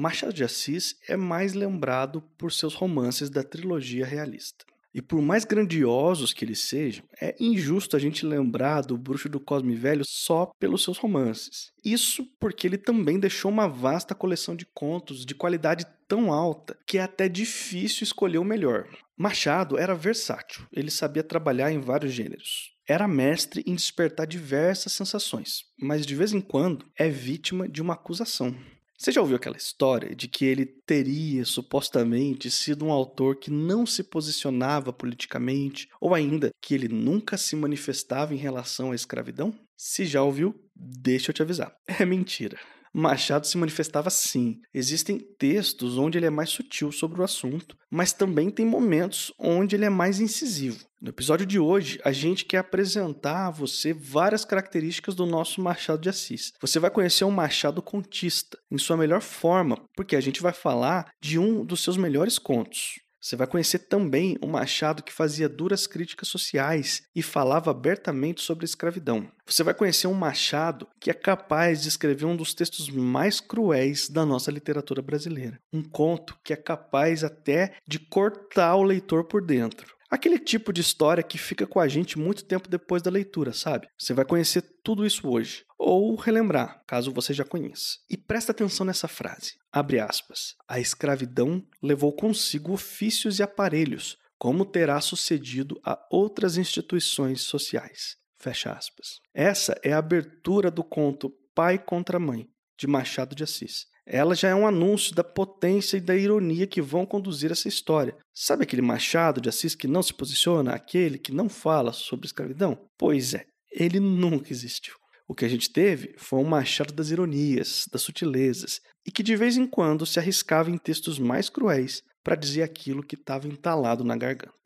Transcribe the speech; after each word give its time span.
Machado 0.00 0.32
de 0.32 0.44
Assis 0.44 0.94
é 1.08 1.16
mais 1.16 1.54
lembrado 1.54 2.22
por 2.38 2.52
seus 2.52 2.72
romances 2.72 3.28
da 3.28 3.42
trilogia 3.42 4.06
realista. 4.06 4.64
E 4.94 5.02
por 5.02 5.20
mais 5.20 5.44
grandiosos 5.44 6.32
que 6.32 6.44
eles 6.44 6.60
sejam, 6.60 7.04
é 7.20 7.34
injusto 7.40 7.96
a 7.96 7.98
gente 7.98 8.24
lembrar 8.24 8.82
do 8.82 8.96
Bruxo 8.96 9.28
do 9.28 9.40
Cosme 9.40 9.74
Velho 9.74 10.04
só 10.06 10.52
pelos 10.56 10.84
seus 10.84 10.98
romances. 10.98 11.72
Isso 11.84 12.24
porque 12.38 12.68
ele 12.68 12.78
também 12.78 13.18
deixou 13.18 13.50
uma 13.50 13.66
vasta 13.66 14.14
coleção 14.14 14.54
de 14.54 14.64
contos 14.66 15.26
de 15.26 15.34
qualidade 15.34 15.84
tão 16.06 16.32
alta 16.32 16.78
que 16.86 16.98
é 16.98 17.02
até 17.02 17.28
difícil 17.28 18.04
escolher 18.04 18.38
o 18.38 18.44
melhor. 18.44 18.88
Machado 19.16 19.76
era 19.76 19.96
versátil, 19.96 20.64
ele 20.72 20.92
sabia 20.92 21.24
trabalhar 21.24 21.72
em 21.72 21.80
vários 21.80 22.12
gêneros. 22.12 22.72
Era 22.86 23.08
mestre 23.08 23.64
em 23.66 23.74
despertar 23.74 24.28
diversas 24.28 24.92
sensações, 24.92 25.64
mas 25.76 26.06
de 26.06 26.14
vez 26.14 26.32
em 26.32 26.40
quando 26.40 26.86
é 26.96 27.08
vítima 27.08 27.68
de 27.68 27.82
uma 27.82 27.94
acusação. 27.94 28.54
Você 29.00 29.12
já 29.12 29.20
ouviu 29.20 29.36
aquela 29.36 29.56
história 29.56 30.12
de 30.12 30.26
que 30.26 30.44
ele 30.44 30.66
teria 30.66 31.44
supostamente 31.44 32.50
sido 32.50 32.84
um 32.84 32.90
autor 32.90 33.36
que 33.36 33.48
não 33.48 33.86
se 33.86 34.02
posicionava 34.02 34.92
politicamente, 34.92 35.88
ou 36.00 36.16
ainda 36.16 36.50
que 36.60 36.74
ele 36.74 36.88
nunca 36.88 37.36
se 37.38 37.54
manifestava 37.54 38.34
em 38.34 38.38
relação 38.38 38.90
à 38.90 38.96
escravidão? 38.96 39.54
Se 39.76 40.04
já 40.04 40.20
ouviu, 40.20 40.52
deixa 40.74 41.30
eu 41.30 41.34
te 41.34 41.42
avisar. 41.42 41.72
É 41.86 42.04
mentira. 42.04 42.58
Machado 42.92 43.46
se 43.46 43.56
manifestava 43.56 44.10
sim. 44.10 44.56
Existem 44.72 45.18
textos 45.38 45.98
onde 45.98 46.18
ele 46.18 46.26
é 46.26 46.30
mais 46.30 46.50
sutil 46.50 46.90
sobre 46.90 47.20
o 47.20 47.24
assunto, 47.24 47.76
mas 47.90 48.12
também 48.12 48.50
tem 48.50 48.66
momentos 48.66 49.32
onde 49.38 49.76
ele 49.76 49.84
é 49.84 49.90
mais 49.90 50.20
incisivo. 50.20 50.86
No 51.00 51.10
episódio 51.10 51.46
de 51.46 51.60
hoje, 51.60 52.00
a 52.04 52.10
gente 52.10 52.44
quer 52.44 52.58
apresentar 52.58 53.46
a 53.46 53.50
você 53.50 53.92
várias 53.94 54.44
características 54.44 55.14
do 55.14 55.24
nosso 55.24 55.60
Machado 55.60 56.00
de 56.00 56.08
Assis. 56.08 56.52
Você 56.60 56.80
vai 56.80 56.90
conhecer 56.90 57.24
um 57.24 57.30
Machado 57.30 57.80
contista, 57.80 58.58
em 58.70 58.78
sua 58.78 58.96
melhor 58.96 59.20
forma, 59.20 59.80
porque 59.96 60.16
a 60.16 60.20
gente 60.20 60.42
vai 60.42 60.52
falar 60.52 61.08
de 61.22 61.38
um 61.38 61.64
dos 61.64 61.82
seus 61.84 61.96
melhores 61.96 62.36
contos. 62.38 62.96
Você 63.20 63.34
vai 63.34 63.46
conhecer 63.46 63.80
também 63.80 64.38
um 64.42 64.48
Machado 64.48 65.02
que 65.02 65.12
fazia 65.12 65.48
duras 65.48 65.86
críticas 65.86 66.28
sociais 66.28 67.02
e 67.14 67.22
falava 67.22 67.70
abertamente 67.70 68.42
sobre 68.42 68.64
a 68.64 68.66
escravidão. 68.66 69.30
Você 69.44 69.62
vai 69.62 69.74
conhecer 69.74 70.06
um 70.06 70.14
Machado 70.14 70.86
que 71.00 71.10
é 71.10 71.14
capaz 71.14 71.82
de 71.82 71.88
escrever 71.88 72.26
um 72.26 72.36
dos 72.36 72.54
textos 72.54 72.88
mais 72.88 73.40
cruéis 73.40 74.08
da 74.08 74.24
nossa 74.24 74.50
literatura 74.50 75.02
brasileira. 75.02 75.60
Um 75.72 75.82
conto 75.82 76.38
que 76.44 76.52
é 76.52 76.56
capaz 76.56 77.24
até 77.24 77.74
de 77.86 77.98
cortar 77.98 78.76
o 78.76 78.82
leitor 78.82 79.24
por 79.24 79.44
dentro. 79.44 79.97
Aquele 80.10 80.38
tipo 80.38 80.72
de 80.72 80.80
história 80.80 81.22
que 81.22 81.36
fica 81.36 81.66
com 81.66 81.78
a 81.78 81.86
gente 81.86 82.18
muito 82.18 82.44
tempo 82.44 82.68
depois 82.68 83.02
da 83.02 83.10
leitura, 83.10 83.52
sabe? 83.52 83.88
Você 83.98 84.14
vai 84.14 84.24
conhecer 84.24 84.62
tudo 84.82 85.04
isso 85.04 85.28
hoje, 85.28 85.64
ou 85.78 86.14
relembrar, 86.14 86.82
caso 86.86 87.12
você 87.12 87.34
já 87.34 87.44
conheça. 87.44 87.98
E 88.08 88.16
presta 88.16 88.52
atenção 88.52 88.86
nessa 88.86 89.06
frase. 89.06 89.56
Abre 89.70 90.00
aspas. 90.00 90.54
A 90.66 90.80
escravidão 90.80 91.62
levou 91.82 92.12
consigo 92.12 92.72
ofícios 92.72 93.38
e 93.38 93.42
aparelhos, 93.42 94.16
como 94.38 94.64
terá 94.64 94.98
sucedido 95.00 95.78
a 95.84 95.98
outras 96.10 96.56
instituições 96.56 97.42
sociais. 97.42 98.16
Fecha 98.38 98.72
aspas. 98.72 99.20
Essa 99.34 99.78
é 99.82 99.92
a 99.92 99.98
abertura 99.98 100.70
do 100.70 100.82
conto 100.82 101.30
Pai 101.54 101.78
contra 101.78 102.18
Mãe, 102.18 102.48
de 102.78 102.86
Machado 102.86 103.34
de 103.34 103.44
Assis 103.44 103.86
ela 104.10 104.34
já 104.34 104.48
é 104.48 104.54
um 104.54 104.66
anúncio 104.66 105.14
da 105.14 105.22
potência 105.22 105.98
e 105.98 106.00
da 106.00 106.16
ironia 106.16 106.66
que 106.66 106.80
vão 106.80 107.04
conduzir 107.04 107.52
essa 107.52 107.68
história. 107.68 108.16
Sabe 108.34 108.62
aquele 108.62 108.80
Machado 108.80 109.38
de 109.38 109.50
Assis 109.50 109.74
que 109.74 109.86
não 109.86 110.02
se 110.02 110.14
posiciona, 110.14 110.72
aquele 110.72 111.18
que 111.18 111.30
não 111.30 111.46
fala 111.46 111.92
sobre 111.92 112.26
escravidão? 112.26 112.88
Pois 112.96 113.34
é, 113.34 113.44
ele 113.70 114.00
nunca 114.00 114.50
existiu. 114.50 114.94
O 115.28 115.34
que 115.34 115.44
a 115.44 115.48
gente 115.48 115.70
teve 115.70 116.14
foi 116.16 116.40
um 116.40 116.48
Machado 116.48 116.94
das 116.94 117.10
ironias, 117.10 117.84
das 117.92 118.00
sutilezas, 118.00 118.80
e 119.06 119.10
que 119.12 119.22
de 119.22 119.36
vez 119.36 119.58
em 119.58 119.66
quando 119.66 120.06
se 120.06 120.18
arriscava 120.18 120.70
em 120.70 120.78
textos 120.78 121.18
mais 121.18 121.50
cruéis 121.50 122.02
para 122.24 122.34
dizer 122.34 122.62
aquilo 122.62 123.02
que 123.02 123.14
estava 123.14 123.46
entalado 123.46 124.04
na 124.04 124.16
garganta. 124.16 124.57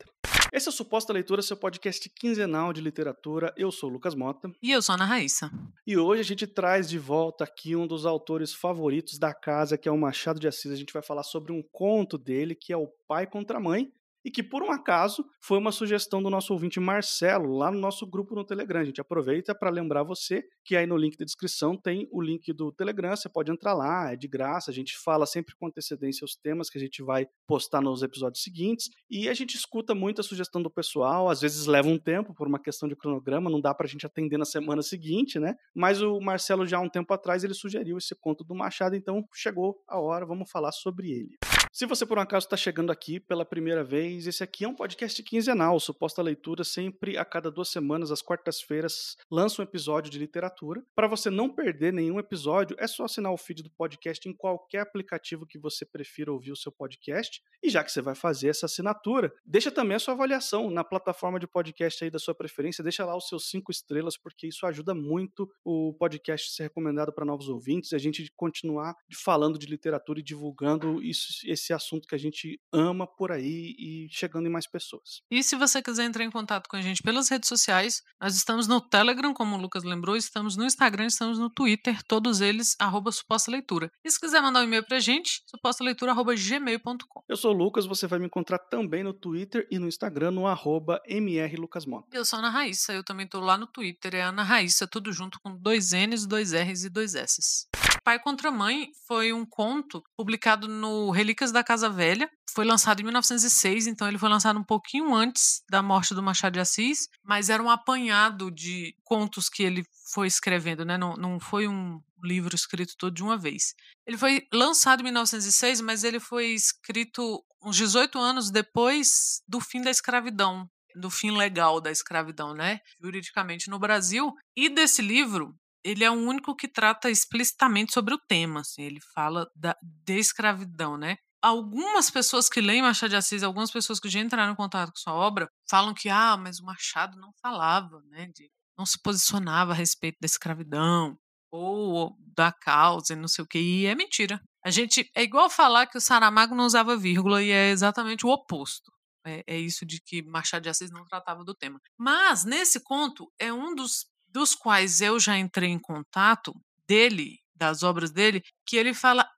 Esse 0.53 0.67
é 0.67 0.69
o 0.69 0.71
Suposta 0.71 1.11
Leitura, 1.11 1.41
seu 1.41 1.57
podcast 1.57 2.07
quinzenal 2.11 2.71
de 2.71 2.79
literatura. 2.79 3.51
Eu 3.57 3.71
sou 3.71 3.89
o 3.89 3.93
Lucas 3.93 4.13
Mota. 4.13 4.51
E 4.61 4.71
eu 4.71 4.83
sou 4.83 4.93
a 4.93 4.95
Ana 4.97 5.05
Raíssa. 5.05 5.49
E 5.85 5.97
hoje 5.97 6.21
a 6.21 6.23
gente 6.23 6.45
traz 6.45 6.87
de 6.87 6.99
volta 6.99 7.43
aqui 7.43 7.75
um 7.75 7.87
dos 7.87 8.05
autores 8.05 8.53
favoritos 8.53 9.17
da 9.17 9.33
casa, 9.33 9.79
que 9.79 9.89
é 9.89 9.91
o 9.91 9.97
Machado 9.97 10.39
de 10.39 10.47
Assis. 10.47 10.71
A 10.71 10.75
gente 10.75 10.93
vai 10.93 11.01
falar 11.01 11.23
sobre 11.23 11.51
um 11.51 11.63
conto 11.71 12.19
dele, 12.19 12.53
que 12.53 12.71
é 12.71 12.77
O 12.77 12.87
Pai 13.07 13.25
contra 13.25 13.57
a 13.57 13.59
Mãe, 13.59 13.91
e 14.23 14.31
que 14.31 14.41
por 14.41 14.63
um 14.63 14.71
acaso 14.71 15.25
foi 15.41 15.57
uma 15.57 15.71
sugestão 15.71 16.21
do 16.21 16.29
nosso 16.29 16.53
ouvinte 16.53 16.79
Marcelo 16.79 17.57
lá 17.57 17.71
no 17.71 17.79
nosso 17.79 18.05
grupo 18.05 18.35
no 18.35 18.43
Telegram. 18.43 18.81
A 18.81 18.85
gente 18.85 19.01
aproveita 19.01 19.53
para 19.53 19.69
lembrar 19.69 20.03
você 20.03 20.43
que 20.63 20.75
aí 20.75 20.85
no 20.85 20.95
link 20.95 21.17
da 21.17 21.25
descrição 21.25 21.75
tem 21.75 22.07
o 22.11 22.21
link 22.21 22.51
do 22.53 22.71
Telegram, 22.71 23.15
você 23.15 23.27
pode 23.27 23.51
entrar 23.51 23.73
lá, 23.73 24.11
é 24.11 24.15
de 24.15 24.27
graça, 24.27 24.71
a 24.71 24.73
gente 24.73 24.97
fala 24.97 25.25
sempre 25.25 25.55
com 25.55 25.67
antecedência 25.67 26.23
os 26.23 26.35
temas 26.35 26.69
que 26.69 26.77
a 26.77 26.81
gente 26.81 27.01
vai 27.01 27.27
postar 27.47 27.81
nos 27.81 28.01
episódios 28.01 28.43
seguintes 28.43 28.89
e 29.09 29.27
a 29.27 29.33
gente 29.33 29.55
escuta 29.55 29.93
muita 29.93 30.23
sugestão 30.23 30.61
do 30.61 30.69
pessoal, 30.69 31.29
às 31.29 31.41
vezes 31.41 31.65
leva 31.65 31.87
um 31.87 31.97
tempo 31.97 32.33
por 32.33 32.47
uma 32.47 32.59
questão 32.59 32.87
de 32.87 32.95
cronograma, 32.95 33.49
não 33.49 33.59
dá 33.59 33.73
para 33.73 33.85
a 33.85 33.89
gente 33.89 34.05
atender 34.05 34.37
na 34.37 34.45
semana 34.45 34.81
seguinte, 34.81 35.39
né? 35.39 35.55
Mas 35.75 36.01
o 36.01 36.19
Marcelo 36.19 36.65
já 36.65 36.77
há 36.77 36.81
um 36.81 36.89
tempo 36.89 37.13
atrás 37.13 37.43
ele 37.43 37.53
sugeriu 37.53 37.97
esse 37.97 38.15
conto 38.15 38.43
do 38.43 38.55
Machado, 38.55 38.95
então 38.95 39.23
chegou 39.33 39.81
a 39.87 39.99
hora, 39.99 40.25
vamos 40.25 40.49
falar 40.49 40.71
sobre 40.71 41.11
ele. 41.11 41.52
Se 41.75 41.87
você 41.87 42.05
por 42.05 42.19
um 42.19 42.21
acaso 42.21 42.45
está 42.45 42.55
chegando 42.55 42.91
aqui 42.91 43.19
pela 43.19 43.43
primeira 43.43 43.83
vez, 43.83 44.27
esse 44.27 44.43
aqui 44.43 44.63
é 44.63 44.67
um 44.67 44.75
podcast 44.75 45.23
quinzenal, 45.23 45.79
suposta 45.79 46.21
leitura, 46.21 46.63
sempre 46.63 47.17
a 47.17 47.25
cada 47.25 47.49
duas 47.49 47.69
semanas, 47.69 48.11
às 48.11 48.21
quartas-feiras, 48.21 49.17
lança 49.31 49.59
um 49.59 49.65
episódio 49.65 50.11
de 50.11 50.19
literatura. 50.19 50.83
Para 50.93 51.07
você 51.07 51.31
não 51.31 51.49
perder 51.49 51.91
nenhum 51.91 52.19
episódio, 52.19 52.77
é 52.79 52.85
só 52.85 53.05
assinar 53.05 53.33
o 53.33 53.37
feed 53.37 53.63
do 53.63 53.71
podcast 53.71 54.29
em 54.29 54.33
qualquer 54.33 54.81
aplicativo 54.81 55.47
que 55.47 55.57
você 55.57 55.83
prefira 55.83 56.31
ouvir 56.31 56.51
o 56.51 56.55
seu 56.55 56.71
podcast. 56.71 57.41
E 57.63 57.71
já 57.71 57.83
que 57.83 57.91
você 57.91 58.03
vai 58.03 58.13
fazer 58.13 58.49
essa 58.49 58.67
assinatura, 58.67 59.33
deixa 59.43 59.71
também 59.71 59.95
a 59.95 59.99
sua 59.99 60.13
avaliação 60.13 60.69
na 60.69 60.83
plataforma 60.83 61.39
de 61.39 61.47
podcast 61.47 62.03
aí 62.03 62.11
da 62.11 62.19
sua 62.19 62.35
preferência, 62.35 62.83
deixa 62.83 63.03
lá 63.03 63.17
os 63.17 63.27
seus 63.27 63.49
cinco 63.49 63.71
estrelas, 63.71 64.15
porque 64.15 64.45
isso 64.45 64.67
ajuda 64.67 64.93
muito 64.93 65.49
o 65.65 65.91
podcast 65.97 66.51
ser 66.51 66.63
recomendado 66.63 67.11
para 67.11 67.25
novos 67.25 67.49
ouvintes, 67.49 67.93
a 67.93 67.97
gente 67.97 68.31
continuar 68.35 68.93
falando 69.23 69.57
de 69.57 69.65
literatura 69.65 70.19
e 70.19 70.23
divulgando 70.23 71.01
isso, 71.01 71.41
esse 71.47 71.62
esse 71.63 71.73
assunto 71.73 72.07
que 72.07 72.15
a 72.15 72.17
gente 72.17 72.59
ama 72.73 73.07
por 73.07 73.31
aí 73.31 73.73
e 73.79 74.07
chegando 74.11 74.47
em 74.47 74.51
mais 74.51 74.67
pessoas. 74.67 75.21
E 75.31 75.41
se 75.41 75.55
você 75.55 75.81
quiser 75.81 76.05
entrar 76.05 76.23
em 76.23 76.31
contato 76.31 76.67
com 76.67 76.75
a 76.75 76.81
gente 76.81 77.01
pelas 77.01 77.29
redes 77.29 77.47
sociais, 77.47 78.01
nós 78.21 78.35
estamos 78.35 78.67
no 78.67 78.81
Telegram, 78.81 79.33
como 79.33 79.55
o 79.55 79.59
Lucas 79.59 79.83
lembrou, 79.83 80.15
estamos 80.15 80.57
no 80.57 80.65
Instagram, 80.65 81.05
estamos 81.05 81.39
no 81.39 81.49
Twitter, 81.49 82.01
todos 82.03 82.41
eles, 82.41 82.75
arroba 82.79 83.11
suposta 83.11 83.51
leitura. 83.51 83.89
E 84.03 84.11
se 84.11 84.19
quiser 84.19 84.41
mandar 84.41 84.61
um 84.61 84.63
e-mail 84.63 84.85
pra 84.85 84.99
gente, 84.99 85.41
supostaleitura.gmail.com. 85.47 87.23
Eu 87.27 87.37
sou 87.37 87.53
o 87.53 87.57
Lucas, 87.57 87.85
você 87.85 88.07
vai 88.07 88.19
me 88.19 88.25
encontrar 88.25 88.59
também 88.59 89.03
no 89.03 89.13
Twitter 89.13 89.67
e 89.71 89.79
no 89.79 89.87
Instagram, 89.87 90.31
no 90.31 90.47
arroba 90.47 91.01
mrlucasmota. 91.07 92.07
Eu 92.11 92.25
sou 92.25 92.37
a 92.37 92.41
Ana 92.41 92.49
Raíssa, 92.49 92.93
eu 92.93 93.03
também 93.03 93.27
tô 93.27 93.39
lá 93.39 93.57
no 93.57 93.67
Twitter, 93.67 94.15
é 94.15 94.21
Ana 94.21 94.43
Raíssa, 94.43 94.87
tudo 94.87 95.11
junto 95.13 95.39
com 95.39 95.55
dois 95.55 95.91
N's, 95.91 96.25
dois 96.25 96.51
R's 96.53 96.83
e 96.83 96.89
dois 96.89 97.15
S's. 97.15 97.67
Pai 98.03 98.19
contra 98.19 98.51
Mãe 98.51 98.89
foi 99.07 99.31
um 99.31 99.45
conto 99.45 100.03
publicado 100.17 100.67
no 100.67 101.09
Relíquias 101.09 101.51
da 101.51 101.63
Casa 101.63 101.89
Velha. 101.89 102.29
Foi 102.53 102.65
lançado 102.65 102.99
em 102.99 103.03
1906, 103.03 103.87
então 103.87 104.07
ele 104.07 104.17
foi 104.17 104.29
lançado 104.29 104.59
um 104.59 104.63
pouquinho 104.63 105.13
antes 105.15 105.63
da 105.69 105.81
morte 105.81 106.13
do 106.13 106.21
Machado 106.21 106.53
de 106.53 106.59
Assis, 106.59 107.07
mas 107.23 107.49
era 107.49 107.63
um 107.63 107.69
apanhado 107.69 108.51
de 108.51 108.93
contos 109.03 109.49
que 109.49 109.63
ele 109.63 109.83
foi 110.11 110.27
escrevendo, 110.27 110.83
né? 110.83 110.97
Não, 110.97 111.13
não 111.15 111.39
foi 111.39 111.67
um 111.67 111.99
livro 112.23 112.53
escrito 112.53 112.93
todo 112.97 113.13
de 113.13 113.23
uma 113.23 113.37
vez. 113.37 113.73
Ele 114.05 114.17
foi 114.17 114.45
lançado 114.53 114.99
em 114.99 115.03
1906, 115.03 115.81
mas 115.81 116.03
ele 116.03 116.19
foi 116.19 116.47
escrito 116.47 117.43
uns 117.63 117.77
18 117.77 118.19
anos 118.19 118.51
depois 118.51 119.41
do 119.47 119.59
fim 119.61 119.81
da 119.81 119.89
escravidão, 119.89 120.69
do 120.95 121.09
fim 121.09 121.31
legal 121.31 121.81
da 121.81 121.91
escravidão, 121.91 122.53
né? 122.53 122.79
Juridicamente 123.01 123.69
no 123.69 123.79
Brasil. 123.79 124.33
E 124.55 124.69
desse 124.69 125.01
livro, 125.01 125.55
ele 125.83 126.03
é 126.03 126.09
o 126.09 126.13
único 126.13 126.55
que 126.55 126.67
trata 126.67 127.09
explicitamente 127.09 127.93
sobre 127.93 128.13
o 128.13 128.19
tema, 128.19 128.61
assim, 128.61 128.83
ele 128.83 128.99
fala 129.13 129.47
da 129.55 129.75
de 129.81 130.17
escravidão, 130.17 130.97
né? 130.97 131.17
Algumas 131.41 132.09
pessoas 132.09 132.47
que 132.47 132.61
leem 132.61 132.81
Machado 132.81 133.09
de 133.09 133.17
Assis, 133.17 133.43
algumas 133.43 133.69
pessoas 133.69 133.99
que 133.99 134.09
já 134.09 134.19
entraram 134.19 134.53
em 134.53 134.55
contato 134.55 134.91
com 134.91 134.97
sua 134.97 135.13
obra, 135.13 135.49
falam 135.69 135.93
que 135.93 136.09
ah, 136.09 136.37
mas 136.37 136.59
o 136.59 136.65
Machado 136.65 137.19
não 137.19 137.31
falava, 137.41 138.01
né, 138.05 138.27
de, 138.33 138.49
não 138.77 138.85
se 138.85 138.97
posicionava 139.01 139.73
a 139.73 139.75
respeito 139.75 140.17
da 140.21 140.25
escravidão 140.25 141.17
ou 141.51 142.15
da 142.35 142.51
causa 142.51 143.13
e 143.13 143.15
não 143.15 143.27
sei 143.27 143.43
o 143.43 143.47
que, 143.47 143.59
e 143.59 143.85
é 143.85 143.93
mentira. 143.93 144.41
A 144.65 144.71
gente 144.71 145.09
é 145.15 145.21
igual 145.21 145.49
falar 145.49 145.85
que 145.87 145.97
o 145.97 146.01
Saramago 146.01 146.55
não 146.55 146.65
usava 146.65 146.95
vírgula 146.95 147.43
e 147.43 147.51
é 147.51 147.69
exatamente 147.69 148.25
o 148.25 148.29
oposto. 148.29 148.91
É, 149.25 149.43
é 149.47 149.59
isso 149.59 149.85
de 149.85 150.01
que 150.01 150.21
Machado 150.23 150.63
de 150.63 150.69
Assis 150.69 150.91
não 150.91 151.05
tratava 151.05 151.43
do 151.43 151.53
tema. 151.53 151.79
Mas 151.97 152.43
nesse 152.43 152.79
conto 152.81 153.31
é 153.39 153.53
um 153.53 153.75
dos 153.75 154.05
dos 154.33 154.55
quais 154.55 154.99
eu 154.99 155.19
já 155.19 155.37
entrei 155.37 155.69
em 155.69 155.79
contato 155.79 156.53
dele, 156.87 157.39
das 157.55 157.83
obras 157.83 158.11
dele, 158.11 158.41
que 158.65 158.75
ele 158.75 158.93
fala 158.93 159.29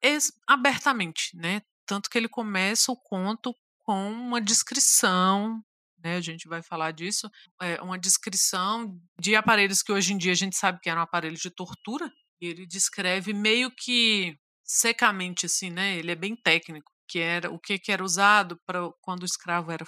abertamente, 0.48 1.36
né? 1.36 1.62
Tanto 1.86 2.10
que 2.10 2.18
ele 2.18 2.30
começa 2.30 2.92
o 2.92 2.98
conto 2.98 3.54
com 3.84 4.10
uma 4.10 4.42
descrição, 4.42 5.62
né? 6.04 6.16
A 6.16 6.22
gente 6.22 6.48
vai 6.48 6.64
falar 6.64 6.92
disso, 6.92 7.30
é 7.62 7.82
uma 7.82 8.00
descrição 8.00 8.98
de 9.20 9.36
aparelhos 9.36 9.84
que 9.84 9.92
hoje 9.92 10.14
em 10.14 10.18
dia 10.18 10.32
a 10.32 10.36
gente 10.36 10.56
sabe 10.56 10.80
que 10.82 10.90
eram 10.90 11.02
aparelhos 11.02 11.42
de 11.42 11.52
tortura. 11.52 12.12
E 12.42 12.48
ele 12.48 12.66
descreve 12.66 13.34
meio 13.34 13.72
que 13.72 14.38
secamente 14.64 15.46
assim, 15.46 15.70
né? 15.70 15.98
Ele 15.98 16.12
é 16.12 16.16
bem 16.16 16.36
técnico, 16.36 16.92
que 17.08 17.20
era 17.20 17.52
o 17.52 17.60
que, 17.60 17.78
que 17.78 17.92
era 17.92 18.04
usado 18.04 18.60
para 18.66 18.90
quando 19.02 19.24
o 19.24 19.26
escravo 19.26 19.72
era 19.72 19.86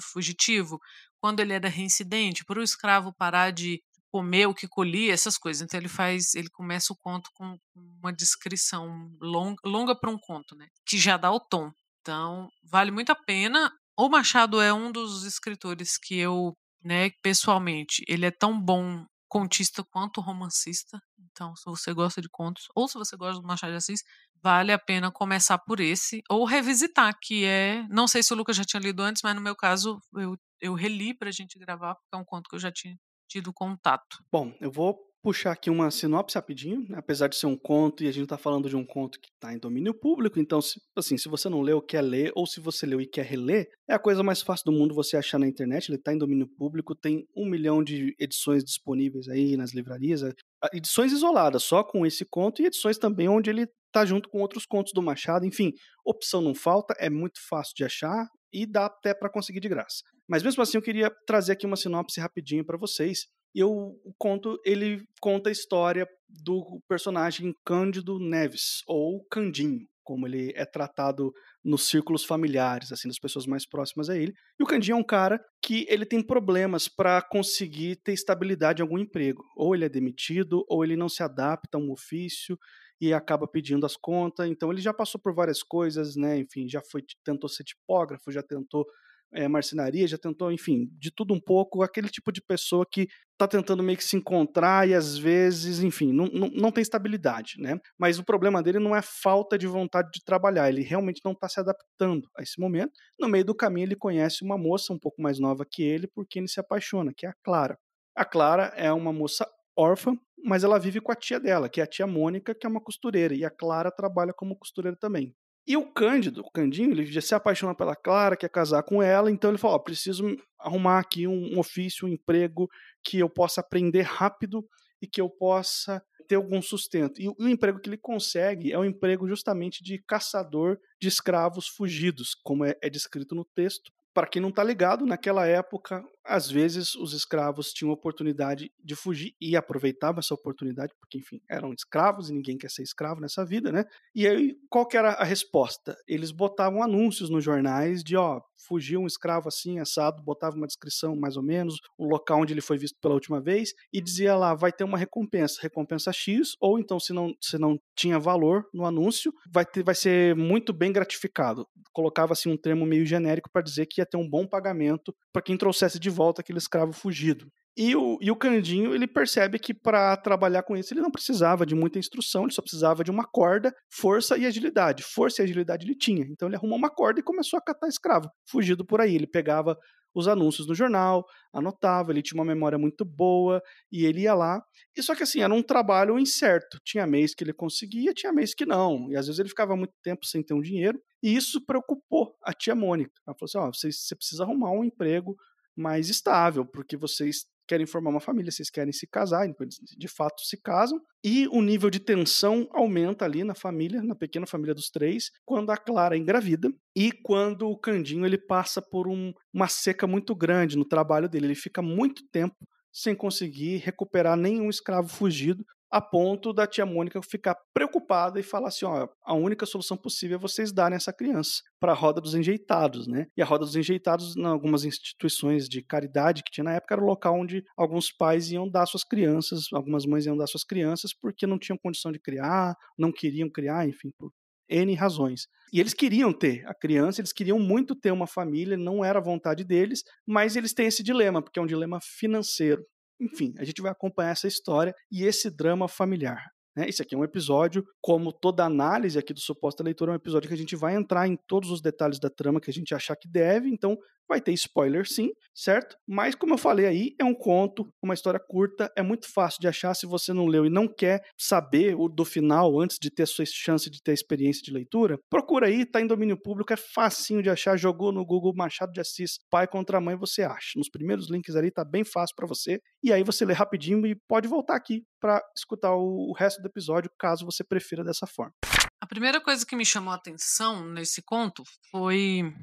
fugitivo, 0.00 0.80
quando 1.20 1.40
ele 1.40 1.52
era 1.52 1.68
reincidente, 1.68 2.44
para 2.44 2.58
o 2.58 2.62
escravo 2.62 3.12
parar 3.12 3.52
de 3.52 3.80
comer 4.12 4.46
o 4.46 4.54
que 4.54 4.68
colhia, 4.68 5.12
essas 5.12 5.38
coisas. 5.38 5.62
Então 5.62 5.80
ele 5.80 5.88
faz, 5.88 6.34
ele 6.34 6.50
começa 6.50 6.92
o 6.92 6.96
conto 6.96 7.30
com 7.34 7.58
uma 7.74 8.12
descrição 8.12 9.10
longa, 9.18 9.56
longa 9.64 9.96
para 9.98 10.10
um 10.10 10.18
conto, 10.18 10.54
né? 10.54 10.68
Que 10.86 10.98
já 10.98 11.16
dá 11.16 11.32
o 11.32 11.40
tom. 11.40 11.72
Então 12.02 12.50
vale 12.62 12.90
muito 12.90 13.10
a 13.10 13.14
pena. 13.14 13.72
O 13.96 14.10
Machado 14.10 14.60
é 14.60 14.72
um 14.72 14.92
dos 14.92 15.24
escritores 15.24 15.96
que 15.96 16.16
eu, 16.18 16.54
né, 16.84 17.10
pessoalmente, 17.22 18.04
ele 18.06 18.26
é 18.26 18.30
tão 18.30 18.60
bom 18.60 19.04
contista 19.28 19.82
quanto 19.82 20.20
romancista. 20.20 21.00
Então, 21.18 21.56
se 21.56 21.64
você 21.64 21.94
gosta 21.94 22.20
de 22.20 22.28
contos 22.28 22.64
ou 22.74 22.86
se 22.86 22.98
você 22.98 23.16
gosta 23.16 23.40
do 23.40 23.46
Machado 23.46 23.70
de 23.70 23.78
Assis, 23.78 24.02
vale 24.42 24.72
a 24.72 24.78
pena 24.78 25.10
começar 25.10 25.56
por 25.58 25.80
esse 25.80 26.22
ou 26.28 26.44
revisitar, 26.44 27.16
que 27.22 27.44
é, 27.46 27.86
não 27.88 28.06
sei 28.06 28.22
se 28.22 28.32
o 28.32 28.36
Lucas 28.36 28.56
já 28.56 28.64
tinha 28.64 28.80
lido 28.80 29.02
antes, 29.02 29.22
mas 29.22 29.34
no 29.34 29.40
meu 29.40 29.56
caso 29.56 29.98
eu, 30.14 30.36
eu 30.60 30.74
reli 30.74 31.14
para 31.14 31.30
a 31.30 31.32
gente 31.32 31.58
gravar, 31.58 31.94
porque 31.94 32.14
é 32.14 32.16
um 32.18 32.24
conto 32.24 32.50
que 32.50 32.56
eu 32.56 32.60
já 32.60 32.70
tinha 32.70 32.94
tido 33.32 33.52
contato. 33.52 34.18
Bom, 34.30 34.52
eu 34.60 34.70
vou 34.70 34.98
puxar 35.22 35.52
aqui 35.52 35.70
uma 35.70 35.90
sinopse 35.90 36.34
rapidinho, 36.34 36.84
né? 36.88 36.98
apesar 36.98 37.28
de 37.28 37.36
ser 37.36 37.46
um 37.46 37.56
conto 37.56 38.02
e 38.02 38.08
a 38.08 38.12
gente 38.12 38.24
está 38.24 38.36
falando 38.36 38.68
de 38.68 38.76
um 38.76 38.84
conto 38.84 39.20
que 39.20 39.28
está 39.32 39.54
em 39.54 39.58
domínio 39.58 39.94
público, 39.94 40.38
então, 40.38 40.60
se, 40.60 40.80
assim, 40.96 41.16
se 41.16 41.28
você 41.28 41.48
não 41.48 41.62
leu, 41.62 41.80
quer 41.80 42.02
ler, 42.02 42.32
ou 42.34 42.44
se 42.44 42.60
você 42.60 42.84
leu 42.84 43.00
e 43.00 43.06
quer 43.06 43.24
reler, 43.24 43.68
é 43.88 43.94
a 43.94 44.00
coisa 44.00 44.22
mais 44.22 44.42
fácil 44.42 44.64
do 44.66 44.72
mundo 44.72 44.94
você 44.94 45.16
achar 45.16 45.38
na 45.38 45.46
internet, 45.46 45.88
ele 45.88 45.96
está 45.96 46.12
em 46.12 46.18
domínio 46.18 46.48
público, 46.48 46.94
tem 46.94 47.24
um 47.36 47.48
milhão 47.48 47.82
de 47.82 48.14
edições 48.18 48.64
disponíveis 48.64 49.28
aí 49.28 49.56
nas 49.56 49.72
livrarias, 49.72 50.24
é, 50.24 50.32
edições 50.74 51.12
isoladas, 51.12 51.62
só 51.62 51.84
com 51.84 52.04
esse 52.04 52.24
conto, 52.24 52.60
e 52.60 52.66
edições 52.66 52.98
também 52.98 53.28
onde 53.28 53.48
ele 53.48 53.68
está 53.86 54.04
junto 54.04 54.28
com 54.28 54.40
outros 54.40 54.66
contos 54.66 54.92
do 54.92 55.02
Machado, 55.02 55.46
enfim, 55.46 55.72
opção 56.04 56.42
não 56.42 56.54
falta, 56.54 56.94
é 56.98 57.08
muito 57.08 57.38
fácil 57.48 57.74
de 57.76 57.84
achar, 57.84 58.26
e 58.52 58.66
dá 58.66 58.86
até 58.86 59.14
para 59.14 59.30
conseguir 59.30 59.60
de 59.60 59.68
graça. 59.68 60.02
Mas 60.32 60.42
mesmo 60.42 60.62
assim 60.62 60.78
eu 60.78 60.82
queria 60.82 61.10
trazer 61.26 61.52
aqui 61.52 61.66
uma 61.66 61.76
sinopse 61.76 62.18
rapidinho 62.18 62.64
para 62.64 62.78
vocês, 62.78 63.26
eu 63.54 64.00
conto, 64.16 64.58
ele 64.64 65.04
conta 65.20 65.50
a 65.50 65.52
história 65.52 66.08
do 66.26 66.80
personagem 66.88 67.54
Cândido 67.62 68.18
Neves, 68.18 68.82
ou 68.86 69.22
Candinho, 69.30 69.86
como 70.02 70.26
ele 70.26 70.50
é 70.56 70.64
tratado 70.64 71.34
nos 71.62 71.86
círculos 71.86 72.24
familiares, 72.24 72.90
assim, 72.92 73.08
das 73.08 73.18
pessoas 73.18 73.44
mais 73.44 73.66
próximas 73.66 74.08
a 74.08 74.16
ele. 74.16 74.32
E 74.58 74.62
o 74.62 74.66
Candinho 74.66 74.94
é 74.94 74.98
um 74.98 75.04
cara 75.04 75.38
que 75.62 75.84
ele 75.86 76.06
tem 76.06 76.22
problemas 76.22 76.88
para 76.88 77.20
conseguir 77.20 77.96
ter 77.96 78.14
estabilidade 78.14 78.80
em 78.80 78.84
algum 78.84 78.98
emprego. 78.98 79.44
Ou 79.54 79.74
ele 79.74 79.84
é 79.84 79.88
demitido, 79.90 80.64
ou 80.66 80.82
ele 80.82 80.96
não 80.96 81.10
se 81.10 81.22
adapta 81.22 81.76
a 81.76 81.78
um 81.78 81.92
ofício 81.92 82.58
e 82.98 83.12
acaba 83.12 83.46
pedindo 83.46 83.84
as 83.84 83.98
contas. 83.98 84.48
Então 84.48 84.72
ele 84.72 84.80
já 84.80 84.94
passou 84.94 85.20
por 85.20 85.34
várias 85.34 85.62
coisas, 85.62 86.16
né? 86.16 86.38
Enfim, 86.38 86.66
já 86.66 86.80
foi 86.90 87.04
tentou 87.22 87.50
ser 87.50 87.64
tipógrafo, 87.64 88.32
já 88.32 88.42
tentou 88.42 88.86
é, 89.32 89.48
marcenaria, 89.48 90.06
já 90.06 90.18
tentou, 90.18 90.52
enfim, 90.52 90.88
de 90.98 91.10
tudo 91.10 91.32
um 91.34 91.40
pouco, 91.40 91.82
aquele 91.82 92.08
tipo 92.08 92.30
de 92.30 92.42
pessoa 92.42 92.86
que 92.90 93.08
está 93.32 93.48
tentando 93.48 93.82
meio 93.82 93.98
que 93.98 94.04
se 94.04 94.16
encontrar 94.16 94.88
e 94.88 94.94
às 94.94 95.16
vezes, 95.16 95.82
enfim, 95.82 96.12
não, 96.12 96.26
não, 96.26 96.48
não 96.48 96.70
tem 96.70 96.82
estabilidade, 96.82 97.54
né? 97.58 97.78
Mas 97.98 98.18
o 98.18 98.24
problema 98.24 98.62
dele 98.62 98.78
não 98.78 98.94
é 98.94 99.02
falta 99.02 99.58
de 99.58 99.66
vontade 99.66 100.10
de 100.12 100.22
trabalhar, 100.24 100.68
ele 100.68 100.82
realmente 100.82 101.20
não 101.24 101.32
está 101.32 101.48
se 101.48 101.58
adaptando 101.58 102.28
a 102.36 102.42
esse 102.42 102.60
momento. 102.60 102.92
No 103.18 103.28
meio 103.28 103.44
do 103.44 103.54
caminho, 103.54 103.86
ele 103.86 103.96
conhece 103.96 104.44
uma 104.44 104.58
moça 104.58 104.92
um 104.92 104.98
pouco 104.98 105.20
mais 105.20 105.38
nova 105.38 105.66
que 105.68 105.82
ele, 105.82 106.06
porque 106.06 106.38
ele 106.38 106.48
se 106.48 106.60
apaixona, 106.60 107.12
que 107.16 107.26
é 107.26 107.30
a 107.30 107.34
Clara. 107.42 107.78
A 108.14 108.24
Clara 108.24 108.72
é 108.76 108.92
uma 108.92 109.12
moça 109.12 109.48
órfã, 109.76 110.14
mas 110.44 110.64
ela 110.64 110.78
vive 110.78 111.00
com 111.00 111.10
a 111.10 111.16
tia 111.16 111.40
dela, 111.40 111.68
que 111.68 111.80
é 111.80 111.84
a 111.84 111.86
tia 111.86 112.06
Mônica, 112.06 112.54
que 112.54 112.66
é 112.66 112.68
uma 112.70 112.80
costureira, 112.80 113.34
e 113.34 113.44
a 113.44 113.50
Clara 113.50 113.90
trabalha 113.90 114.32
como 114.34 114.56
costureira 114.56 114.96
também. 114.96 115.34
E 115.66 115.76
o 115.76 115.86
Cândido, 115.92 116.40
o 116.40 116.50
Candinho, 116.50 116.90
ele 116.90 117.06
já 117.06 117.20
se 117.20 117.34
apaixona 117.34 117.74
pela 117.74 117.94
Clara, 117.94 118.36
quer 118.36 118.48
casar 118.48 118.82
com 118.82 119.02
ela, 119.02 119.30
então 119.30 119.50
ele 119.50 119.58
fala: 119.58 119.82
preciso 119.82 120.36
arrumar 120.58 120.98
aqui 120.98 121.26
um, 121.26 121.58
ofício, 121.58 122.06
um 122.06 122.10
emprego 122.10 122.68
que 123.04 123.18
eu 123.18 123.30
possa 123.30 123.60
aprender 123.60 124.02
rápido 124.02 124.64
e 125.00 125.06
que 125.06 125.20
eu 125.20 125.30
possa 125.30 126.02
ter 126.28 126.36
algum 126.36 126.60
sustento. 126.60 127.20
E, 127.20 127.24
e 127.26 127.44
o 127.44 127.48
emprego 127.48 127.80
que 127.80 127.88
ele 127.88 127.96
consegue 127.96 128.72
é 128.72 128.78
um 128.78 128.84
emprego 128.84 129.28
justamente 129.28 129.82
de 129.84 130.02
caçador 130.02 130.78
de 131.00 131.08
escravos 131.08 131.68
fugidos, 131.68 132.34
como 132.42 132.64
é, 132.64 132.74
é 132.82 132.90
descrito 132.90 133.34
no 133.34 133.44
texto. 133.44 133.92
Para 134.14 134.26
quem 134.26 134.42
não 134.42 134.50
está 134.50 134.62
ligado, 134.62 135.06
naquela 135.06 135.46
época, 135.46 136.04
às 136.24 136.50
vezes 136.50 136.94
os 136.94 137.12
escravos 137.12 137.72
tinham 137.72 137.92
oportunidade 137.92 138.70
de 138.82 138.94
fugir 138.94 139.34
e 139.40 139.56
aproveitavam 139.56 140.20
essa 140.20 140.34
oportunidade, 140.34 140.92
porque, 140.98 141.18
enfim, 141.18 141.40
eram 141.48 141.72
escravos 141.72 142.30
e 142.30 142.32
ninguém 142.32 142.56
quer 142.56 142.70
ser 142.70 142.82
escravo 142.82 143.20
nessa 143.20 143.44
vida, 143.44 143.72
né? 143.72 143.84
E 144.14 144.26
aí, 144.26 144.56
qual 144.68 144.86
que 144.86 144.96
era 144.96 145.10
a 145.12 145.24
resposta? 145.24 145.96
Eles 146.06 146.30
botavam 146.30 146.82
anúncios 146.82 147.30
nos 147.30 147.44
jornais 147.44 148.02
de, 148.02 148.16
ó, 148.16 148.40
fugiu 148.66 149.00
um 149.00 149.06
escravo 149.06 149.48
assim, 149.48 149.78
assado, 149.78 150.22
botava 150.22 150.56
uma 150.56 150.66
descrição 150.66 151.16
mais 151.16 151.36
ou 151.36 151.42
menos, 151.42 151.80
o 151.98 152.06
local 152.06 152.40
onde 152.40 152.52
ele 152.52 152.60
foi 152.60 152.78
visto 152.78 152.98
pela 153.00 153.14
última 153.14 153.40
vez, 153.40 153.74
e 153.92 154.00
dizia 154.00 154.36
lá, 154.36 154.54
vai 154.54 154.72
ter 154.72 154.84
uma 154.84 154.98
recompensa, 154.98 155.60
recompensa 155.60 156.12
X, 156.12 156.56
ou 156.60 156.78
então, 156.78 156.98
se 157.00 157.12
não, 157.12 157.34
se 157.40 157.58
não 157.58 157.78
tinha 157.96 158.18
valor 158.18 158.64
no 158.72 158.86
anúncio, 158.86 159.32
vai, 159.50 159.64
ter, 159.64 159.82
vai 159.82 159.94
ser 159.94 160.34
muito 160.36 160.72
bem 160.72 160.92
gratificado. 160.92 161.66
Colocava 161.92 162.32
assim 162.32 162.50
um 162.50 162.56
termo 162.56 162.86
meio 162.86 163.04
genérico 163.04 163.50
para 163.52 163.62
dizer 163.62 163.86
que 163.86 164.00
ia 164.00 164.06
ter 164.06 164.16
um 164.16 164.28
bom 164.28 164.46
pagamento 164.46 165.14
para 165.32 165.42
quem 165.42 165.56
trouxesse 165.56 165.98
de 165.98 166.08
volta 166.12 166.40
aquele 166.40 166.58
escravo 166.58 166.92
fugido. 166.92 167.46
E 167.76 167.96
o, 167.96 168.18
e 168.20 168.30
o 168.30 168.36
Candinho, 168.36 168.94
ele 168.94 169.06
percebe 169.06 169.58
que 169.58 169.72
para 169.72 170.14
trabalhar 170.18 170.62
com 170.62 170.76
isso 170.76 170.92
ele 170.92 171.00
não 171.00 171.10
precisava 171.10 171.64
de 171.64 171.74
muita 171.74 171.98
instrução, 171.98 172.42
ele 172.42 172.52
só 172.52 172.60
precisava 172.60 173.02
de 173.02 173.10
uma 173.10 173.24
corda, 173.24 173.74
força 173.90 174.36
e 174.36 174.44
agilidade. 174.44 175.02
Força 175.02 175.40
e 175.40 175.44
agilidade 175.44 175.86
ele 175.86 175.96
tinha. 175.96 176.26
Então 176.30 176.48
ele 176.48 176.56
arrumou 176.56 176.76
uma 176.76 176.90
corda 176.90 177.20
e 177.20 177.22
começou 177.22 177.58
a 177.58 177.62
catar 177.62 177.88
escravo, 177.88 178.28
fugido 178.46 178.84
por 178.84 179.00
aí. 179.00 179.14
Ele 179.14 179.26
pegava 179.26 179.78
os 180.14 180.28
anúncios 180.28 180.68
no 180.68 180.74
jornal, 180.74 181.24
anotava, 181.52 182.12
ele 182.12 182.22
tinha 182.22 182.38
uma 182.38 182.44
memória 182.44 182.76
muito 182.76 183.04
boa 183.04 183.62
e 183.90 184.04
ele 184.04 184.22
ia 184.22 184.34
lá. 184.34 184.62
E 184.94 185.02
só 185.02 185.14
que 185.14 185.22
assim, 185.22 185.40
era 185.40 185.54
um 185.54 185.62
trabalho 185.62 186.18
incerto. 186.18 186.78
Tinha 186.84 187.06
mês 187.06 187.34
que 187.34 187.42
ele 187.42 187.54
conseguia, 187.54 188.12
tinha 188.12 188.32
mês 188.32 188.54
que 188.54 188.66
não. 188.66 189.10
E 189.10 189.16
às 189.16 189.26
vezes 189.26 189.38
ele 189.38 189.48
ficava 189.48 189.74
muito 189.74 189.94
tempo 190.02 190.26
sem 190.26 190.42
ter 190.42 190.52
um 190.52 190.60
dinheiro. 190.60 191.00
E 191.22 191.34
isso 191.34 191.64
preocupou 191.64 192.36
a 192.42 192.52
tia 192.52 192.74
Mônica. 192.74 193.12
Ela 193.26 193.34
falou 193.34 193.46
assim: 193.46 193.58
ó, 193.58 193.68
oh, 193.68 193.72
você, 193.72 193.90
você 193.90 194.14
precisa 194.14 194.42
arrumar 194.42 194.72
um 194.72 194.84
emprego 194.84 195.34
mais 195.76 196.08
estável, 196.08 196.64
porque 196.64 196.96
vocês 196.96 197.46
querem 197.66 197.86
formar 197.86 198.10
uma 198.10 198.20
família, 198.20 198.50
vocês 198.50 198.68
querem 198.68 198.92
se 198.92 199.06
casar, 199.06 199.46
então 199.46 199.66
de 199.66 200.08
fato 200.08 200.42
se 200.42 200.56
casam, 200.60 201.00
e 201.24 201.46
o 201.48 201.62
nível 201.62 201.88
de 201.88 202.00
tensão 202.00 202.68
aumenta 202.72 203.24
ali 203.24 203.44
na 203.44 203.54
família, 203.54 204.02
na 204.02 204.14
pequena 204.14 204.46
família 204.46 204.74
dos 204.74 204.90
três, 204.90 205.30
quando 205.44 205.70
a 205.70 205.76
Clara 205.76 206.16
engravida 206.16 206.70
e 206.94 207.12
quando 207.12 207.68
o 207.68 207.78
Candinho 207.78 208.26
ele 208.26 208.38
passa 208.38 208.82
por 208.82 209.08
um, 209.08 209.32
uma 209.52 209.68
seca 209.68 210.06
muito 210.06 210.34
grande 210.34 210.76
no 210.76 210.84
trabalho 210.84 211.28
dele, 211.28 211.46
ele 211.46 211.54
fica 211.54 211.80
muito 211.80 212.22
tempo 212.30 212.56
sem 212.92 213.14
conseguir 213.14 213.78
recuperar 213.78 214.36
nenhum 214.36 214.68
escravo 214.68 215.08
fugido, 215.08 215.64
a 215.92 216.00
ponto 216.00 216.54
da 216.54 216.66
tia 216.66 216.86
Mônica 216.86 217.20
ficar 217.22 217.54
preocupada 217.74 218.40
e 218.40 218.42
falar 218.42 218.68
assim: 218.68 218.86
ó, 218.86 219.06
a 219.22 219.34
única 219.34 219.66
solução 219.66 219.94
possível 219.94 220.38
é 220.38 220.40
vocês 220.40 220.72
darem 220.72 220.96
essa 220.96 221.12
criança 221.12 221.60
para 221.78 221.92
a 221.92 221.94
roda 221.94 222.18
dos 222.18 222.34
enjeitados, 222.34 223.06
né? 223.06 223.26
E 223.36 223.42
a 223.42 223.44
roda 223.44 223.66
dos 223.66 223.76
enjeitados, 223.76 224.34
em 224.34 224.46
algumas 224.46 224.86
instituições 224.86 225.68
de 225.68 225.82
caridade 225.82 226.42
que 226.42 226.50
tinha 226.50 226.64
na 226.64 226.72
época, 226.72 226.94
era 226.94 227.02
o 227.02 227.06
local 227.06 227.38
onde 227.38 227.62
alguns 227.76 228.10
pais 228.10 228.50
iam 228.50 228.66
dar 228.68 228.86
suas 228.86 229.04
crianças, 229.04 229.64
algumas 229.72 230.06
mães 230.06 230.24
iam 230.24 230.36
dar 230.36 230.46
suas 230.46 230.64
crianças 230.64 231.12
porque 231.12 231.46
não 231.46 231.58
tinham 231.58 231.76
condição 231.76 232.10
de 232.10 232.18
criar, 232.18 232.74
não 232.98 233.12
queriam 233.12 233.50
criar, 233.50 233.86
enfim, 233.86 234.10
por 234.18 234.32
N 234.70 234.94
razões. 234.94 235.46
E 235.72 235.80
eles 235.80 235.92
queriam 235.92 236.32
ter 236.32 236.66
a 236.66 236.74
criança, 236.74 237.20
eles 237.20 237.32
queriam 237.32 237.58
muito 237.58 237.94
ter 237.94 238.10
uma 238.10 238.26
família, 238.26 238.76
não 238.76 239.04
era 239.04 239.20
vontade 239.20 239.64
deles, 239.64 240.02
mas 240.26 240.56
eles 240.56 240.72
têm 240.72 240.86
esse 240.86 241.02
dilema, 241.02 241.42
porque 241.42 241.58
é 241.58 241.62
um 241.62 241.66
dilema 241.66 241.98
financeiro. 242.00 242.82
Enfim, 243.22 243.54
a 243.58 243.64
gente 243.64 243.80
vai 243.80 243.92
acompanhar 243.92 244.32
essa 244.32 244.48
história 244.48 244.94
e 245.10 245.24
esse 245.24 245.48
drama 245.48 245.86
familiar. 245.86 246.50
Né? 246.76 246.88
Esse 246.88 247.02
aqui 247.02 247.14
é 247.14 247.18
um 247.18 247.24
episódio, 247.24 247.84
como 248.00 248.32
toda 248.32 248.64
análise 248.64 249.18
aqui 249.18 249.32
do 249.32 249.40
Suposta 249.40 249.82
Leitura, 249.82 250.10
é 250.10 250.14
um 250.14 250.16
episódio 250.16 250.48
que 250.48 250.54
a 250.54 250.58
gente 250.58 250.74
vai 250.74 250.96
entrar 250.96 251.28
em 251.28 251.36
todos 251.46 251.70
os 251.70 251.80
detalhes 251.80 252.18
da 252.18 252.28
trama 252.30 252.60
que 252.60 252.70
a 252.70 252.72
gente 252.72 252.94
achar 252.94 253.14
que 253.14 253.28
deve, 253.28 253.68
então 253.68 253.96
vai 254.28 254.40
ter 254.40 254.52
spoiler 254.52 255.06
sim, 255.06 255.30
certo? 255.54 255.96
Mas 256.06 256.34
como 256.34 256.54
eu 256.54 256.58
falei 256.58 256.86
aí, 256.86 257.14
é 257.18 257.24
um 257.24 257.34
conto, 257.34 257.88
uma 258.02 258.14
história 258.14 258.40
curta, 258.40 258.90
é 258.96 259.02
muito 259.02 259.32
fácil 259.32 259.60
de 259.60 259.68
achar 259.68 259.94
se 259.94 260.06
você 260.06 260.32
não 260.32 260.46
leu 260.46 260.64
e 260.66 260.70
não 260.70 260.86
quer 260.88 261.20
saber 261.38 261.94
o 261.94 262.08
do 262.08 262.24
final 262.24 262.80
antes 262.80 262.98
de 263.00 263.10
ter 263.10 263.24
a 263.24 263.26
sua 263.26 263.44
chance 263.46 263.90
de 263.90 264.02
ter 264.02 264.12
experiência 264.12 264.62
de 264.62 264.72
leitura, 264.72 265.18
procura 265.30 265.66
aí, 265.66 265.84
tá 265.84 266.00
em 266.00 266.06
domínio 266.06 266.40
público, 266.40 266.72
é 266.72 266.76
facinho 266.76 267.42
de 267.42 267.50
achar, 267.50 267.76
jogou 267.76 268.12
no 268.12 268.24
Google 268.24 268.54
Machado 268.54 268.92
de 268.92 269.00
Assis, 269.00 269.38
pai 269.50 269.66
contra 269.66 270.00
mãe, 270.00 270.16
você 270.16 270.42
acha. 270.42 270.72
Nos 270.76 270.88
primeiros 270.88 271.30
links 271.30 271.54
ali 271.56 271.70
tá 271.70 271.84
bem 271.84 272.04
fácil 272.04 272.34
para 272.36 272.46
você, 272.46 272.80
e 273.02 273.12
aí 273.12 273.22
você 273.22 273.44
lê 273.44 273.52
rapidinho 273.52 274.06
e 274.06 274.16
pode 274.28 274.48
voltar 274.48 274.76
aqui 274.76 275.02
para 275.20 275.42
escutar 275.56 275.94
o 275.94 276.32
resto 276.36 276.60
do 276.62 276.68
episódio, 276.68 277.10
caso 277.18 277.44
você 277.44 277.62
prefira 277.62 278.02
dessa 278.02 278.26
forma. 278.26 278.52
A 279.00 279.06
primeira 279.06 279.40
coisa 279.40 279.66
que 279.66 279.74
me 279.74 279.84
chamou 279.84 280.12
a 280.12 280.16
atenção 280.16 280.86
nesse 280.86 281.22
conto 281.22 281.64
foi 281.90 282.54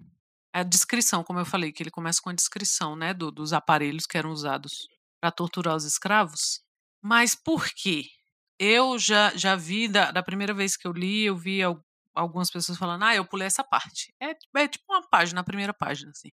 a 0.53 0.63
descrição, 0.63 1.23
como 1.23 1.39
eu 1.39 1.45
falei, 1.45 1.71
que 1.71 1.83
ele 1.83 1.91
começa 1.91 2.21
com 2.21 2.29
a 2.29 2.33
descrição 2.33 2.95
né, 2.95 3.13
do, 3.13 3.31
dos 3.31 3.53
aparelhos 3.53 4.05
que 4.05 4.17
eram 4.17 4.31
usados 4.31 4.87
para 5.21 5.31
torturar 5.31 5.75
os 5.75 5.85
escravos. 5.85 6.61
Mas 7.01 7.35
por 7.35 7.67
quê? 7.69 8.05
eu 8.59 8.99
já, 8.99 9.31
já 9.35 9.55
vi, 9.55 9.87
da, 9.87 10.11
da 10.11 10.21
primeira 10.21 10.53
vez 10.53 10.75
que 10.75 10.85
eu 10.85 10.91
li, 10.91 11.23
eu 11.23 11.37
vi 11.37 11.61
algumas 12.13 12.51
pessoas 12.51 12.77
falando, 12.77 13.03
ah, 13.05 13.15
eu 13.15 13.25
pulei 13.25 13.47
essa 13.47 13.63
parte. 13.63 14.13
É, 14.21 14.35
é 14.57 14.67
tipo 14.67 14.83
uma 14.89 15.01
página, 15.07 15.39
a 15.39 15.45
primeira 15.45 15.73
página, 15.73 16.11
assim. 16.11 16.29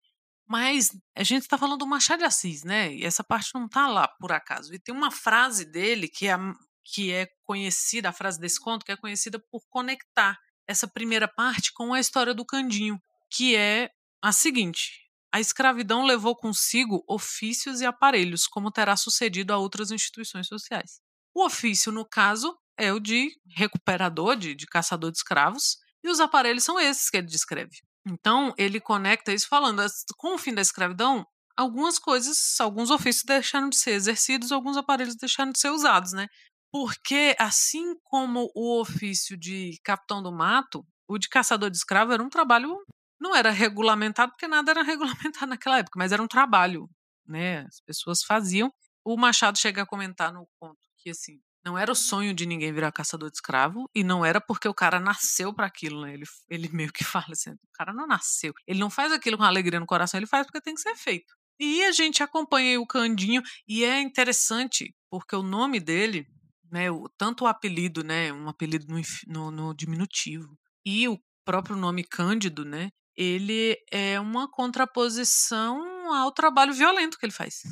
Mas 0.47 0.91
a 1.17 1.23
gente 1.23 1.43
está 1.43 1.57
falando 1.57 1.79
do 1.79 1.87
Machado 1.87 2.19
de 2.19 2.25
Assis, 2.25 2.63
né? 2.63 2.93
E 2.93 3.05
essa 3.05 3.25
parte 3.25 3.55
não 3.55 3.65
está 3.67 3.87
lá 3.89 4.07
por 4.07 4.33
acaso. 4.33 4.75
E 4.75 4.79
tem 4.79 4.95
uma 4.95 5.11
frase 5.11 5.65
dele 5.65 6.09
que 6.09 6.29
é, 6.29 6.37
que 6.85 7.11
é 7.11 7.27
conhecida, 7.45 8.11
a 8.11 8.13
frase 8.13 8.39
desse 8.39 8.61
conto, 8.61 8.85
que 8.85 8.93
é 8.93 8.97
conhecida 8.97 9.39
por 9.51 9.63
conectar 9.71 10.39
essa 10.69 10.87
primeira 10.87 11.27
parte 11.27 11.73
com 11.73 11.95
a 11.95 12.01
história 12.01 12.35
do 12.35 12.45
Candinho, 12.45 13.01
que 13.31 13.57
é 13.57 13.91
a 14.23 14.33
seguinte: 14.33 15.11
a 15.33 15.41
escravidão 15.41 16.05
levou 16.05 16.35
consigo 16.35 17.05
ofícios 17.09 17.81
e 17.81 17.87
aparelhos, 17.87 18.47
como 18.47 18.71
terá 18.71 18.97
sucedido 18.97 19.53
a 19.53 19.59
outras 19.59 19.91
instituições 19.91 20.47
sociais. 20.47 21.01
O 21.35 21.45
ofício, 21.45 21.93
no 21.93 22.05
caso, 22.05 22.57
é 22.77 22.93
o 22.93 22.99
de 22.99 23.31
recuperador, 23.49 24.37
de, 24.37 24.55
de 24.55 24.67
caçador 24.67 25.13
de 25.13 25.19
escravos, 25.19 25.77
e 26.03 26.09
os 26.09 26.19
aparelhos 26.19 26.65
são 26.65 26.81
esses 26.81 27.09
que 27.09 27.19
ele 27.19 27.27
descreve. 27.27 27.79
Então, 28.07 28.53
ele 28.57 28.81
conecta 28.81 29.33
isso 29.33 29.47
falando, 29.49 29.85
com 30.17 30.35
o 30.35 30.39
fim 30.39 30.55
da 30.55 30.63
escravidão, 30.63 31.25
algumas 31.57 31.99
coisas, 31.99 32.59
alguns 32.59 32.91
ofícios 32.91 33.25
deixaram 33.25 33.69
de 33.69 33.77
ser 33.77 33.93
exercidos, 33.93 34.51
alguns 34.51 34.77
aparelhos 34.77 35.15
deixaram 35.15 35.53
de 35.53 35.61
ser 35.61 35.71
usados, 35.71 36.13
né? 36.13 36.27
Porque, 36.73 37.37
assim 37.39 37.95
como 38.05 38.51
o 38.55 38.81
ofício 38.81 39.37
de 39.37 39.79
capitão 39.85 40.23
do 40.23 40.33
mato, 40.33 40.85
o 41.09 41.19
de 41.19 41.29
caçador 41.29 41.71
de 41.71 41.77
escravo 41.77 42.13
era 42.13 42.23
um 42.23 42.31
trabalho, 42.31 42.77
não 43.21 43.37
era 43.37 43.51
regulamentado, 43.51 44.33
porque 44.33 44.49
nada 44.49 44.71
era 44.71 44.83
regulamentado 44.83 45.47
naquela 45.47 45.79
época, 45.79 45.99
mas 45.99 46.13
era 46.13 46.23
um 46.23 46.29
trabalho, 46.29 46.89
né? 47.27 47.61
As 47.67 47.81
pessoas 47.81 48.23
faziam. 48.23 48.73
O 49.05 49.17
Machado 49.17 49.59
chega 49.59 49.83
a 49.83 49.87
comentar 49.87 50.33
no 50.33 50.49
conto 50.59 50.79
que, 50.99 51.11
assim, 51.11 51.41
não 51.65 51.77
era 51.77 51.93
o 51.93 51.95
sonho 51.95 52.33
de 52.33 52.47
ninguém 52.47 52.73
virar 52.73 52.91
caçador 52.91 53.31
de 53.31 53.37
escravo 53.37 53.89
e 53.95 54.03
não 54.03 54.25
era 54.25 54.41
porque 54.41 54.67
o 54.67 54.75
cara 54.75 54.99
nasceu 54.99 55.53
para 55.53 55.67
aquilo, 55.67 56.03
né? 56.03 56.15
Ele, 56.15 56.25
ele 56.49 56.69
meio 56.71 56.93
que 56.93 57.05
fala 57.05 57.27
assim: 57.31 57.51
o 57.51 57.59
cara 57.75 57.93
não 57.93 58.07
nasceu. 58.07 58.55
Ele 58.67 58.81
não 58.81 58.91
faz 58.91 59.13
aquilo 59.13 59.37
com 59.37 59.45
alegria 59.45 59.81
no 59.81 59.87
coração, 59.87 60.19
ele 60.19 60.27
faz 60.27 60.47
porque 60.47 60.61
tem 60.61 60.75
que 60.75 60.81
ser 60.81 60.97
feito. 60.97 61.35
E 61.59 61.85
a 61.85 61.93
gente 61.93 62.23
acompanha 62.23 62.81
o 62.81 62.87
Candinho 62.87 63.43
e 63.69 63.85
é 63.85 64.01
interessante 64.01 64.95
porque 65.11 65.37
o 65.37 65.43
nome 65.43 65.79
dele, 65.79 66.27
né, 66.71 66.91
o, 66.91 67.07
tanto 67.19 67.45
o 67.45 67.47
apelido, 67.47 68.03
né, 68.03 68.33
um 68.33 68.49
apelido 68.49 68.87
no, 68.89 69.03
no, 69.27 69.51
no 69.51 69.75
diminutivo 69.75 70.59
e 70.87 71.07
o 71.07 71.21
próprio 71.45 71.77
nome 71.77 72.03
Cândido, 72.03 72.65
né, 72.65 72.91
ele 73.21 73.77
é 73.91 74.19
uma 74.19 74.51
contraposição 74.51 76.11
ao 76.15 76.33
trabalho 76.33 76.73
violento 76.73 77.19
que 77.19 77.27
ele 77.27 77.33
faz. 77.33 77.65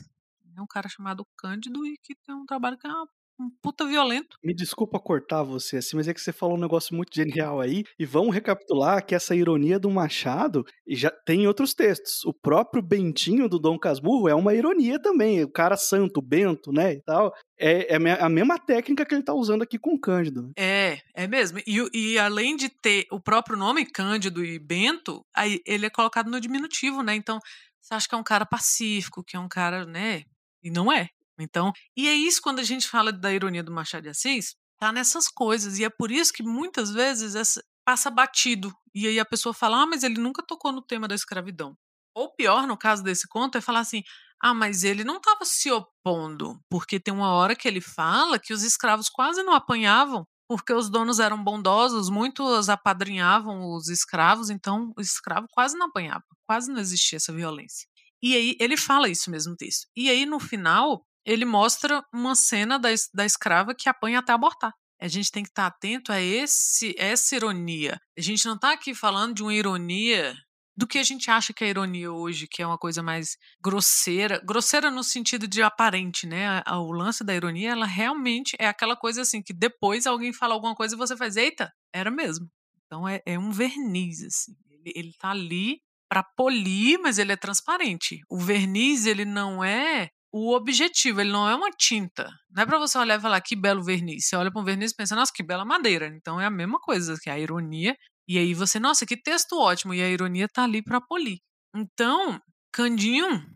É 0.55 0.61
um 0.61 0.67
cara 0.67 0.91
chamado 0.91 1.27
Cândido 1.39 1.87
e 1.87 1.97
que 2.03 2.15
tem 2.15 2.35
um 2.35 2.45
trabalho 2.45 2.77
que 2.77 2.87
é 2.87 2.91
uma 2.91 3.09
um 3.39 3.51
puta 3.63 3.87
violento. 3.87 4.37
Me 4.43 4.55
desculpa 4.55 4.99
cortar 4.99 5.43
você 5.43 5.77
assim, 5.77 5.97
mas 5.97 6.09
é 6.09 6.15
que 6.15 6.21
você 6.21 6.33
falou 6.33 6.57
um 6.57 6.61
negócio 6.61 6.95
muito 6.95 7.15
genial 7.15 7.61
aí. 7.61 7.85
E 7.99 8.05
vamos 8.05 8.35
recapitular 8.35 9.05
que 9.05 9.15
essa 9.15 9.35
ironia 9.35 9.79
do 9.79 9.91
Machado 9.91 10.65
já 10.89 11.11
tem 11.11 11.47
outros 11.47 11.75
textos. 11.75 12.25
O 12.25 12.33
próprio 12.33 12.83
Bentinho 12.83 13.49
do 13.49 13.59
Dom 13.59 13.79
Casmurro 13.79 14.29
é 14.29 14.35
uma 14.35 14.55
ironia 14.55 15.01
também. 15.01 15.45
O 15.45 15.51
cara 15.51 15.77
santo, 15.77 16.21
Bento, 16.21 16.73
né, 16.73 16.95
e 16.95 17.03
tal. 17.03 17.33
É, 17.59 17.95
é 17.95 17.97
a 17.97 18.29
mesma 18.29 18.59
técnica 18.59 19.05
que 19.05 19.15
ele 19.15 19.23
tá 19.23 19.35
usando 19.35 19.63
aqui 19.63 19.79
com 19.79 19.99
Cândido. 19.99 20.43
Né? 20.43 20.53
É, 20.57 20.99
é 21.15 21.27
mesmo. 21.27 21.59
E, 21.67 21.89
e 21.93 22.19
além 22.19 22.57
de 22.57 22.69
ter 22.69 23.07
o 23.11 23.21
próprio 23.21 23.57
nome 23.57 23.87
Cândido 23.87 24.45
e 24.45 24.59
Bento, 24.59 25.25
aí 25.35 25.61
ele 25.67 25.87
é 25.87 25.91
colocado 25.91 26.31
no 26.31 26.41
diminutivo, 26.41 27.03
né? 27.03 27.15
Então, 27.15 27.39
você 27.81 27.95
acha 27.95 28.09
que 28.09 28.15
é 28.15 28.19
um 28.19 28.25
cara 28.25 28.45
pacífico, 28.45 29.25
que 29.25 29.37
é 29.37 29.41
um 29.41 29.49
cara, 29.49 29.87
né? 29.87 30.23
E 30.63 30.71
não 30.71 30.93
é. 30.93 31.09
Então, 31.39 31.73
e 31.97 32.09
é 32.09 32.15
isso 32.15 32.41
quando 32.43 32.59
a 32.59 32.65
gente 32.65 32.89
fala 32.89 33.13
da 33.13 33.33
ironia 33.33 33.63
do 33.63 33.73
Machado 33.73 34.03
de 34.03 34.09
Assis, 34.09 34.55
tá 34.79 34.93
nessas 34.93 35.29
coisas. 35.29 35.79
E 35.79 35.85
é 35.85 35.91
por 35.91 36.11
isso 36.11 36.33
que 36.33 36.43
muitas 36.43 36.91
vezes 36.91 37.35
essa, 37.35 37.63
passa 37.85 38.11
batido. 38.11 38.73
E 38.95 39.07
aí 39.07 39.19
a 39.19 39.25
pessoa 39.25 39.55
fala, 39.55 39.83
ah, 39.83 39.87
mas 39.87 40.03
ele 40.03 40.21
nunca 40.21 40.43
tocou 40.47 40.73
no 40.73 40.83
tema 40.83 41.09
da 41.09 41.15
escravidão. 41.15 41.77
Ou 42.15 42.35
pior, 42.35 42.67
no 42.67 42.77
caso 42.77 43.03
desse 43.03 43.29
conto, 43.29 43.57
é 43.57 43.61
falar 43.61 43.81
assim, 43.81 44.03
ah, 44.43 44.55
mas 44.55 44.85
ele 44.85 45.05
não 45.05 45.17
estava 45.17 45.45
se 45.45 45.71
opondo, 45.71 46.61
porque 46.69 47.01
tem 47.01 47.13
uma 47.13 47.33
hora 47.33 47.57
que 47.57 47.67
ele 47.67 47.81
fala 47.81 48.39
que 48.39 48.53
os 48.53 48.63
escravos 48.63 49.09
quase 49.09 49.43
não 49.43 49.53
apanhavam, 49.53 50.27
porque 50.49 50.73
os 50.73 50.89
donos 50.89 51.19
eram 51.19 51.43
bondosos, 51.43 52.09
muitos 52.09 52.69
apadrinhavam 52.69 53.75
os 53.75 53.89
escravos, 53.89 54.49
então 54.49 54.93
o 54.97 55.01
escravo 55.01 55.47
quase 55.51 55.77
não 55.77 55.87
apanhava, 55.87 56.25
quase 56.47 56.71
não 56.71 56.81
existia 56.81 57.17
essa 57.17 57.33
violência. 57.33 57.87
E 58.23 58.35
aí 58.35 58.57
ele 58.61 58.77
fala 58.77 59.09
isso 59.09 59.31
mesmo 59.31 59.57
texto. 59.57 59.87
E 59.97 60.11
aí 60.11 60.27
no 60.27 60.41
final 60.41 61.05
ele 61.29 61.45
mostra 61.45 62.03
uma 62.13 62.35
cena 62.35 62.79
da, 62.79 62.89
da 63.13 63.27
escrava 63.27 63.75
que 63.75 63.87
apanha 63.87 64.21
até 64.21 64.33
abortar. 64.33 64.73
A 64.99 65.07
gente 65.07 65.31
tem 65.31 65.43
que 65.43 65.51
estar 65.51 65.71
tá 65.71 65.77
atento 65.77 66.11
a 66.11 66.21
esse, 66.21 66.95
essa 66.99 67.37
ironia. 67.37 68.01
A 68.17 68.21
gente 68.23 68.47
não 68.47 68.55
está 68.55 68.73
aqui 68.73 68.95
falando 68.95 69.35
de 69.35 69.43
uma 69.43 69.53
ironia 69.53 70.35
do 70.75 70.87
que 70.87 70.97
a 70.97 71.03
gente 71.03 71.31
acha 71.31 71.53
que 71.53 71.65
é 71.65 71.69
ironia 71.69 72.11
hoje, 72.11 72.49
que 72.49 72.63
é 72.63 72.67
uma 72.67 72.79
coisa 72.79 73.03
mais 73.03 73.37
grosseira, 73.61 74.41
grosseira 74.43 74.91
no 74.91 75.05
sentido 75.05 75.47
de 75.47 75.61
aparente, 75.61 76.27
né? 76.27 76.63
O 76.67 76.93
lance 76.93 77.23
da 77.23 77.35
ironia, 77.35 77.73
ela 77.73 77.87
realmente 77.87 78.57
é 78.59 78.67
aquela 78.67 78.97
coisa 78.97 79.21
assim 79.23 79.43
que 79.43 79.53
depois 79.53 80.07
alguém 80.07 80.33
fala 80.33 80.55
alguma 80.55 80.75
coisa 80.75 80.95
e 80.95 80.99
você 80.99 81.17
faz, 81.17 81.37
eita, 81.37 81.71
era 81.93 82.11
mesmo. 82.11 82.49
Então 82.87 83.07
é, 83.07 83.21
é 83.27 83.39
um 83.39 83.51
verniz, 83.51 84.23
assim. 84.23 84.57
Ele, 84.71 84.93
ele 84.95 85.13
tá 85.19 85.31
ali 85.31 85.81
para 86.09 86.23
polir, 86.23 86.99
mas 86.99 87.19
ele 87.19 87.33
é 87.33 87.37
transparente. 87.37 88.21
O 88.31 88.39
verniz, 88.39 89.05
ele 89.05 89.27
não 89.27 89.63
é 89.63 90.09
o 90.33 90.55
objetivo, 90.55 91.21
ele 91.21 91.33
não 91.33 91.49
é 91.49 91.55
uma 91.55 91.71
tinta. 91.71 92.31
Não 92.51 92.63
é 92.63 92.67
para 92.67 92.79
você 92.79 92.99
olhar 92.99 93.19
e 93.19 93.23
falar 93.23 93.41
que 93.41 93.57
belo 93.57 93.83
verniz. 93.83 94.27
Você 94.27 94.37
olha 94.37 94.51
para 94.51 94.61
um 94.61 94.65
verniz 94.65 94.93
e 94.93 94.97
pensa, 94.97 95.17
nossa, 95.17 95.33
que 95.35 95.43
bela 95.43 95.65
madeira. 95.65 96.07
Então 96.09 96.41
é 96.41 96.47
a 96.47 96.51
mesma 96.51 96.79
coisa 96.79 97.17
que 97.21 97.31
a 97.31 97.39
ironia. 97.39 97.97
E 98.27 98.39
aí 98.39 98.53
você, 98.55 98.79
nossa, 98.79 99.07
que 99.07 99.17
texto 99.17 99.59
ótimo. 99.59 99.95
E 99.95 100.03
a 100.03 100.09
ironia 100.09 100.49
tá 100.49 100.65
ali 100.65 100.83
para 100.83 101.01
polir. 101.01 101.39
Então, 101.75 102.41
Candinho, 102.73 103.47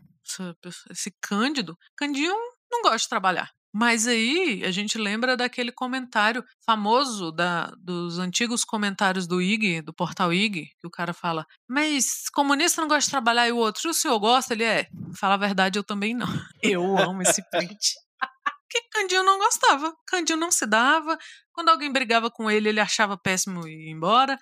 esse 0.89 1.11
Cândido, 1.21 1.77
Candinho 1.95 2.35
não 2.71 2.81
gosta 2.81 2.97
de 2.97 3.09
trabalhar. 3.09 3.51
Mas 3.73 4.05
aí 4.05 4.63
a 4.63 4.69
gente 4.69 4.99
lembra 4.99 5.35
daquele 5.35 5.71
comentário 5.71 6.45
famoso 6.63 7.31
da, 7.31 7.73
dos 7.79 8.19
antigos 8.19 8.63
comentários 8.63 9.25
do 9.25 9.41
IG, 9.41 9.81
do 9.81 9.91
portal 9.91 10.31
IG, 10.31 10.69
que 10.79 10.85
o 10.85 10.91
cara 10.91 11.11
fala: 11.11 11.43
Mas 11.67 12.29
comunista 12.31 12.79
não 12.79 12.87
gosta 12.87 13.07
de 13.07 13.09
trabalhar 13.09 13.47
e 13.47 13.51
o 13.51 13.57
outro, 13.57 13.89
o 13.89 13.93
senhor 13.93 14.19
gosta? 14.19 14.53
Ele 14.53 14.63
é. 14.63 14.87
Fala 15.19 15.33
a 15.33 15.37
verdade, 15.37 15.79
eu 15.79 15.83
também 15.83 16.13
não. 16.13 16.27
Eu 16.61 16.97
amo 16.97 17.23
esse 17.23 17.41
print. 17.49 17.95
que 18.69 18.81
Candinho 18.91 19.23
não 19.23 19.39
gostava. 19.39 19.91
Candinho 20.07 20.37
não 20.37 20.51
se 20.51 20.67
dava. 20.67 21.17
Quando 21.51 21.69
alguém 21.69 21.91
brigava 21.91 22.29
com 22.29 22.51
ele, 22.51 22.69
ele 22.69 22.79
achava 22.79 23.17
péssimo 23.17 23.67
ir 23.67 23.89
embora. 23.89 24.37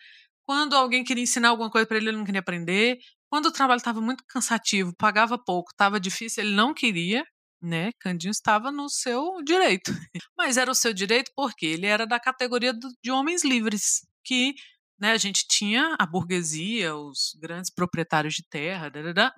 Quando 0.45 0.75
alguém 0.75 1.05
queria 1.05 1.23
ensinar 1.23 1.49
alguma 1.49 1.69
coisa 1.69 1.87
para 1.87 1.95
ele, 1.95 2.09
ele 2.09 2.17
não 2.17 2.25
queria 2.25 2.41
aprender. 2.41 2.97
Quando 3.29 3.45
o 3.45 3.51
trabalho 3.51 3.77
estava 3.77 4.01
muito 4.01 4.25
cansativo, 4.27 4.93
pagava 4.97 5.37
pouco, 5.37 5.71
estava 5.71 6.01
difícil, 6.01 6.43
ele 6.43 6.53
não 6.53 6.73
queria 6.73 7.25
né? 7.61 7.91
Candinho 7.99 8.31
estava 8.31 8.71
no 8.71 8.89
seu 8.89 9.41
direito. 9.43 9.91
Mas 10.37 10.57
era 10.57 10.71
o 10.71 10.75
seu 10.75 10.93
direito 10.93 11.31
porque 11.35 11.65
ele 11.65 11.85
era 11.85 12.07
da 12.07 12.19
categoria 12.19 12.73
do, 12.73 12.89
de 13.03 13.11
homens 13.11 13.43
livres, 13.43 14.05
que 14.23 14.55
né, 14.99 15.11
a 15.11 15.17
gente 15.17 15.47
tinha 15.47 15.95
a 15.99 16.05
burguesia, 16.05 16.95
os 16.95 17.35
grandes 17.39 17.71
proprietários 17.73 18.35
de 18.35 18.43
terra, 18.47 18.91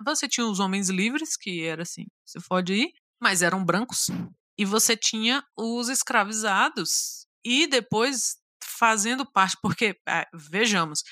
você 0.04 0.28
tinha 0.28 0.46
os 0.46 0.60
homens 0.60 0.90
livres, 0.90 1.38
que 1.38 1.62
era 1.62 1.82
assim, 1.82 2.04
você 2.22 2.38
pode 2.46 2.74
ir, 2.74 2.92
mas 3.18 3.40
eram 3.40 3.64
brancos, 3.64 4.08
e 4.58 4.64
você 4.66 4.94
tinha 4.94 5.42
os 5.56 5.88
escravizados, 5.88 7.26
e 7.42 7.66
depois 7.66 8.36
fazendo 8.62 9.24
parte, 9.24 9.56
porque, 9.62 9.98
ah, 10.06 10.26
vejamos, 10.34 11.02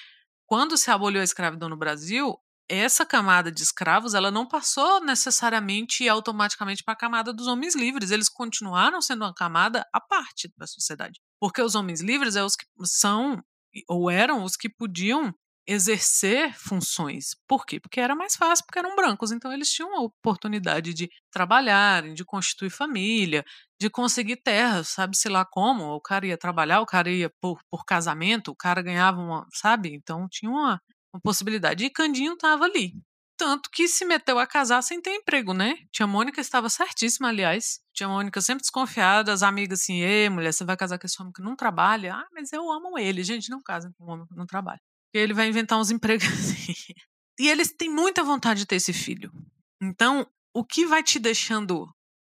quando 0.47 0.77
se 0.77 0.91
aboliu 0.91 1.23
a 1.23 1.25
escravidão 1.25 1.71
no 1.71 1.77
Brasil, 1.77 2.37
essa 2.79 3.05
camada 3.05 3.53
de 3.53 3.63
escravos 3.63 4.15
ela 4.15 4.31
não 4.31 4.47
passou 4.47 5.05
necessariamente 5.05 6.05
e 6.05 6.09
automaticamente 6.09 6.83
para 6.83 6.95
a 6.95 6.97
camada 6.97 7.33
dos 7.33 7.47
homens 7.47 7.75
livres. 7.75 8.11
Eles 8.11 8.29
continuaram 8.29 9.01
sendo 9.03 9.25
uma 9.25 9.35
camada 9.35 9.87
à 9.93 10.01
parte 10.01 10.51
da 10.57 10.67
sociedade. 10.67 11.21
Porque 11.39 11.61
os 11.61 11.75
homens 11.75 12.01
livres 12.01 12.35
é 12.35 12.43
os 12.43 12.57
que 12.57 12.65
são 12.85 13.43
ou 13.89 14.11
eram 14.11 14.45
os 14.45 14.57
que 14.57 14.69
podiam 14.69 15.35
exercer 15.67 16.53
funções. 16.59 17.37
Por 17.47 17.65
quê? 17.65 17.79
Porque 17.79 18.01
era 18.01 18.17
mais 18.17 18.35
fácil, 18.37 18.65
porque 18.67 18.79
eram 18.79 18.97
brancos, 18.97 19.31
então 19.31 19.53
eles 19.53 19.71
tinham 19.71 19.95
a 19.97 20.01
oportunidade 20.01 20.93
de 20.93 21.09
trabalhar, 21.31 22.03
de 22.03 22.25
constituir 22.25 22.71
família, 22.71 23.45
de 23.81 23.89
conseguir 23.89 24.37
terra, 24.37 24.83
sabe-se 24.83 25.29
lá 25.29 25.45
como. 25.45 25.85
O 25.95 26.01
cara 26.01 26.27
ia 26.27 26.37
trabalhar, 26.37 26.81
o 26.81 26.87
cara 26.87 27.11
ia 27.11 27.31
por, 27.41 27.61
por 27.71 27.85
casamento, 27.85 28.51
o 28.51 28.57
cara 28.57 28.83
ganhava 28.83 29.21
uma, 29.21 29.47
sabe? 29.53 29.95
Então 29.95 30.27
tinha 30.29 30.51
uma, 30.51 30.81
uma 31.13 31.21
possibilidade. 31.21 31.85
E 31.85 31.91
Candinho 31.91 32.35
estava 32.35 32.65
ali. 32.65 32.95
Tanto 33.37 33.71
que 33.71 33.89
se 33.89 34.05
meteu 34.05 34.39
a 34.39 34.47
casar 34.47 34.83
sem 34.83 35.01
ter 35.01 35.15
emprego, 35.15 35.53
né? 35.53 35.75
Tia 35.91 36.07
Mônica 36.07 36.41
estava 36.41 36.69
certíssima, 36.69 37.29
aliás. 37.29 37.81
Tia 37.93 38.09
Mônica 38.09 38.41
sempre 38.41 38.63
desconfiada, 38.63 39.33
as 39.33 39.43
amigas 39.43 39.81
assim, 39.81 40.01
ê, 40.01 40.29
mulher, 40.29 40.53
você 40.53 40.65
vai 40.65 40.77
casar 40.77 40.99
com 40.99 41.07
esse 41.07 41.21
homem 41.21 41.33
que 41.33 41.43
não 41.43 41.57
trabalha? 41.57 42.15
Ah, 42.15 42.29
mas 42.33 42.53
eu 42.53 42.71
amo 42.71 42.99
ele. 42.99 43.25
Gente, 43.25 43.51
não 43.51 43.61
casa 43.61 43.93
com 43.99 44.05
um 44.05 44.11
homem 44.11 44.27
que 44.27 44.37
não 44.37 44.47
trabalha. 44.47 44.81
Porque 45.07 45.19
ele 45.19 45.35
vai 45.35 45.49
inventar 45.49 45.79
uns 45.79 45.91
empregos 45.91 46.27
assim. 46.29 46.75
E 47.41 47.49
eles 47.49 47.73
têm 47.73 47.91
muita 47.91 48.23
vontade 48.23 48.61
de 48.61 48.67
ter 48.67 48.77
esse 48.77 48.93
filho. 48.93 49.33
Então, 49.83 50.31
o 50.55 50.63
que 50.63 50.87
vai 50.87 51.03
te 51.03 51.19
deixando 51.19 51.89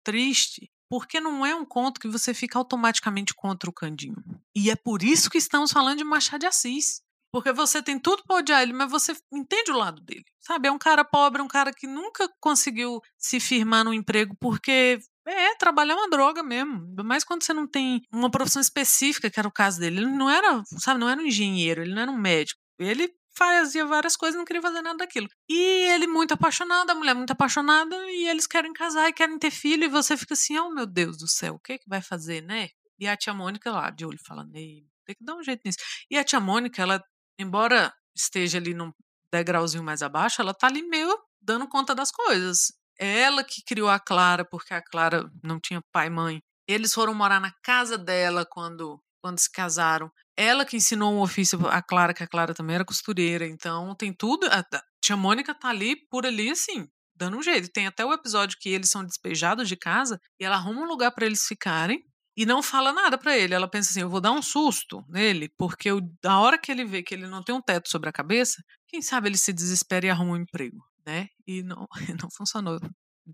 triste 0.02 0.68
porque 0.88 1.20
não 1.20 1.44
é 1.44 1.54
um 1.54 1.64
conto 1.64 2.00
que 2.00 2.08
você 2.08 2.32
fica 2.32 2.58
automaticamente 2.58 3.34
contra 3.34 3.68
o 3.68 3.72
Candinho. 3.72 4.16
E 4.54 4.70
é 4.70 4.76
por 4.76 5.02
isso 5.02 5.28
que 5.28 5.38
estamos 5.38 5.72
falando 5.72 5.98
de 5.98 6.04
Machado 6.04 6.40
de 6.40 6.46
Assis. 6.46 7.02
Porque 7.32 7.52
você 7.52 7.82
tem 7.82 7.98
tudo 7.98 8.22
para 8.26 8.36
odiar 8.36 8.62
ele, 8.62 8.72
mas 8.72 8.90
você 8.90 9.14
entende 9.32 9.70
o 9.70 9.76
lado 9.76 10.00
dele. 10.02 10.24
Sabe? 10.40 10.68
É 10.68 10.72
um 10.72 10.78
cara 10.78 11.04
pobre, 11.04 11.42
um 11.42 11.48
cara 11.48 11.72
que 11.72 11.86
nunca 11.86 12.28
conseguiu 12.40 13.00
se 13.18 13.40
firmar 13.40 13.84
no 13.84 13.92
emprego 13.92 14.36
porque 14.40 14.98
é, 15.26 15.54
trabalhar 15.56 15.94
é 15.94 15.96
uma 15.96 16.08
droga 16.08 16.42
mesmo. 16.42 16.86
Mas 17.04 17.24
quando 17.24 17.42
você 17.42 17.52
não 17.52 17.66
tem 17.66 18.02
uma 18.12 18.30
profissão 18.30 18.62
específica, 18.62 19.30
que 19.30 19.38
era 19.38 19.48
o 19.48 19.52
caso 19.52 19.80
dele. 19.80 19.98
Ele 19.98 20.06
não 20.06 20.30
era, 20.30 20.62
sabe, 20.78 21.00
não 21.00 21.08
era 21.08 21.20
um 21.20 21.26
engenheiro, 21.26 21.82
ele 21.82 21.94
não 21.94 22.02
era 22.02 22.10
um 22.10 22.18
médico. 22.18 22.60
Ele 22.78 23.12
fazia 23.36 23.84
várias 23.84 24.16
coisas, 24.16 24.36
não 24.36 24.44
queria 24.44 24.62
fazer 24.62 24.80
nada 24.80 24.98
daquilo. 24.98 25.28
E 25.48 25.58
ele 25.90 26.06
muito 26.06 26.32
apaixonado, 26.32 26.90
a 26.90 26.94
mulher 26.94 27.14
muito 27.14 27.32
apaixonada, 27.32 27.94
e 28.10 28.28
eles 28.28 28.46
querem 28.46 28.72
casar 28.72 29.08
e 29.08 29.12
querem 29.12 29.38
ter 29.38 29.50
filho, 29.50 29.84
e 29.84 29.88
você 29.88 30.16
fica 30.16 30.32
assim, 30.32 30.58
oh 30.58 30.70
meu 30.70 30.86
Deus 30.86 31.18
do 31.18 31.28
céu, 31.28 31.54
o 31.54 31.58
que, 31.58 31.74
é 31.74 31.78
que 31.78 31.88
vai 31.88 32.00
fazer, 32.00 32.42
né? 32.42 32.68
E 32.98 33.06
a 33.06 33.16
tia 33.16 33.34
Mônica 33.34 33.70
lá, 33.70 33.90
de 33.90 34.06
olho, 34.06 34.18
falando, 34.26 34.52
tem 34.52 34.88
que 35.06 35.24
dar 35.24 35.36
um 35.36 35.42
jeito 35.42 35.60
nisso. 35.64 35.78
E 36.10 36.16
a 36.16 36.24
tia 36.24 36.40
Mônica, 36.40 36.80
ela 36.80 37.02
embora 37.38 37.92
esteja 38.14 38.58
ali 38.58 38.74
num 38.74 38.92
degrauzinho 39.32 39.84
mais 39.84 40.02
abaixo, 40.02 40.40
ela 40.40 40.54
tá 40.54 40.66
ali 40.66 40.82
meio 40.82 41.16
dando 41.40 41.68
conta 41.68 41.94
das 41.94 42.10
coisas. 42.10 42.72
É 42.98 43.20
ela 43.20 43.44
que 43.44 43.62
criou 43.62 43.88
a 43.88 44.00
Clara, 44.00 44.44
porque 44.44 44.72
a 44.72 44.82
Clara 44.82 45.30
não 45.42 45.60
tinha 45.60 45.82
pai 45.92 46.06
e 46.06 46.10
mãe. 46.10 46.40
Eles 46.66 46.94
foram 46.94 47.14
morar 47.14 47.40
na 47.40 47.52
casa 47.62 47.96
dela 47.98 48.44
quando, 48.50 49.00
quando 49.22 49.38
se 49.38 49.50
casaram. 49.50 50.10
Ela 50.36 50.64
que 50.64 50.76
ensinou 50.76 51.12
um 51.12 51.20
ofício 51.20 51.66
a 51.68 51.82
Clara, 51.82 52.14
que 52.14 52.22
a 52.22 52.26
Clara 52.26 52.54
também 52.54 52.74
era 52.74 52.84
costureira. 52.84 53.46
Então 53.46 53.94
tem 53.94 54.12
tudo. 54.12 54.46
A 54.46 54.64
tia 55.00 55.16
Mônica 55.16 55.54
tá 55.54 55.68
ali 55.68 55.96
por 56.10 56.26
ali 56.26 56.50
assim, 56.50 56.88
dando 57.14 57.36
um 57.36 57.42
jeito. 57.42 57.70
Tem 57.70 57.86
até 57.86 58.04
o 58.04 58.12
episódio 58.12 58.56
que 58.58 58.70
eles 58.70 58.90
são 58.90 59.04
despejados 59.04 59.68
de 59.68 59.76
casa 59.76 60.18
e 60.40 60.44
ela 60.44 60.56
arruma 60.56 60.82
um 60.82 60.88
lugar 60.88 61.12
para 61.12 61.26
eles 61.26 61.44
ficarem 61.46 62.02
e 62.36 62.44
não 62.44 62.62
fala 62.62 62.92
nada 62.92 63.16
para 63.16 63.36
ele. 63.36 63.54
Ela 63.54 63.68
pensa 63.68 63.90
assim: 63.90 64.00
eu 64.00 64.10
vou 64.10 64.20
dar 64.20 64.32
um 64.32 64.42
susto 64.42 65.04
nele, 65.08 65.48
porque 65.56 65.90
eu, 65.90 66.00
a 66.24 66.40
hora 66.40 66.58
que 66.58 66.70
ele 66.70 66.84
vê 66.84 67.02
que 67.02 67.14
ele 67.14 67.26
não 67.26 67.42
tem 67.42 67.54
um 67.54 67.62
teto 67.62 67.88
sobre 67.88 68.08
a 68.08 68.12
cabeça, 68.12 68.62
quem 68.86 69.00
sabe 69.00 69.28
ele 69.28 69.38
se 69.38 69.52
desespera 69.52 70.06
e 70.06 70.10
arruma 70.10 70.32
um 70.32 70.36
emprego, 70.36 70.84
né? 71.06 71.28
E 71.46 71.62
não, 71.62 71.86
não 72.22 72.30
funcionou. 72.30 72.78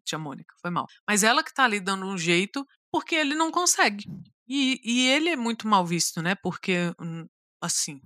Tia 0.05 0.19
Mônica, 0.19 0.55
foi 0.61 0.71
mal. 0.71 0.87
Mas 1.07 1.23
ela 1.23 1.43
que 1.45 1.53
tá 1.53 1.65
ali 1.65 1.79
dando 1.79 2.07
um 2.07 2.17
jeito, 2.17 2.67
porque 2.91 3.15
ele 3.15 3.35
não 3.35 3.51
consegue. 3.51 4.05
E, 4.49 4.81
e 4.83 5.07
ele 5.09 5.29
é 5.29 5.37
muito 5.37 5.69
mal 5.69 5.85
visto, 5.85 6.23
né? 6.23 6.35
Porque, 6.35 6.93
hum, 7.01 7.27
assim, 7.61 8.01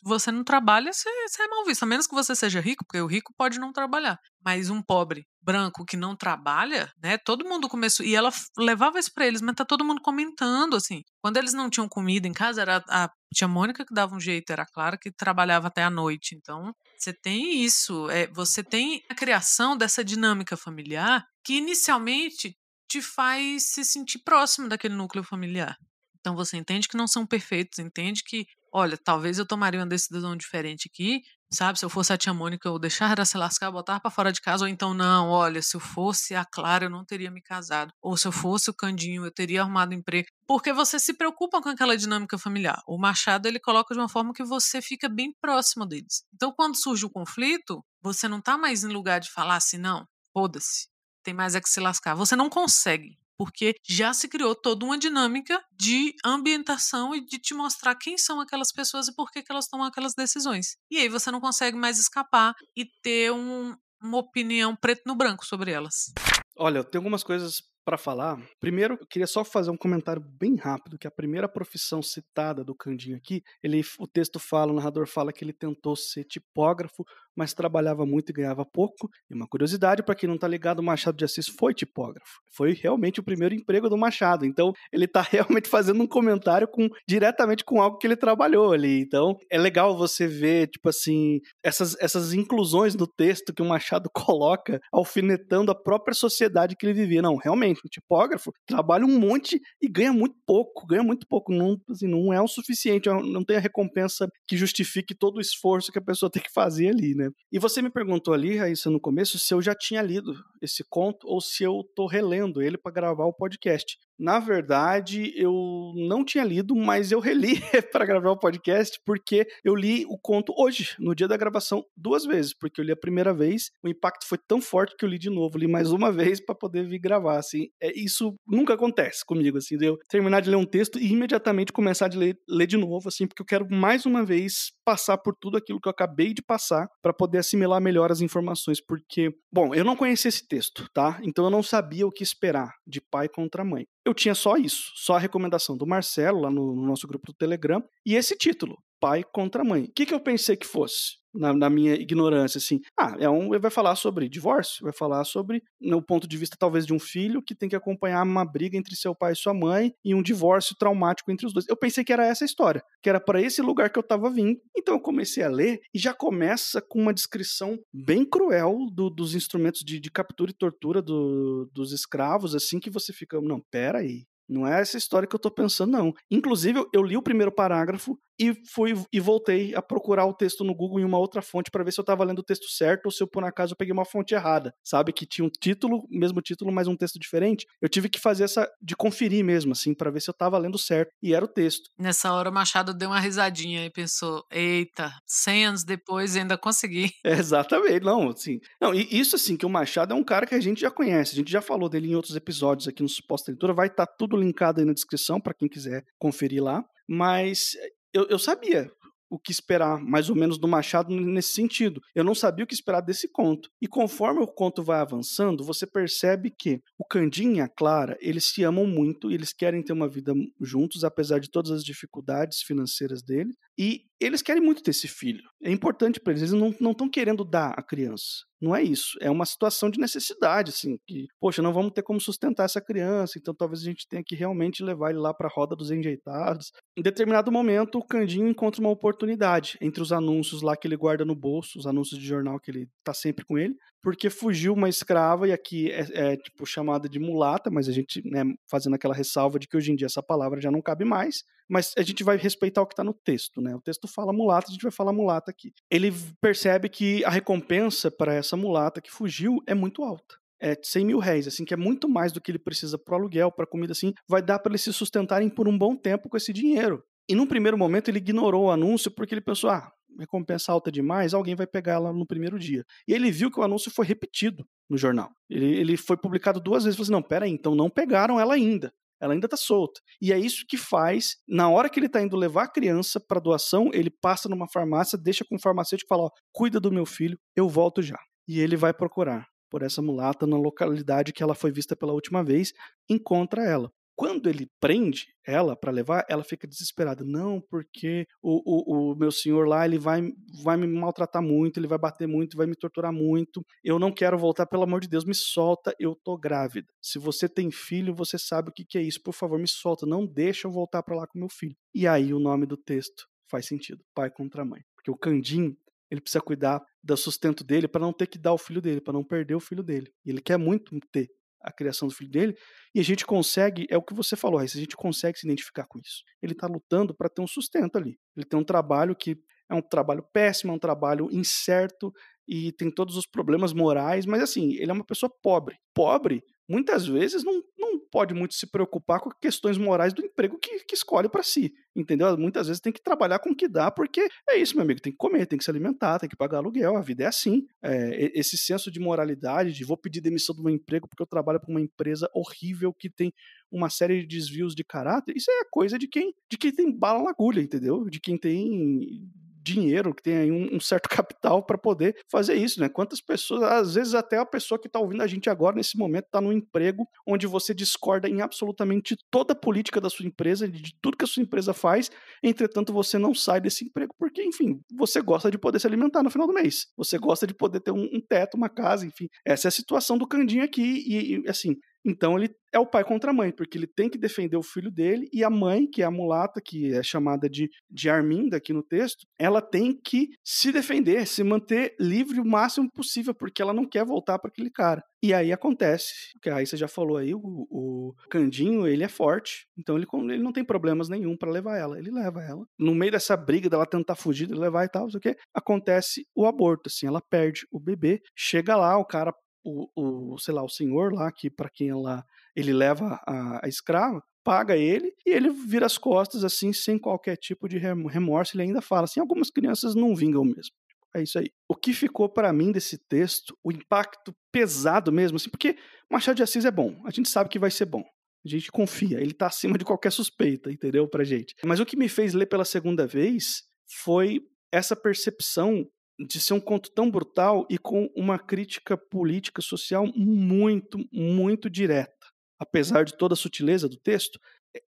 se 0.00 0.08
você 0.08 0.32
não 0.32 0.42
trabalha, 0.42 0.92
você, 0.92 1.10
você, 1.28 1.42
é 1.42 1.48
mal 1.48 1.64
visto. 1.64 1.82
A 1.82 1.86
menos 1.86 2.06
que 2.06 2.14
você 2.14 2.34
seja 2.34 2.58
rico, 2.58 2.84
porque 2.86 3.00
o 3.00 3.06
rico 3.06 3.34
pode 3.36 3.58
não 3.58 3.70
trabalhar. 3.70 4.18
Mas 4.42 4.70
um 4.70 4.80
pobre 4.80 5.26
branco 5.42 5.84
que 5.84 5.96
não 5.96 6.16
trabalha, 6.16 6.90
né? 7.02 7.18
Todo 7.18 7.46
mundo 7.46 7.68
começou. 7.68 8.04
E 8.04 8.14
ela 8.14 8.30
levava 8.56 8.98
isso 8.98 9.12
pra 9.12 9.26
eles, 9.26 9.42
mas 9.42 9.54
tá 9.54 9.64
todo 9.64 9.84
mundo 9.84 10.00
comentando, 10.00 10.74
assim. 10.74 11.02
Quando 11.20 11.36
eles 11.36 11.52
não 11.52 11.68
tinham 11.68 11.86
comida 11.86 12.26
em 12.26 12.32
casa, 12.32 12.62
era 12.62 12.82
a 12.88 13.10
tia 13.34 13.46
Mônica 13.46 13.84
que 13.84 13.92
dava 13.92 14.14
um 14.14 14.20
jeito, 14.20 14.50
era 14.50 14.64
Clara 14.64 14.96
que 14.96 15.12
trabalhava 15.12 15.68
até 15.68 15.84
a 15.84 15.90
noite. 15.90 16.34
Então, 16.34 16.74
você 16.96 17.12
tem 17.12 17.62
isso. 17.62 18.08
É, 18.08 18.26
você 18.28 18.64
tem 18.64 19.02
a 19.10 19.14
criação 19.14 19.76
dessa 19.76 20.02
dinâmica 20.02 20.56
familiar 20.56 21.26
que 21.44 21.58
inicialmente 21.58 22.56
te 22.88 23.02
faz 23.02 23.64
se 23.66 23.84
sentir 23.84 24.20
próximo 24.24 24.66
daquele 24.66 24.94
núcleo 24.94 25.22
familiar. 25.22 25.76
Então 26.20 26.36
você 26.36 26.56
entende 26.56 26.88
que 26.88 26.96
não 26.96 27.08
são 27.08 27.26
perfeitos, 27.26 27.78
entende 27.78 28.22
que 28.22 28.46
olha, 28.72 28.96
talvez 28.96 29.38
eu 29.38 29.46
tomaria 29.46 29.80
uma 29.80 29.86
decisão 29.86 30.36
diferente 30.36 30.88
aqui, 30.92 31.22
sabe? 31.52 31.78
Se 31.78 31.84
eu 31.84 31.90
fosse 31.90 32.12
a 32.12 32.18
tia 32.18 32.32
Mônica, 32.32 32.68
eu 32.68 32.78
deixar 32.78 33.10
ela 33.12 33.24
se 33.24 33.36
lascar, 33.36 33.70
botar 33.70 34.00
para 34.00 34.10
fora 34.10 34.32
de 34.32 34.40
casa, 34.40 34.64
ou 34.64 34.68
então 34.68 34.94
não, 34.94 35.28
olha, 35.28 35.60
se 35.60 35.76
eu 35.76 35.80
fosse 35.80 36.34
a 36.34 36.44
Clara, 36.44 36.84
eu 36.84 36.90
não 36.90 37.04
teria 37.04 37.30
me 37.30 37.42
casado, 37.42 37.92
ou 38.00 38.16
se 38.16 38.26
eu 38.26 38.32
fosse 38.32 38.70
o 38.70 38.74
Candinho, 38.74 39.24
eu 39.24 39.32
teria 39.32 39.62
arrumado 39.62 39.94
emprego, 39.94 40.28
porque 40.46 40.72
você 40.72 40.98
se 40.98 41.14
preocupa 41.14 41.60
com 41.60 41.68
aquela 41.68 41.96
dinâmica 41.96 42.38
familiar. 42.38 42.80
O 42.86 42.98
Machado, 42.98 43.46
ele 43.46 43.58
coloca 43.58 43.94
de 43.94 44.00
uma 44.00 44.08
forma 44.08 44.32
que 44.32 44.44
você 44.44 44.80
fica 44.80 45.08
bem 45.08 45.34
próximo 45.40 45.86
deles. 45.86 46.24
Então, 46.34 46.52
quando 46.56 46.76
surge 46.76 47.04
o 47.04 47.10
conflito, 47.10 47.84
você 48.02 48.28
não 48.28 48.40
tá 48.40 48.56
mais 48.56 48.84
em 48.84 48.88
lugar 48.88 49.20
de 49.20 49.30
falar 49.30 49.56
assim, 49.56 49.78
não, 49.78 50.06
foda-se, 50.32 50.88
tem 51.22 51.34
mais 51.34 51.54
é 51.54 51.60
que 51.60 51.68
se 51.68 51.80
lascar. 51.80 52.14
Você 52.14 52.34
não 52.36 52.48
consegue 52.48 53.19
porque 53.40 53.72
já 53.88 54.12
se 54.12 54.28
criou 54.28 54.54
toda 54.54 54.84
uma 54.84 54.98
dinâmica 54.98 55.58
de 55.72 56.14
ambientação 56.22 57.14
e 57.14 57.24
de 57.24 57.38
te 57.38 57.54
mostrar 57.54 57.94
quem 57.94 58.18
são 58.18 58.38
aquelas 58.38 58.70
pessoas 58.70 59.08
e 59.08 59.14
por 59.14 59.30
que, 59.30 59.42
que 59.42 59.50
elas 59.50 59.66
tomam 59.66 59.86
aquelas 59.86 60.12
decisões. 60.14 60.76
E 60.90 60.98
aí 60.98 61.08
você 61.08 61.30
não 61.30 61.40
consegue 61.40 61.74
mais 61.74 61.98
escapar 61.98 62.54
e 62.76 62.84
ter 63.02 63.32
um, 63.32 63.74
uma 63.98 64.18
opinião 64.18 64.76
preto 64.76 65.04
no 65.06 65.16
branco 65.16 65.46
sobre 65.46 65.70
elas. 65.70 66.12
Olha, 66.54 66.84
tem 66.84 66.98
algumas 66.98 67.24
coisas 67.24 67.62
para 67.82 67.96
falar. 67.96 68.38
Primeiro, 68.60 68.98
eu 69.00 69.06
queria 69.06 69.26
só 69.26 69.44
fazer 69.44 69.70
um 69.70 69.76
comentário 69.76 70.22
bem 70.22 70.56
rápido, 70.56 70.98
que 70.98 71.06
a 71.06 71.10
primeira 71.10 71.48
profissão 71.48 72.02
citada 72.02 72.62
do 72.62 72.74
Candinho 72.74 73.16
aqui, 73.16 73.42
ele, 73.62 73.80
o 73.98 74.06
texto 74.06 74.38
fala, 74.38 74.70
o 74.70 74.74
narrador 74.76 75.06
fala 75.06 75.32
que 75.32 75.42
ele 75.42 75.52
tentou 75.52 75.96
ser 75.96 76.24
tipógrafo, 76.24 77.04
mas 77.36 77.54
trabalhava 77.54 78.04
muito 78.04 78.30
e 78.30 78.32
ganhava 78.32 78.64
pouco. 78.64 79.08
E 79.30 79.34
uma 79.34 79.46
curiosidade, 79.46 80.02
para 80.02 80.14
quem 80.14 80.28
não 80.28 80.36
está 80.36 80.48
ligado, 80.48 80.80
o 80.80 80.82
Machado 80.82 81.16
de 81.16 81.24
Assis 81.24 81.46
foi 81.48 81.74
tipógrafo. 81.74 82.40
Foi 82.54 82.72
realmente 82.72 83.20
o 83.20 83.22
primeiro 83.22 83.54
emprego 83.54 83.88
do 83.88 83.96
Machado. 83.96 84.44
Então, 84.44 84.72
ele 84.92 85.04
está 85.04 85.22
realmente 85.30 85.68
fazendo 85.68 86.02
um 86.02 86.06
comentário 86.06 86.68
com 86.68 86.88
diretamente 87.08 87.64
com 87.64 87.80
algo 87.80 87.98
que 87.98 88.06
ele 88.06 88.16
trabalhou 88.16 88.72
ali. 88.72 89.00
Então, 89.00 89.36
é 89.50 89.58
legal 89.58 89.96
você 89.96 90.26
ver, 90.26 90.68
tipo 90.68 90.88
assim, 90.88 91.40
essas, 91.62 91.96
essas 92.00 92.32
inclusões 92.32 92.94
no 92.94 93.06
texto 93.06 93.54
que 93.54 93.62
o 93.62 93.66
Machado 93.66 94.10
coloca, 94.14 94.80
alfinetando 94.92 95.70
a 95.70 95.74
própria 95.74 96.14
sociedade 96.14 96.76
que 96.76 96.86
ele 96.86 96.94
vivia. 96.94 97.22
Não, 97.22 97.36
realmente, 97.36 97.80
um 97.84 97.88
tipógrafo 97.88 98.52
trabalha 98.66 99.04
um 99.04 99.18
monte 99.18 99.60
e 99.80 99.88
ganha 99.88 100.12
muito 100.12 100.36
pouco, 100.46 100.86
ganha 100.86 101.02
muito 101.02 101.26
pouco. 101.28 101.52
Não, 101.52 101.76
assim, 101.90 102.06
não 102.06 102.32
é 102.32 102.40
o 102.40 102.48
suficiente, 102.48 103.08
não 103.08 103.44
tem 103.44 103.56
a 103.56 103.60
recompensa 103.60 104.28
que 104.46 104.56
justifique 104.56 105.14
todo 105.14 105.36
o 105.36 105.40
esforço 105.40 105.92
que 105.92 105.98
a 105.98 106.04
pessoa 106.04 106.30
tem 106.30 106.42
que 106.42 106.52
fazer 106.52 106.88
ali, 106.88 107.14
né? 107.14 107.19
E 107.52 107.58
você 107.58 107.82
me 107.82 107.90
perguntou 107.90 108.32
ali, 108.32 108.56
Raíssa, 108.56 108.90
no 108.90 109.00
começo, 109.00 109.38
se 109.38 109.52
eu 109.52 109.60
já 109.60 109.74
tinha 109.74 110.02
lido 110.02 110.32
esse 110.62 110.84
conto 110.88 111.26
ou 111.26 111.40
se 111.40 111.62
eu 111.62 111.82
tô 111.94 112.06
relendo 112.06 112.62
ele 112.62 112.78
para 112.78 112.92
gravar 112.92 113.26
o 113.26 113.32
podcast. 113.32 113.98
Na 114.20 114.38
verdade, 114.38 115.32
eu 115.34 115.94
não 115.96 116.22
tinha 116.22 116.44
lido, 116.44 116.76
mas 116.76 117.10
eu 117.10 117.20
reli 117.20 117.54
para 117.90 118.04
gravar 118.04 118.30
o 118.30 118.38
podcast 118.38 119.00
porque 119.06 119.46
eu 119.64 119.74
li 119.74 120.04
o 120.04 120.18
conto 120.18 120.52
hoje, 120.58 120.94
no 120.98 121.14
dia 121.14 121.26
da 121.26 121.38
gravação, 121.38 121.82
duas 121.96 122.26
vezes, 122.26 122.52
porque 122.52 122.82
eu 122.82 122.84
li 122.84 122.92
a 122.92 122.96
primeira 122.96 123.32
vez, 123.32 123.70
o 123.82 123.88
impacto 123.88 124.28
foi 124.28 124.36
tão 124.36 124.60
forte 124.60 124.94
que 124.94 125.06
eu 125.06 125.08
li 125.08 125.18
de 125.18 125.30
novo, 125.30 125.56
li 125.56 125.66
mais 125.66 125.90
uma 125.90 126.12
vez 126.12 126.38
para 126.38 126.54
poder 126.54 126.86
vir 126.86 126.98
gravar, 126.98 127.38
assim. 127.38 127.68
É, 127.80 127.98
isso 127.98 128.34
nunca 128.46 128.74
acontece 128.74 129.24
comigo, 129.24 129.56
assim, 129.56 129.78
de 129.78 129.86
eu 129.86 129.96
terminar 130.10 130.40
de 130.40 130.50
ler 130.50 130.56
um 130.56 130.66
texto 130.66 130.98
e 130.98 131.10
imediatamente 131.10 131.72
começar 131.72 132.12
a 132.12 132.14
ler, 132.14 132.36
ler 132.46 132.66
de 132.66 132.76
novo, 132.76 133.08
assim, 133.08 133.26
porque 133.26 133.40
eu 133.40 133.46
quero 133.46 133.66
mais 133.70 134.04
uma 134.04 134.22
vez 134.22 134.70
passar 134.84 135.16
por 135.16 135.34
tudo 135.34 135.56
aquilo 135.56 135.80
que 135.80 135.88
eu 135.88 135.92
acabei 135.92 136.34
de 136.34 136.42
passar 136.42 136.86
para 137.00 137.14
poder 137.14 137.38
assimilar 137.38 137.80
melhor 137.80 138.12
as 138.12 138.20
informações, 138.20 138.84
porque, 138.84 139.30
bom, 139.50 139.74
eu 139.74 139.84
não 139.84 139.96
conhecia 139.96 140.28
esse 140.28 140.46
texto, 140.46 140.86
tá? 140.92 141.18
Então 141.22 141.46
eu 141.46 141.50
não 141.50 141.62
sabia 141.62 142.06
o 142.06 142.12
que 142.12 142.22
esperar 142.22 142.74
de 142.86 143.00
pai 143.00 143.26
contra 143.26 143.64
mãe 143.64 143.86
eu 144.04 144.14
tinha 144.14 144.34
só 144.34 144.56
isso, 144.56 144.90
só 144.94 145.16
a 145.16 145.18
recomendação 145.18 145.76
do 145.76 145.86
Marcelo 145.86 146.40
lá 146.40 146.50
no, 146.50 146.74
no 146.74 146.86
nosso 146.86 147.06
grupo 147.06 147.26
do 147.26 147.34
Telegram 147.34 147.82
e 148.04 148.14
esse 148.14 148.36
título, 148.36 148.76
pai 149.00 149.24
contra 149.24 149.64
mãe. 149.64 149.84
O 149.84 149.92
que, 149.92 150.06
que 150.06 150.14
eu 150.14 150.20
pensei 150.20 150.56
que 150.56 150.66
fosse? 150.66 151.18
Na, 151.32 151.52
na, 151.52 151.70
minha 151.70 151.94
ignorância, 151.94 152.58
assim. 152.58 152.80
Ah, 152.98 153.14
é 153.20 153.30
um, 153.30 153.50
vai 153.60 153.70
falar 153.70 153.94
sobre 153.94 154.28
divórcio, 154.28 154.82
vai 154.82 154.92
falar 154.92 155.22
sobre, 155.22 155.62
no 155.80 156.02
ponto 156.02 156.26
de 156.26 156.36
vista 156.36 156.56
talvez 156.58 156.84
de 156.84 156.92
um 156.92 156.98
filho 156.98 157.40
que 157.40 157.54
tem 157.54 157.68
que 157.68 157.76
acompanhar 157.76 158.24
uma 158.24 158.44
briga 158.44 158.76
entre 158.76 158.96
seu 158.96 159.14
pai 159.14 159.32
e 159.32 159.36
sua 159.36 159.54
mãe 159.54 159.94
e 160.04 160.12
um 160.12 160.22
divórcio 160.22 160.74
traumático 160.76 161.30
entre 161.30 161.46
os 161.46 161.52
dois. 161.52 161.68
Eu 161.68 161.76
pensei 161.76 162.02
que 162.02 162.12
era 162.12 162.26
essa 162.26 162.44
a 162.44 162.46
história, 162.46 162.82
que 163.00 163.08
era 163.08 163.20
para 163.20 163.40
esse 163.40 163.62
lugar 163.62 163.90
que 163.90 163.98
eu 163.98 164.02
tava 164.02 164.28
vindo. 164.28 164.60
Então 164.76 164.94
eu 164.94 165.00
comecei 165.00 165.44
a 165.44 165.48
ler 165.48 165.80
e 165.94 166.00
já 166.00 166.12
começa 166.12 166.82
com 166.82 167.00
uma 167.00 167.14
descrição 167.14 167.78
bem 167.94 168.24
cruel 168.24 168.88
do, 168.92 169.08
dos 169.08 169.36
instrumentos 169.36 169.82
de, 169.84 170.00
de 170.00 170.10
captura 170.10 170.50
e 170.50 170.54
tortura 170.54 171.00
do, 171.00 171.70
dos 171.72 171.92
escravos, 171.92 172.56
assim, 172.56 172.80
que 172.80 172.90
você 172.90 173.12
fica, 173.12 173.40
não, 173.40 173.62
pera 173.70 173.98
aí, 173.98 174.24
não 174.50 174.66
é 174.66 174.80
essa 174.80 174.98
história 174.98 175.28
que 175.28 175.34
eu 175.34 175.40
tô 175.40 175.48
pensando, 175.48 175.92
não. 175.92 176.12
Inclusive, 176.28 176.84
eu 176.92 177.02
li 177.04 177.16
o 177.16 177.22
primeiro 177.22 177.52
parágrafo 177.52 178.18
e 178.40 178.54
fui 178.66 178.94
e 179.12 179.20
voltei 179.20 179.74
a 179.74 179.82
procurar 179.82 180.24
o 180.24 180.32
texto 180.32 180.64
no 180.64 180.74
Google 180.74 181.00
em 181.00 181.04
uma 181.04 181.18
outra 181.18 181.42
fonte 181.42 181.70
para 181.70 181.84
ver 181.84 181.92
se 181.92 182.00
eu 182.00 182.02
estava 182.02 182.24
lendo 182.24 182.38
o 182.38 182.42
texto 182.42 182.66
certo 182.70 183.06
ou 183.06 183.12
se 183.12 183.22
eu 183.22 183.26
por 183.26 183.44
acaso 183.44 183.74
eu 183.74 183.76
peguei 183.76 183.92
uma 183.92 184.06
fonte 184.06 184.34
errada, 184.34 184.74
sabe 184.82 185.12
que 185.12 185.26
tinha 185.26 185.44
um 185.44 185.50
título, 185.50 186.06
mesmo 186.10 186.40
título, 186.40 186.72
mas 186.72 186.88
um 186.88 186.96
texto 186.96 187.18
diferente. 187.18 187.66
Eu 187.82 187.88
tive 187.88 188.08
que 188.08 188.18
fazer 188.18 188.44
essa 188.44 188.66
de 188.80 188.96
conferir 188.96 189.44
mesmo 189.44 189.72
assim 189.72 189.92
para 189.92 190.10
ver 190.10 190.20
se 190.20 190.30
eu 190.30 190.32
estava 190.32 190.56
lendo 190.56 190.78
certo 190.78 191.12
e 191.22 191.34
era 191.34 191.44
o 191.44 191.48
texto. 191.48 191.90
Nessa 191.98 192.32
hora 192.32 192.48
o 192.48 192.52
Machado 192.52 192.94
deu 192.94 193.10
uma 193.10 193.20
risadinha 193.20 193.84
e 193.84 193.90
pensou: 193.90 194.42
"Eita, 194.50 195.12
100 195.26 195.66
anos 195.66 195.84
depois 195.84 196.34
ainda 196.34 196.56
consegui". 196.56 197.10
É, 197.30 197.32
exatamente, 197.34 198.02
não, 198.02 198.30
assim. 198.30 198.58
Não, 198.80 198.94
e 198.94 199.06
isso 199.10 199.36
assim 199.36 199.56
que 199.56 199.66
o 199.66 199.70
Machado 199.70 200.14
é 200.14 200.16
um 200.16 200.24
cara 200.24 200.46
que 200.46 200.54
a 200.54 200.60
gente 200.60 200.80
já 200.80 200.90
conhece, 200.90 201.32
a 201.32 201.36
gente 201.36 201.50
já 201.50 201.60
falou 201.60 201.88
dele 201.88 202.08
em 202.08 202.14
outros 202.14 202.34
episódios 202.34 202.88
aqui 202.88 203.02
no 203.02 203.08
Suposta 203.08 203.50
Leitura, 203.50 203.74
vai 203.74 203.88
estar 203.88 204.06
tá 204.06 204.14
tudo 204.18 204.36
linkado 204.36 204.80
aí 204.80 204.86
na 204.86 204.92
descrição 204.92 205.40
para 205.40 205.54
quem 205.54 205.68
quiser 205.68 206.04
conferir 206.18 206.62
lá. 206.62 206.82
Mas 207.06 207.76
eu, 208.12 208.26
eu 208.28 208.38
sabia 208.38 208.90
o 209.30 209.38
que 209.38 209.52
esperar, 209.52 210.00
mais 210.00 210.28
ou 210.28 210.34
menos, 210.34 210.58
do 210.58 210.66
Machado 210.66 211.14
nesse 211.14 211.52
sentido. 211.52 212.00
Eu 212.14 212.24
não 212.24 212.34
sabia 212.34 212.64
o 212.64 212.66
que 212.66 212.74
esperar 212.74 213.00
desse 213.00 213.28
conto. 213.28 213.70
E 213.80 213.86
conforme 213.86 214.40
o 214.40 214.46
conto 214.46 214.82
vai 214.82 215.00
avançando, 215.00 215.62
você 215.62 215.86
percebe 215.86 216.50
que 216.50 216.82
o 216.98 217.04
Candinho 217.04 217.56
e 217.56 217.60
a 217.60 217.68
Clara, 217.68 218.18
eles 218.20 218.46
se 218.46 218.64
amam 218.64 218.86
muito, 218.86 219.30
eles 219.30 219.52
querem 219.52 219.84
ter 219.84 219.92
uma 219.92 220.08
vida 220.08 220.34
juntos, 220.60 221.04
apesar 221.04 221.38
de 221.38 221.48
todas 221.48 221.70
as 221.70 221.84
dificuldades 221.84 222.62
financeiras 222.62 223.22
dele. 223.22 223.54
E 223.78 224.02
eles 224.20 224.42
querem 224.42 224.62
muito 224.62 224.82
ter 224.82 224.90
esse 224.90 225.08
filho. 225.08 225.42
É 225.62 225.70
importante 225.70 226.20
para 226.20 226.32
eles. 226.32 226.42
Eles 226.42 226.74
não 226.80 226.90
estão 226.90 227.08
querendo 227.08 227.44
dar 227.44 227.72
a 227.76 227.82
criança. 227.82 228.44
Não 228.60 228.76
é 228.76 228.82
isso. 228.82 229.16
É 229.22 229.30
uma 229.30 229.46
situação 229.46 229.88
de 229.88 229.98
necessidade, 229.98 230.70
assim, 230.70 230.98
que, 231.06 231.26
poxa, 231.40 231.62
não 231.62 231.72
vamos 231.72 231.92
ter 231.92 232.02
como 232.02 232.20
sustentar 232.20 232.64
essa 232.64 232.80
criança, 232.80 233.38
então 233.38 233.54
talvez 233.54 233.80
a 233.80 233.84
gente 233.84 234.06
tenha 234.06 234.22
que 234.22 234.34
realmente 234.34 234.82
levar 234.82 235.10
ele 235.10 235.18
lá 235.18 235.32
para 235.32 235.48
a 235.48 235.50
roda 235.50 235.74
dos 235.74 235.90
enjeitados. 235.90 236.70
Em 236.94 237.00
determinado 237.00 237.50
momento, 237.50 237.98
o 237.98 238.06
Candinho 238.06 238.48
encontra 238.48 238.80
uma 238.80 238.90
oportunidade 238.90 239.78
entre 239.80 240.02
os 240.02 240.12
anúncios 240.12 240.60
lá 240.60 240.76
que 240.76 240.86
ele 240.86 240.96
guarda 240.96 241.24
no 241.24 241.34
bolso, 241.34 241.78
os 241.78 241.86
anúncios 241.86 242.20
de 242.20 242.26
jornal 242.26 242.60
que 242.60 242.70
ele 242.70 242.86
tá 243.02 243.14
sempre 243.14 243.46
com 243.46 243.56
ele, 243.56 243.74
porque 244.02 244.30
fugiu 244.30 244.72
uma 244.72 244.88
escrava, 244.88 245.48
e 245.48 245.52
aqui 245.52 245.90
é, 245.90 246.32
é 246.32 246.36
tipo 246.36 246.66
chamada 246.66 247.08
de 247.08 247.18
mulata, 247.18 247.70
mas 247.70 247.88
a 247.88 247.92
gente, 247.92 248.22
né, 248.24 248.44
fazendo 248.70 248.94
aquela 248.94 249.14
ressalva 249.14 249.58
de 249.58 249.68
que 249.68 249.76
hoje 249.76 249.92
em 249.92 249.96
dia 249.96 250.06
essa 250.06 250.22
palavra 250.22 250.60
já 250.60 250.70
não 250.70 250.80
cabe 250.80 251.04
mais, 251.04 251.42
mas 251.68 251.92
a 251.96 252.02
gente 252.02 252.24
vai 252.24 252.36
respeitar 252.36 252.82
o 252.82 252.86
que 252.86 252.94
está 252.94 253.04
no 253.04 253.14
texto, 253.14 253.60
né? 253.60 253.74
O 253.74 253.80
texto 253.80 254.08
fala 254.08 254.32
mulata, 254.32 254.68
a 254.68 254.72
gente 254.72 254.82
vai 254.82 254.90
falar 254.90 255.12
mulata 255.12 255.50
aqui. 255.50 255.72
Ele 255.90 256.12
percebe 256.40 256.88
que 256.88 257.24
a 257.24 257.30
recompensa 257.30 258.10
para 258.10 258.34
essa 258.34 258.56
mulata 258.56 259.00
que 259.00 259.10
fugiu 259.10 259.58
é 259.66 259.74
muito 259.74 260.02
alta. 260.02 260.36
É 260.60 260.76
100 260.82 261.06
mil 261.06 261.18
réis, 261.18 261.46
assim, 261.46 261.64
que 261.64 261.72
é 261.72 261.76
muito 261.76 262.08
mais 262.08 262.32
do 262.32 262.40
que 262.40 262.50
ele 262.50 262.58
precisa 262.58 262.98
para 262.98 263.16
aluguel, 263.16 263.50
para 263.50 263.66
comida, 263.66 263.92
assim, 263.92 264.12
vai 264.28 264.42
dar 264.42 264.58
para 264.58 264.72
eles 264.72 264.82
se 264.82 264.92
sustentarem 264.92 265.48
por 265.48 265.66
um 265.66 265.78
bom 265.78 265.96
tempo 265.96 266.28
com 266.28 266.36
esse 266.36 266.52
dinheiro. 266.52 267.02
E 267.28 267.34
num 267.34 267.46
primeiro 267.46 267.78
momento 267.78 268.08
ele 268.08 268.18
ignorou 268.18 268.64
o 268.66 268.70
anúncio 268.70 269.10
porque 269.10 269.32
ele 269.32 269.40
pensou, 269.40 269.70
ah, 269.70 269.90
recompensa 270.18 270.72
alta 270.72 270.90
demais, 270.90 271.34
alguém 271.34 271.54
vai 271.54 271.66
pegar 271.66 271.94
ela 271.94 272.12
no 272.12 272.26
primeiro 272.26 272.58
dia. 272.58 272.84
E 273.06 273.12
ele 273.12 273.30
viu 273.30 273.50
que 273.50 273.60
o 273.60 273.62
anúncio 273.62 273.90
foi 273.90 274.06
repetido 274.06 274.64
no 274.88 274.96
jornal. 274.96 275.30
Ele, 275.48 275.66
ele 275.76 275.96
foi 275.96 276.16
publicado 276.16 276.60
duas 276.60 276.84
vezes. 276.84 276.96
Falou 276.96 277.04
assim: 277.04 277.12
não, 277.12 277.22
peraí, 277.22 277.50
então 277.50 277.74
não 277.74 277.90
pegaram 277.90 278.38
ela 278.38 278.54
ainda 278.54 278.92
ela 279.20 279.34
ainda 279.34 279.46
está 279.46 279.56
solta. 279.56 280.00
E 280.20 280.32
é 280.32 280.38
isso 280.38 280.64
que 280.66 280.78
faz, 280.78 281.36
na 281.46 281.68
hora 281.68 281.90
que 281.90 282.00
ele 282.00 282.06
está 282.06 282.22
indo 282.22 282.36
levar 282.36 282.64
a 282.64 282.68
criança 282.68 283.20
para 283.20 283.38
doação, 283.38 283.90
ele 283.92 284.10
passa 284.10 284.48
numa 284.48 284.66
farmácia, 284.66 285.18
deixa 285.18 285.44
com 285.44 285.56
o 285.56 285.60
farmacêutico 285.60 286.08
e 286.08 286.08
fala: 286.08 286.24
ó, 286.24 286.30
cuida 286.52 286.80
do 286.80 286.90
meu 286.90 287.04
filho, 287.04 287.38
eu 287.54 287.68
volto 287.68 288.00
já. 288.00 288.18
E 288.48 288.58
ele 288.58 288.76
vai 288.76 288.94
procurar 288.94 289.46
por 289.70 289.82
essa 289.82 290.02
mulata 290.02 290.46
na 290.46 290.56
localidade 290.56 291.32
que 291.32 291.42
ela 291.42 291.54
foi 291.54 291.70
vista 291.70 291.94
pela 291.94 292.12
última 292.12 292.42
vez, 292.42 292.72
encontra 293.08 293.62
ela. 293.62 293.92
Quando 294.20 294.50
ele 294.50 294.68
prende 294.78 295.28
ela 295.46 295.74
para 295.74 295.90
levar, 295.90 296.26
ela 296.28 296.44
fica 296.44 296.68
desesperada. 296.68 297.24
Não, 297.24 297.58
porque 297.58 298.26
o, 298.42 298.60
o, 298.66 299.12
o, 299.12 299.16
meu 299.16 299.32
senhor 299.32 299.66
lá 299.66 299.86
ele 299.86 299.98
vai, 299.98 300.20
vai 300.62 300.76
me 300.76 300.86
maltratar 300.86 301.40
muito, 301.40 301.80
ele 301.80 301.86
vai 301.86 301.96
bater 301.96 302.28
muito, 302.28 302.54
vai 302.54 302.66
me 302.66 302.76
torturar 302.76 303.14
muito. 303.14 303.64
Eu 303.82 303.98
não 303.98 304.12
quero 304.12 304.36
voltar, 304.36 304.66
pelo 304.66 304.82
amor 304.82 305.00
de 305.00 305.08
Deus, 305.08 305.24
me 305.24 305.34
solta, 305.34 305.94
eu 305.98 306.14
tô 306.14 306.36
grávida. 306.36 306.86
Se 307.00 307.18
você 307.18 307.48
tem 307.48 307.70
filho, 307.70 308.14
você 308.14 308.36
sabe 308.36 308.68
o 308.68 308.72
que, 308.74 308.84
que 308.84 308.98
é 308.98 309.02
isso. 309.02 309.22
Por 309.22 309.32
favor, 309.32 309.58
me 309.58 309.66
solta, 309.66 310.04
não 310.04 310.26
deixa 310.26 310.68
eu 310.68 310.70
voltar 310.70 311.02
para 311.02 311.16
lá 311.16 311.26
com 311.26 311.38
meu 311.38 311.48
filho. 311.48 311.74
E 311.94 312.06
aí 312.06 312.34
o 312.34 312.38
nome 312.38 312.66
do 312.66 312.76
texto 312.76 313.26
faz 313.50 313.64
sentido: 313.64 314.04
pai 314.14 314.30
contra 314.30 314.66
mãe. 314.66 314.82
Porque 314.94 315.10
o 315.10 315.16
Candim 315.16 315.74
ele 316.10 316.20
precisa 316.20 316.42
cuidar 316.42 316.82
do 317.02 317.16
sustento 317.16 317.64
dele 317.64 317.88
para 317.88 318.02
não 318.02 318.12
ter 318.12 318.26
que 318.26 318.38
dar 318.38 318.52
o 318.52 318.58
filho 318.58 318.82
dele, 318.82 319.00
para 319.00 319.14
não 319.14 319.24
perder 319.24 319.54
o 319.54 319.60
filho 319.60 319.82
dele. 319.82 320.12
E 320.26 320.30
ele 320.30 320.42
quer 320.42 320.58
muito 320.58 320.94
ter 321.10 321.30
a 321.62 321.72
criação 321.72 322.08
do 322.08 322.14
filho 322.14 322.30
dele, 322.30 322.56
e 322.94 323.00
a 323.00 323.04
gente 323.04 323.26
consegue, 323.26 323.86
é 323.90 323.96
o 323.96 324.02
que 324.02 324.14
você 324.14 324.36
falou, 324.36 324.58
a 324.58 324.66
gente 324.66 324.96
consegue 324.96 325.38
se 325.38 325.46
identificar 325.46 325.86
com 325.86 325.98
isso. 325.98 326.22
Ele 326.42 326.52
está 326.52 326.66
lutando 326.66 327.14
para 327.14 327.28
ter 327.28 327.42
um 327.42 327.46
sustento 327.46 327.96
ali. 327.96 328.18
Ele 328.36 328.46
tem 328.46 328.58
um 328.58 328.64
trabalho 328.64 329.14
que 329.14 329.36
é 329.70 329.74
um 329.74 329.82
trabalho 329.82 330.24
péssimo, 330.32 330.72
é 330.72 330.74
um 330.74 330.78
trabalho 330.78 331.28
incerto 331.30 332.12
e 332.48 332.72
tem 332.72 332.90
todos 332.90 333.16
os 333.16 333.26
problemas 333.26 333.72
morais, 333.72 334.26
mas 334.26 334.42
assim, 334.42 334.74
ele 334.74 334.90
é 334.90 334.94
uma 334.94 335.06
pessoa 335.06 335.32
pobre. 335.42 335.76
Pobre 335.94 336.42
muitas 336.70 337.04
vezes 337.04 337.42
não, 337.42 337.60
não 337.76 337.98
pode 337.98 338.32
muito 338.32 338.54
se 338.54 338.64
preocupar 338.64 339.18
com 339.18 339.28
questões 339.40 339.76
morais 339.76 340.12
do 340.12 340.24
emprego 340.24 340.56
que, 340.56 340.84
que 340.84 340.94
escolhe 340.94 341.28
para 341.28 341.42
si, 341.42 341.74
entendeu? 341.96 342.38
Muitas 342.38 342.68
vezes 342.68 342.80
tem 342.80 342.92
que 342.92 343.02
trabalhar 343.02 343.40
com 343.40 343.50
o 343.50 343.56
que 343.56 343.66
dá, 343.66 343.90
porque 343.90 344.28
é 344.48 344.56
isso, 344.56 344.76
meu 344.76 344.84
amigo, 344.84 345.00
tem 345.00 345.10
que 345.10 345.18
comer, 345.18 345.46
tem 345.46 345.58
que 345.58 345.64
se 345.64 345.70
alimentar, 345.70 346.20
tem 346.20 346.28
que 346.28 346.36
pagar 346.36 346.58
aluguel, 346.58 346.96
a 346.96 347.00
vida 347.00 347.24
é 347.24 347.26
assim. 347.26 347.66
É, 347.82 348.30
esse 348.38 348.56
senso 348.56 348.88
de 348.88 349.00
moralidade, 349.00 349.72
de 349.72 349.84
vou 349.84 349.96
pedir 349.96 350.20
demissão 350.20 350.54
do 350.54 350.62
meu 350.62 350.72
emprego 350.72 351.08
porque 351.08 351.22
eu 351.22 351.26
trabalho 351.26 351.58
para 351.58 351.70
uma 351.70 351.80
empresa 351.80 352.30
horrível 352.32 352.94
que 352.94 353.10
tem 353.10 353.32
uma 353.68 353.90
série 353.90 354.20
de 354.20 354.36
desvios 354.38 354.72
de 354.72 354.84
caráter, 354.84 355.36
isso 355.36 355.50
é 355.50 355.64
coisa 355.68 355.98
de 355.98 356.06
quem, 356.06 356.32
de 356.48 356.56
quem 356.56 356.70
tem 356.70 356.96
bala 356.96 357.24
na 357.24 357.30
agulha, 357.30 357.60
entendeu? 357.60 358.08
De 358.08 358.20
quem 358.20 358.38
tem 358.38 359.28
dinheiro, 359.62 360.14
que 360.14 360.22
tem 360.22 360.36
aí 360.36 360.50
um, 360.50 360.76
um 360.76 360.80
certo 360.80 361.08
capital 361.10 361.62
para 361.62 361.78
poder 361.78 362.16
fazer 362.30 362.54
isso, 362.54 362.80
né? 362.80 362.88
Quantas 362.88 363.20
pessoas, 363.20 363.62
às 363.62 363.94
vezes 363.94 364.14
até 364.14 364.38
a 364.38 364.46
pessoa 364.46 364.78
que 364.78 364.86
está 364.86 364.98
ouvindo 364.98 365.22
a 365.22 365.26
gente 365.26 365.48
agora 365.50 365.76
nesse 365.76 365.96
momento 365.96 366.26
está 366.26 366.40
num 366.40 366.52
emprego 366.52 367.06
onde 367.26 367.46
você 367.46 367.74
discorda 367.74 368.28
em 368.28 368.40
absolutamente 368.40 369.16
toda 369.30 369.52
a 369.52 369.56
política 369.56 370.00
da 370.00 370.10
sua 370.10 370.26
empresa, 370.26 370.68
de 370.68 370.94
tudo 371.00 371.16
que 371.16 371.24
a 371.24 371.28
sua 371.28 371.42
empresa 371.42 371.72
faz, 371.72 372.10
entretanto 372.42 372.92
você 372.92 373.18
não 373.18 373.34
sai 373.34 373.60
desse 373.60 373.84
emprego 373.84 374.14
porque, 374.18 374.42
enfim, 374.42 374.80
você 374.96 375.20
gosta 375.20 375.50
de 375.50 375.58
poder 375.58 375.78
se 375.78 375.86
alimentar 375.86 376.22
no 376.22 376.30
final 376.30 376.46
do 376.46 376.54
mês, 376.54 376.86
você 376.96 377.18
gosta 377.18 377.46
de 377.46 377.54
poder 377.54 377.80
ter 377.80 377.92
um, 377.92 378.08
um 378.12 378.20
teto, 378.20 378.56
uma 378.56 378.68
casa, 378.68 379.06
enfim. 379.06 379.28
Essa 379.44 379.68
é 379.68 379.70
a 379.70 379.72
situação 379.72 380.16
do 380.16 380.26
Candinho 380.26 380.64
aqui 380.64 381.04
e, 381.06 381.36
e 381.36 381.48
assim, 381.48 381.76
então 382.04 382.36
ele 382.38 382.50
é 382.72 382.78
o 382.78 382.86
pai 382.86 383.04
contra 383.04 383.30
a 383.30 383.34
mãe, 383.34 383.50
porque 383.50 383.76
ele 383.76 383.86
tem 383.86 384.08
que 384.08 384.18
defender 384.18 384.56
o 384.56 384.62
filho 384.62 384.90
dele 384.90 385.28
e 385.32 385.42
a 385.42 385.50
mãe, 385.50 385.86
que 385.86 386.02
é 386.02 386.04
a 386.04 386.10
mulata, 386.10 386.60
que 386.60 386.94
é 386.94 387.02
chamada 387.02 387.48
de, 387.48 387.68
de 387.90 388.08
Arminda 388.08 388.56
aqui 388.56 388.72
no 388.72 388.82
texto, 388.82 389.26
ela 389.38 389.60
tem 389.60 389.92
que 389.92 390.28
se 390.44 390.70
defender, 390.70 391.26
se 391.26 391.42
manter 391.42 391.94
livre 391.98 392.40
o 392.40 392.44
máximo 392.44 392.88
possível, 392.90 393.34
porque 393.34 393.60
ela 393.60 393.72
não 393.72 393.88
quer 393.88 394.04
voltar 394.04 394.38
para 394.38 394.48
aquele 394.48 394.70
cara. 394.70 395.02
E 395.22 395.34
aí 395.34 395.52
acontece, 395.52 396.12
que 396.40 396.48
aí 396.48 396.66
você 396.66 396.76
já 396.76 396.88
falou 396.88 397.18
aí, 397.18 397.34
o, 397.34 397.40
o 397.42 398.14
Candinho, 398.30 398.86
ele 398.86 399.04
é 399.04 399.08
forte, 399.08 399.66
então 399.76 399.96
ele, 399.96 400.06
ele 400.32 400.42
não 400.42 400.52
tem 400.52 400.64
problemas 400.64 401.08
nenhum 401.08 401.36
para 401.36 401.50
levar 401.50 401.76
ela, 401.76 401.98
ele 401.98 402.10
leva 402.10 402.42
ela. 402.42 402.64
No 402.78 402.94
meio 402.94 403.12
dessa 403.12 403.36
briga 403.36 403.68
dela 403.68 403.84
tentar 403.84 404.14
fugir, 404.14 404.48
levar 404.48 404.84
e 404.84 404.88
tal, 404.88 405.02
não 405.02 405.10
sei 405.10 405.18
o 405.18 405.20
que, 405.20 405.36
acontece 405.54 406.24
o 406.34 406.46
aborto, 406.46 406.88
assim, 406.88 407.06
ela 407.06 407.20
perde 407.20 407.66
o 407.70 407.78
bebê, 407.78 408.22
chega 408.34 408.76
lá, 408.76 408.96
o 408.96 409.04
cara 409.04 409.34
o, 409.64 410.32
o 410.34 410.38
sei 410.38 410.54
lá, 410.54 410.62
o 410.62 410.68
senhor 410.68 411.12
lá, 411.12 411.30
que 411.32 411.50
para 411.50 411.70
quem 411.70 411.90
ela, 411.90 412.24
ele 412.54 412.72
leva 412.72 413.20
a, 413.26 413.66
a 413.66 413.68
escrava, 413.68 414.22
paga 414.44 414.76
ele 414.76 415.12
e 415.26 415.30
ele 415.30 415.50
vira 415.50 415.86
as 415.86 415.98
costas 415.98 416.44
assim, 416.44 416.72
sem 416.72 416.98
qualquer 416.98 417.36
tipo 417.36 417.68
de 417.68 417.78
remorso. 417.78 418.56
Ele 418.56 418.64
ainda 418.64 418.80
fala 418.80 419.04
assim: 419.04 419.20
algumas 419.20 419.50
crianças 419.50 419.94
não 419.94 420.14
vingam 420.14 420.44
mesmo. 420.44 420.74
É 421.14 421.22
isso 421.22 421.38
aí. 421.38 421.50
O 421.68 421.74
que 421.74 421.92
ficou 421.92 422.28
para 422.28 422.52
mim 422.52 422.70
desse 422.70 422.96
texto, 422.96 423.56
o 423.64 423.72
impacto 423.72 424.32
pesado 424.52 425.10
mesmo, 425.10 425.36
assim, 425.36 425.50
porque 425.50 425.76
Machado 426.10 426.36
de 426.36 426.42
Assis 426.42 426.64
é 426.64 426.70
bom, 426.70 427.00
a 427.04 427.10
gente 427.10 427.28
sabe 427.28 427.50
que 427.50 427.58
vai 427.58 427.70
ser 427.70 427.86
bom. 427.86 428.04
A 428.44 428.48
gente 428.48 428.70
confia, 428.72 429.20
ele 429.20 429.34
tá 429.34 429.48
acima 429.48 429.76
de 429.76 429.84
qualquer 429.84 430.10
suspeita, 430.10 430.70
entendeu? 430.70 431.06
Pra 431.06 431.24
gente. 431.24 431.54
Mas 431.64 431.78
o 431.78 431.84
que 431.84 431.96
me 431.96 432.08
fez 432.08 432.32
ler 432.32 432.46
pela 432.46 432.64
segunda 432.64 433.06
vez 433.06 433.64
foi 434.02 434.40
essa 434.72 434.96
percepção 434.96 435.84
de 436.26 436.40
ser 436.40 436.54
um 436.54 436.60
conto 436.60 436.90
tão 436.90 437.10
brutal 437.10 437.66
e 437.70 437.78
com 437.78 438.10
uma 438.14 438.38
crítica 438.38 438.96
política 438.96 439.62
social 439.62 440.06
muito, 440.14 440.98
muito 441.12 441.70
direta. 441.70 442.14
Apesar 442.58 443.04
de 443.04 443.16
toda 443.16 443.34
a 443.34 443.36
sutileza 443.36 443.88
do 443.88 443.96
texto, 443.96 444.38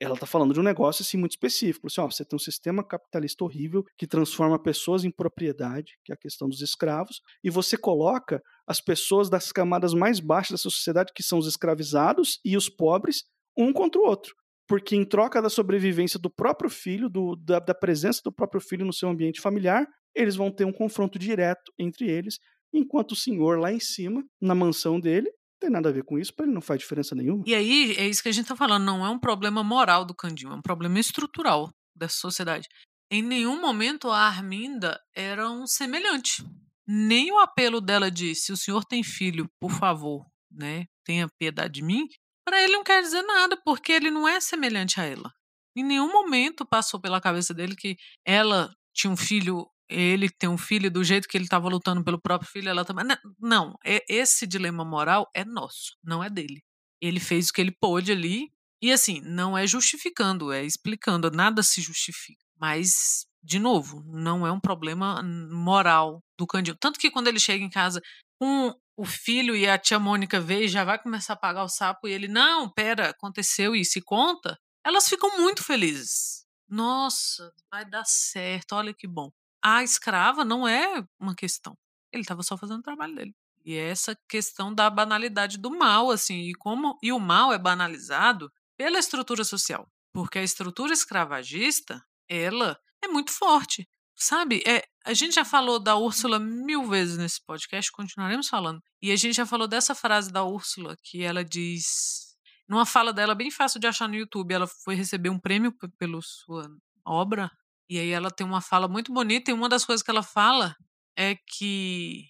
ela 0.01 0.15
está 0.15 0.27
falando 0.27 0.55
de 0.55 0.61
um 0.61 0.63
negócio 0.63 1.03
assim 1.03 1.17
muito 1.17 1.33
específico. 1.33 1.87
Assim, 1.87 2.01
ó, 2.01 2.11
você 2.11 2.25
tem 2.25 2.37
um 2.37 2.41
sistema 2.41 2.83
capitalista 2.83 3.45
horrível 3.45 3.85
que 3.97 4.07
transforma 4.07 4.61
pessoas 4.61 5.05
em 5.05 5.11
propriedade, 5.11 5.99
que 6.05 6.13
é 6.13 6.15
a 6.15 6.19
questão 6.19 6.49
dos 6.49 6.63
escravos, 6.63 7.21
e 7.45 7.51
você 7.51 7.77
coloca 7.77 8.43
as 8.67 8.81
pessoas 8.81 9.29
das 9.29 9.53
camadas 9.53 9.95
mais 9.95 10.19
baixas 10.19 10.53
da 10.53 10.59
sociedade, 10.59 11.13
que 11.15 11.23
são 11.23 11.39
os 11.39 11.47
escravizados 11.47 12.41
e 12.45 12.57
os 12.57 12.69
pobres, 12.69 13.25
um 13.57 13.73
contra 13.73 14.01
o 14.01 14.05
outro. 14.05 14.35
Porque 14.69 14.95
em 14.95 15.05
troca 15.05 15.41
da 15.41 15.49
sobrevivência 15.49 16.19
do 16.19 16.31
próprio 16.31 16.69
filho, 16.69 17.09
do, 17.09 17.35
da, 17.37 17.59
da 17.59 17.75
presença 17.75 18.21
do 18.23 18.33
próprio 18.33 18.61
filho 18.61 18.85
no 18.85 18.93
seu 18.93 19.09
ambiente 19.09 19.41
familiar, 19.41 19.87
eles 20.15 20.37
vão 20.37 20.51
ter 20.51 20.65
um 20.65 20.73
confronto 20.73 21.19
direto 21.19 21.73
entre 21.79 22.09
eles, 22.09 22.39
enquanto 22.73 23.13
o 23.13 23.17
senhor 23.17 23.59
lá 23.59 23.73
em 23.73 23.81
cima, 23.81 24.23
na 24.41 24.55
mansão 24.55 25.01
dele, 25.01 25.31
tem 25.61 25.71
nada 25.71 25.89
a 25.89 25.93
ver 25.93 26.05
com 26.05 26.19
isso, 26.19 26.35
para 26.35 26.45
ele 26.47 26.55
não 26.55 26.61
faz 26.61 26.81
diferença 26.81 27.15
nenhuma. 27.15 27.43
E 27.47 27.55
aí, 27.55 27.95
é 27.97 28.07
isso 28.07 28.23
que 28.23 28.29
a 28.29 28.33
gente 28.33 28.45
está 28.45 28.55
falando, 28.55 28.85
não 28.85 29.05
é 29.05 29.11
um 29.11 29.19
problema 29.19 29.65
moral 29.65 30.05
do 30.05 30.15
Candinho, 30.15 30.53
é 30.53 30.55
um 30.55 30.63
problema 30.63 31.01
estrutural 31.01 31.71
dessa 31.97 32.17
sociedade. 32.17 32.69
Em 33.11 33.23
nenhum 33.23 33.61
momento 33.61 34.11
a 34.11 34.21
Arminda 34.21 35.01
era 35.17 35.51
um 35.51 35.67
semelhante. 35.67 36.45
Nem 36.87 37.33
o 37.33 37.39
apelo 37.39 37.81
dela 37.81 38.11
de 38.11 38.35
se 38.35 38.53
o 38.53 38.57
senhor 38.57 38.85
tem 38.85 39.03
filho, 39.03 39.47
por 39.61 39.71
favor, 39.71 40.25
né, 40.51 40.85
tenha 41.05 41.29
piedade 41.39 41.75
de 41.75 41.83
mim, 41.83 42.07
para 42.49 42.63
ele 42.63 42.73
não 42.73 42.83
quer 42.83 43.03
dizer 43.03 43.23
nada, 43.23 43.61
porque 43.63 43.93
ele 43.93 44.11
não 44.11 44.27
é 44.27 44.41
semelhante 44.41 44.99
a 44.99 45.05
ela. 45.05 45.31
Em 45.77 45.85
nenhum 45.85 46.11
momento 46.11 46.65
passou 46.65 46.99
pela 46.99 47.21
cabeça 47.21 47.53
dele 47.53 47.77
que 47.77 47.97
ela 48.25 48.75
tinha 48.95 49.13
um 49.13 49.17
filho 49.17 49.67
ele 49.91 50.29
tem 50.29 50.51
um 50.51 50.59
filho 50.59 50.91
do 50.91 51.03
jeito 51.03 51.27
que 51.27 51.35
ele 51.35 51.45
estava 51.45 51.67
lutando 51.67 52.05
pelo 52.05 52.21
próprio 52.21 52.51
filho, 52.51 52.69
ela 52.69 52.85
também. 52.85 53.07
Não, 53.41 53.75
esse 54.07 54.47
dilema 54.47 54.85
moral 54.85 55.27
é 55.35 55.47
nosso, 55.47 55.97
não 56.05 56.23
é 56.23 56.29
dele. 56.29 56.63
Ele 57.01 57.19
fez 57.19 57.49
o 57.49 57.53
que 57.55 57.61
ele 57.63 57.75
pôde 57.81 58.13
ali, 58.13 58.51
e 58.83 58.93
assim, 58.93 59.23
não 59.23 59.57
é 59.57 59.67
justificando, 59.67 60.53
é 60.53 60.63
explicando, 60.63 61.31
nada 61.31 61.63
se 61.63 61.81
justifica. 61.81 62.45
Mas 62.61 63.27
de 63.43 63.59
novo, 63.59 64.03
não 64.07 64.47
é 64.47 64.53
um 64.53 64.61
problema 64.61 65.23
moral 65.23 66.23
do 66.39 66.47
Candinho. 66.47 66.77
Tanto 66.79 66.99
que 66.99 67.11
quando 67.11 67.29
ele 67.29 67.41
chega 67.41 67.65
em 67.65 67.71
casa 67.71 68.03
com 68.39 68.75
o 68.99 69.05
filho 69.05 69.55
e 69.55 69.69
a 69.69 69.79
tia 69.79 69.97
Mônica 69.97 70.41
vê 70.41 70.65
e 70.65 70.69
já 70.69 70.83
vai 70.83 71.01
começar 71.01 71.35
a 71.35 71.37
pagar 71.37 71.63
o 71.63 71.69
sapo 71.69 72.09
e 72.09 72.13
ele, 72.13 72.27
não, 72.27 72.69
pera, 72.69 73.11
aconteceu 73.11 73.77
isso 73.77 73.97
e 73.97 74.03
conta, 74.03 74.59
elas 74.85 75.09
ficam 75.09 75.39
muito 75.39 75.63
felizes. 75.63 76.45
Nossa, 76.69 77.55
vai 77.71 77.85
dar 77.85 78.05
certo, 78.05 78.73
olha 78.73 78.93
que 78.93 79.07
bom. 79.07 79.31
A 79.63 79.85
escrava 79.85 80.45
não 80.45 80.67
é 80.67 81.01
uma 81.17 81.33
questão. 81.33 81.79
Ele 82.13 82.23
estava 82.23 82.43
só 82.43 82.57
fazendo 82.57 82.81
o 82.81 82.83
trabalho 82.83 83.15
dele. 83.15 83.37
E 83.65 83.77
essa 83.77 84.19
questão 84.29 84.75
da 84.75 84.91
banalidade 84.91 85.59
do 85.59 85.71
mal, 85.71 86.11
assim, 86.11 86.49
e 86.49 86.55
como 86.55 86.99
e 87.01 87.13
o 87.13 87.21
mal 87.21 87.53
é 87.53 87.59
banalizado 87.59 88.51
pela 88.77 88.99
estrutura 88.99 89.45
social, 89.45 89.89
porque 90.13 90.41
a 90.41 90.43
estrutura 90.43 90.93
escravagista, 90.93 92.05
ela 92.29 92.77
é 93.01 93.07
muito 93.07 93.31
forte. 93.31 93.89
Sabe, 94.17 94.61
é, 94.67 94.85
a 95.09 95.15
gente 95.15 95.35
já 95.37 95.45
falou 95.45 95.81
da 95.81 95.97
Úrsula 95.97 96.39
mil 96.39 96.87
vezes 96.87 97.17
nesse 97.17 97.43
podcast, 97.47 97.91
continuaremos 97.91 98.47
falando. 98.47 98.79
E 99.01 99.11
a 99.11 99.17
gente 99.17 99.35
já 99.35 99.47
falou 99.47 99.67
dessa 99.67 99.95
frase 99.95 100.31
da 100.31 100.45
Úrsula, 100.45 100.95
que 101.03 101.23
ela 101.23 101.43
diz. 101.43 102.37
Numa 102.69 102.85
fala 102.85 103.11
dela 103.11 103.35
bem 103.35 103.51
fácil 103.51 103.81
de 103.81 103.87
achar 103.87 104.07
no 104.07 104.15
YouTube, 104.15 104.53
ela 104.53 104.67
foi 104.67 104.95
receber 104.95 105.31
um 105.31 105.41
prêmio 105.41 105.73
pela 105.97 106.21
sua 106.21 106.69
obra. 107.07 107.51
E 107.89 107.99
aí 107.99 108.11
ela 108.11 108.31
tem 108.31 108.47
uma 108.47 108.61
fala 108.61 108.87
muito 108.87 109.11
bonita, 109.11 109.51
e 109.51 109.55
uma 109.55 109.67
das 109.67 109.83
coisas 109.83 110.03
que 110.03 110.11
ela 110.11 110.23
fala 110.23 110.77
é 111.17 111.35
que 111.35 112.27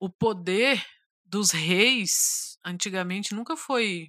o 0.00 0.08
poder 0.08 0.82
dos 1.22 1.50
reis 1.50 2.56
antigamente 2.64 3.34
nunca 3.34 3.58
foi 3.58 4.08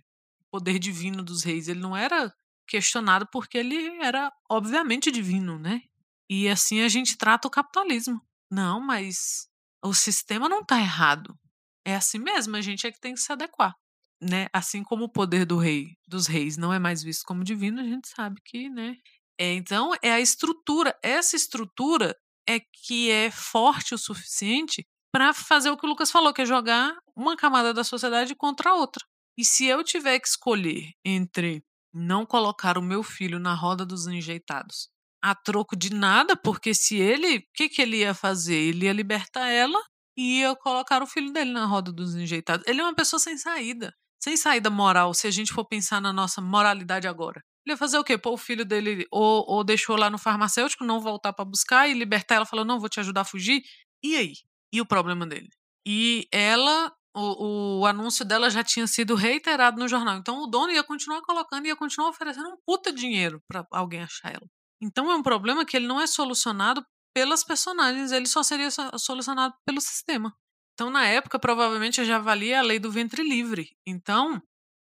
poder 0.50 0.80
divino 0.80 1.22
dos 1.22 1.43
reis. 1.43 1.67
Ele 1.67 1.82
não 1.82 1.96
era 1.96 2.34
questionado 2.65 3.28
porque 3.34 3.58
ele 3.58 4.02
era 4.02 4.32
obviamente 4.50 5.12
divino, 5.12 5.60
né? 5.60 5.82
E 6.29 6.49
assim 6.49 6.81
a 6.81 6.87
gente 6.87 7.17
trata 7.17 7.47
o 7.47 7.51
capitalismo. 7.51 8.21
Não, 8.51 8.79
mas 8.79 9.47
o 9.83 9.93
sistema 9.93 10.49
não 10.49 10.61
está 10.61 10.79
errado. 10.79 11.37
É 11.85 11.95
assim 11.95 12.19
mesmo, 12.19 12.55
a 12.55 12.61
gente 12.61 12.85
é 12.85 12.91
que 12.91 12.99
tem 12.99 13.13
que 13.13 13.19
se 13.19 13.31
adequar. 13.31 13.75
Né? 14.21 14.47
Assim 14.51 14.83
como 14.83 15.05
o 15.05 15.11
poder 15.11 15.45
do 15.45 15.57
rei, 15.57 15.95
dos 16.07 16.27
reis 16.27 16.57
não 16.57 16.73
é 16.73 16.79
mais 16.79 17.03
visto 17.03 17.23
como 17.25 17.43
divino, 17.43 17.79
a 17.79 17.83
gente 17.83 18.07
sabe 18.09 18.41
que, 18.43 18.69
né? 18.69 18.97
É, 19.39 19.53
então 19.53 19.93
é 20.01 20.11
a 20.11 20.19
estrutura, 20.19 20.97
essa 21.03 21.35
estrutura 21.35 22.17
é 22.49 22.59
que 22.59 23.11
é 23.11 23.29
forte 23.29 23.93
o 23.93 23.97
suficiente 23.97 24.83
para 25.11 25.33
fazer 25.33 25.69
o 25.69 25.77
que 25.77 25.85
o 25.85 25.89
Lucas 25.89 26.09
falou, 26.09 26.33
que 26.33 26.41
é 26.41 26.45
jogar 26.45 26.97
uma 27.15 27.37
camada 27.37 27.73
da 27.73 27.83
sociedade 27.83 28.35
contra 28.35 28.71
a 28.71 28.75
outra. 28.75 29.05
E 29.37 29.45
se 29.45 29.65
eu 29.65 29.83
tiver 29.83 30.19
que 30.19 30.27
escolher 30.27 30.91
entre 31.05 31.63
não 31.93 32.25
colocar 32.25 32.77
o 32.77 32.81
meu 32.81 33.03
filho 33.03 33.39
na 33.39 33.53
roda 33.53 33.85
dos 33.85 34.07
enjeitados 34.07 34.89
a 35.29 35.35
troco 35.35 35.75
de 35.75 35.93
nada, 35.93 36.35
porque 36.35 36.73
se 36.73 36.95
ele, 36.97 37.37
o 37.37 37.43
que, 37.53 37.69
que 37.69 37.81
ele 37.81 37.97
ia 37.97 38.13
fazer? 38.13 38.55
Ele 38.55 38.85
ia 38.85 38.93
libertar 38.93 39.47
ela 39.47 39.79
e 40.17 40.39
ia 40.39 40.55
colocar 40.55 41.03
o 41.03 41.07
filho 41.07 41.31
dele 41.31 41.51
na 41.51 41.65
roda 41.65 41.91
dos 41.91 42.15
enjeitados. 42.15 42.65
Ele 42.67 42.81
é 42.81 42.83
uma 42.83 42.95
pessoa 42.95 43.19
sem 43.19 43.37
saída, 43.37 43.93
sem 44.21 44.35
saída 44.35 44.69
moral, 44.69 45.13
se 45.13 45.27
a 45.27 45.31
gente 45.31 45.53
for 45.53 45.65
pensar 45.65 46.01
na 46.01 46.11
nossa 46.11 46.41
moralidade 46.41 47.07
agora. 47.07 47.41
Ele 47.65 47.73
ia 47.73 47.77
fazer 47.77 47.97
o 47.97 48.03
quê? 48.03 48.17
Pôr 48.17 48.33
o 48.33 48.37
filho 48.37 48.65
dele 48.65 49.05
ou, 49.11 49.45
ou 49.47 49.63
deixou 49.63 49.97
lá 49.97 50.09
no 50.09 50.17
farmacêutico, 50.17 50.85
não 50.85 51.01
voltar 51.01 51.33
para 51.33 51.45
buscar 51.45 51.87
e 51.87 51.93
libertar 51.93 52.35
ela, 52.35 52.45
falou: 52.45 52.63
não, 52.63 52.79
vou 52.79 52.89
te 52.89 52.99
ajudar 52.99 53.21
a 53.21 53.25
fugir. 53.25 53.61
E 54.01 54.15
aí? 54.15 54.33
E 54.71 54.79
o 54.79 54.85
problema 54.85 55.25
dele? 55.27 55.49
E 55.85 56.27
ela 56.31 56.91
o, 57.15 57.79
o, 57.79 57.85
anúncio 57.85 58.23
dela 58.23 58.49
já 58.49 58.63
tinha 58.63 58.85
sido 58.85 59.15
reiterado 59.15 59.79
no 59.79 59.87
jornal. 59.87 60.17
Então 60.17 60.43
o 60.43 60.47
dono 60.47 60.71
ia 60.71 60.83
continuar 60.83 61.21
colocando, 61.23 61.65
ia 61.65 61.75
continuar 61.75 62.09
oferecendo 62.09 62.49
um 62.49 62.57
puta 62.65 62.91
dinheiro 62.93 63.41
para 63.47 63.65
alguém 63.71 64.03
achar 64.03 64.29
ela. 64.29 64.47
Então 64.81 65.11
é 65.11 65.15
um 65.15 65.23
problema 65.23 65.65
que 65.65 65.75
ele 65.77 65.87
não 65.87 65.99
é 65.99 66.07
solucionado 66.07 66.85
pelas 67.13 67.43
personagens, 67.43 68.11
ele 68.11 68.27
só 68.27 68.43
seria 68.43 68.69
solucionado 68.97 69.53
pelo 69.65 69.81
sistema. 69.81 70.33
Então, 70.73 70.91
na 70.91 71.07
época, 71.07 71.39
provavelmente 71.39 71.99
eu 71.99 72.05
já 72.05 72.19
valia 72.19 72.59
a 72.59 72.61
lei 72.61 72.77
do 72.77 72.91
ventre 72.91 73.23
livre. 73.23 73.75
Então, 73.87 74.39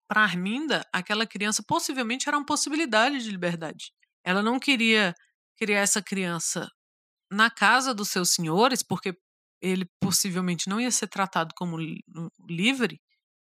para 0.09 0.23
Arminda, 0.23 0.83
aquela 0.91 1.27
criança 1.27 1.63
possivelmente 1.67 2.27
era 2.27 2.37
uma 2.37 2.45
possibilidade 2.45 3.23
de 3.23 3.29
liberdade. 3.29 3.91
Ela 4.25 4.41
não 4.41 4.59
queria 4.59 5.13
criar 5.57 5.81
essa 5.81 6.01
criança 6.01 6.67
na 7.31 7.51
casa 7.51 7.93
dos 7.93 8.09
seus 8.09 8.31
senhores, 8.31 8.81
porque 8.81 9.13
ele 9.61 9.85
possivelmente 10.01 10.67
não 10.67 10.81
ia 10.81 10.91
ser 10.91 11.07
tratado 11.07 11.53
como 11.55 11.77
livre, 12.49 12.99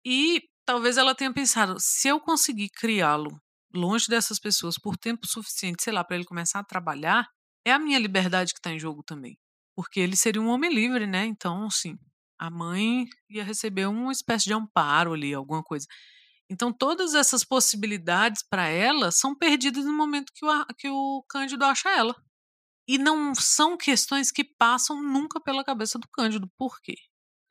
e 0.06 0.42
talvez 0.66 0.98
ela 0.98 1.16
tenha 1.16 1.34
pensado: 1.34 1.76
se 1.80 2.08
eu 2.08 2.20
conseguir 2.20 2.70
criá-lo 2.70 3.40
longe 3.74 4.08
dessas 4.08 4.40
pessoas 4.40 4.78
por 4.78 4.98
tempo 4.98 5.28
suficiente, 5.28 5.84
sei 5.84 5.94
lá, 5.94 6.04
para 6.04 6.16
ele 6.16 6.26
começar 6.26 6.60
a 6.60 6.64
trabalhar, 6.64 7.28
é 7.66 7.72
a 7.72 7.80
minha 7.80 8.00
liberdade 8.00 8.54
que 8.54 8.60
está 8.60 8.72
em 8.72 8.80
jogo 8.80 9.04
também. 9.04 9.38
Porque 9.76 10.00
ele 10.00 10.16
seria 10.16 10.42
um 10.42 10.50
homem 10.50 10.74
livre, 10.74 11.08
né? 11.08 11.26
Então, 11.26 11.70
sim, 11.70 11.98
a 12.40 12.50
mãe 12.50 13.06
ia 13.30 13.44
receber 13.44 13.88
uma 13.88 14.12
espécie 14.12 14.46
de 14.46 14.54
amparo 14.54 15.14
ali, 15.14 15.34
alguma 15.34 15.64
coisa. 15.64 15.86
Então, 16.50 16.74
todas 16.74 17.14
essas 17.14 17.46
possibilidades 17.46 18.44
para 18.50 18.68
ela 18.68 19.12
são 19.12 19.36
perdidas 19.36 19.86
no 19.86 19.94
momento 19.94 20.34
que 20.34 20.46
o, 20.46 20.66
que 20.78 20.90
o 20.90 21.24
Cândido 21.30 21.64
acha 21.66 21.90
ela. 21.90 22.16
E 22.88 22.98
não 22.98 23.34
são 23.36 23.78
questões 23.78 24.32
que 24.32 24.44
passam 24.44 25.02
nunca 25.02 25.40
pela 25.40 25.64
cabeça 25.64 25.98
do 25.98 26.08
Cândido. 26.10 26.50
Por 26.58 26.82
quê? 26.82 26.96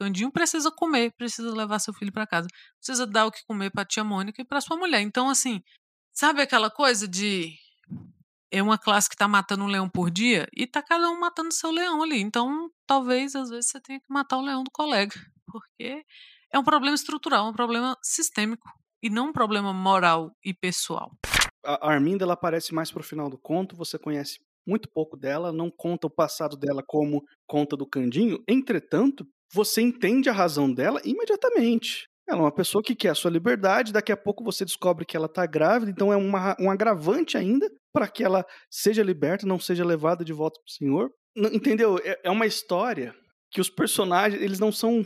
Candinho 0.00 0.32
precisa 0.32 0.70
comer, 0.70 1.12
precisa 1.12 1.54
levar 1.54 1.78
seu 1.78 1.92
filho 1.92 2.10
para 2.10 2.26
casa, 2.26 2.48
precisa 2.78 3.06
dar 3.06 3.26
o 3.26 3.30
que 3.30 3.44
comer 3.46 3.70
para 3.70 3.84
tia 3.84 4.02
Mônica 4.02 4.40
e 4.40 4.44
para 4.46 4.60
sua 4.62 4.76
mulher. 4.78 5.02
Então, 5.02 5.28
assim, 5.28 5.62
Sabe 6.12 6.42
aquela 6.42 6.70
coisa 6.70 7.06
de 7.06 7.54
é 8.50 8.62
uma 8.62 8.76
classe 8.76 9.08
que 9.08 9.14
está 9.14 9.28
matando 9.28 9.64
um 9.64 9.68
leão 9.68 9.88
por 9.88 10.10
dia 10.10 10.48
e 10.54 10.66
tá 10.66 10.82
cada 10.82 11.08
um 11.08 11.18
matando 11.18 11.52
seu 11.52 11.70
leão 11.70 12.02
ali. 12.02 12.20
Então, 12.20 12.70
talvez 12.86 13.36
às 13.36 13.48
vezes 13.48 13.70
você 13.70 13.80
tenha 13.80 14.00
que 14.00 14.12
matar 14.12 14.38
o 14.38 14.42
leão 14.42 14.64
do 14.64 14.70
colega, 14.70 15.14
porque 15.46 16.04
é 16.52 16.58
um 16.58 16.64
problema 16.64 16.94
estrutural, 16.94 17.48
um 17.48 17.52
problema 17.52 17.96
sistêmico 18.02 18.68
e 19.02 19.08
não 19.08 19.28
um 19.28 19.32
problema 19.32 19.72
moral 19.72 20.34
e 20.44 20.52
pessoal. 20.52 21.12
A 21.64 21.92
Arminda 21.92 22.24
ela 22.24 22.34
aparece 22.34 22.74
mais 22.74 22.90
pro 22.90 23.02
final 23.02 23.30
do 23.30 23.38
conto, 23.38 23.76
você 23.76 23.98
conhece 23.98 24.40
muito 24.66 24.88
pouco 24.90 25.16
dela, 25.16 25.52
não 25.52 25.70
conta 25.70 26.06
o 26.06 26.10
passado 26.10 26.56
dela 26.56 26.82
como 26.86 27.24
conta 27.46 27.76
do 27.76 27.86
Candinho. 27.86 28.42
Entretanto, 28.48 29.26
você 29.52 29.80
entende 29.80 30.28
a 30.28 30.32
razão 30.32 30.72
dela 30.72 31.00
imediatamente. 31.04 32.09
Ela 32.30 32.38
é 32.38 32.42
uma 32.44 32.52
pessoa 32.52 32.80
que 32.80 32.94
quer 32.94 33.08
a 33.08 33.14
sua 33.14 33.30
liberdade, 33.30 33.92
daqui 33.92 34.12
a 34.12 34.16
pouco 34.16 34.44
você 34.44 34.64
descobre 34.64 35.04
que 35.04 35.16
ela 35.16 35.26
está 35.26 35.44
grávida, 35.46 35.90
então 35.90 36.12
é 36.12 36.16
uma, 36.16 36.56
um 36.60 36.70
agravante 36.70 37.36
ainda 37.36 37.68
para 37.92 38.06
que 38.06 38.22
ela 38.22 38.46
seja 38.70 39.02
liberta, 39.02 39.44
não 39.44 39.58
seja 39.58 39.84
levada 39.84 40.24
de 40.24 40.32
volta 40.32 40.60
para 40.60 40.70
o 40.70 40.72
Senhor. 40.72 41.10
Entendeu? 41.36 41.98
É, 42.04 42.20
é 42.24 42.30
uma 42.30 42.46
história 42.46 43.12
que 43.50 43.60
os 43.60 43.68
personagens, 43.68 44.40
eles 44.40 44.60
não 44.60 44.70
são 44.70 45.04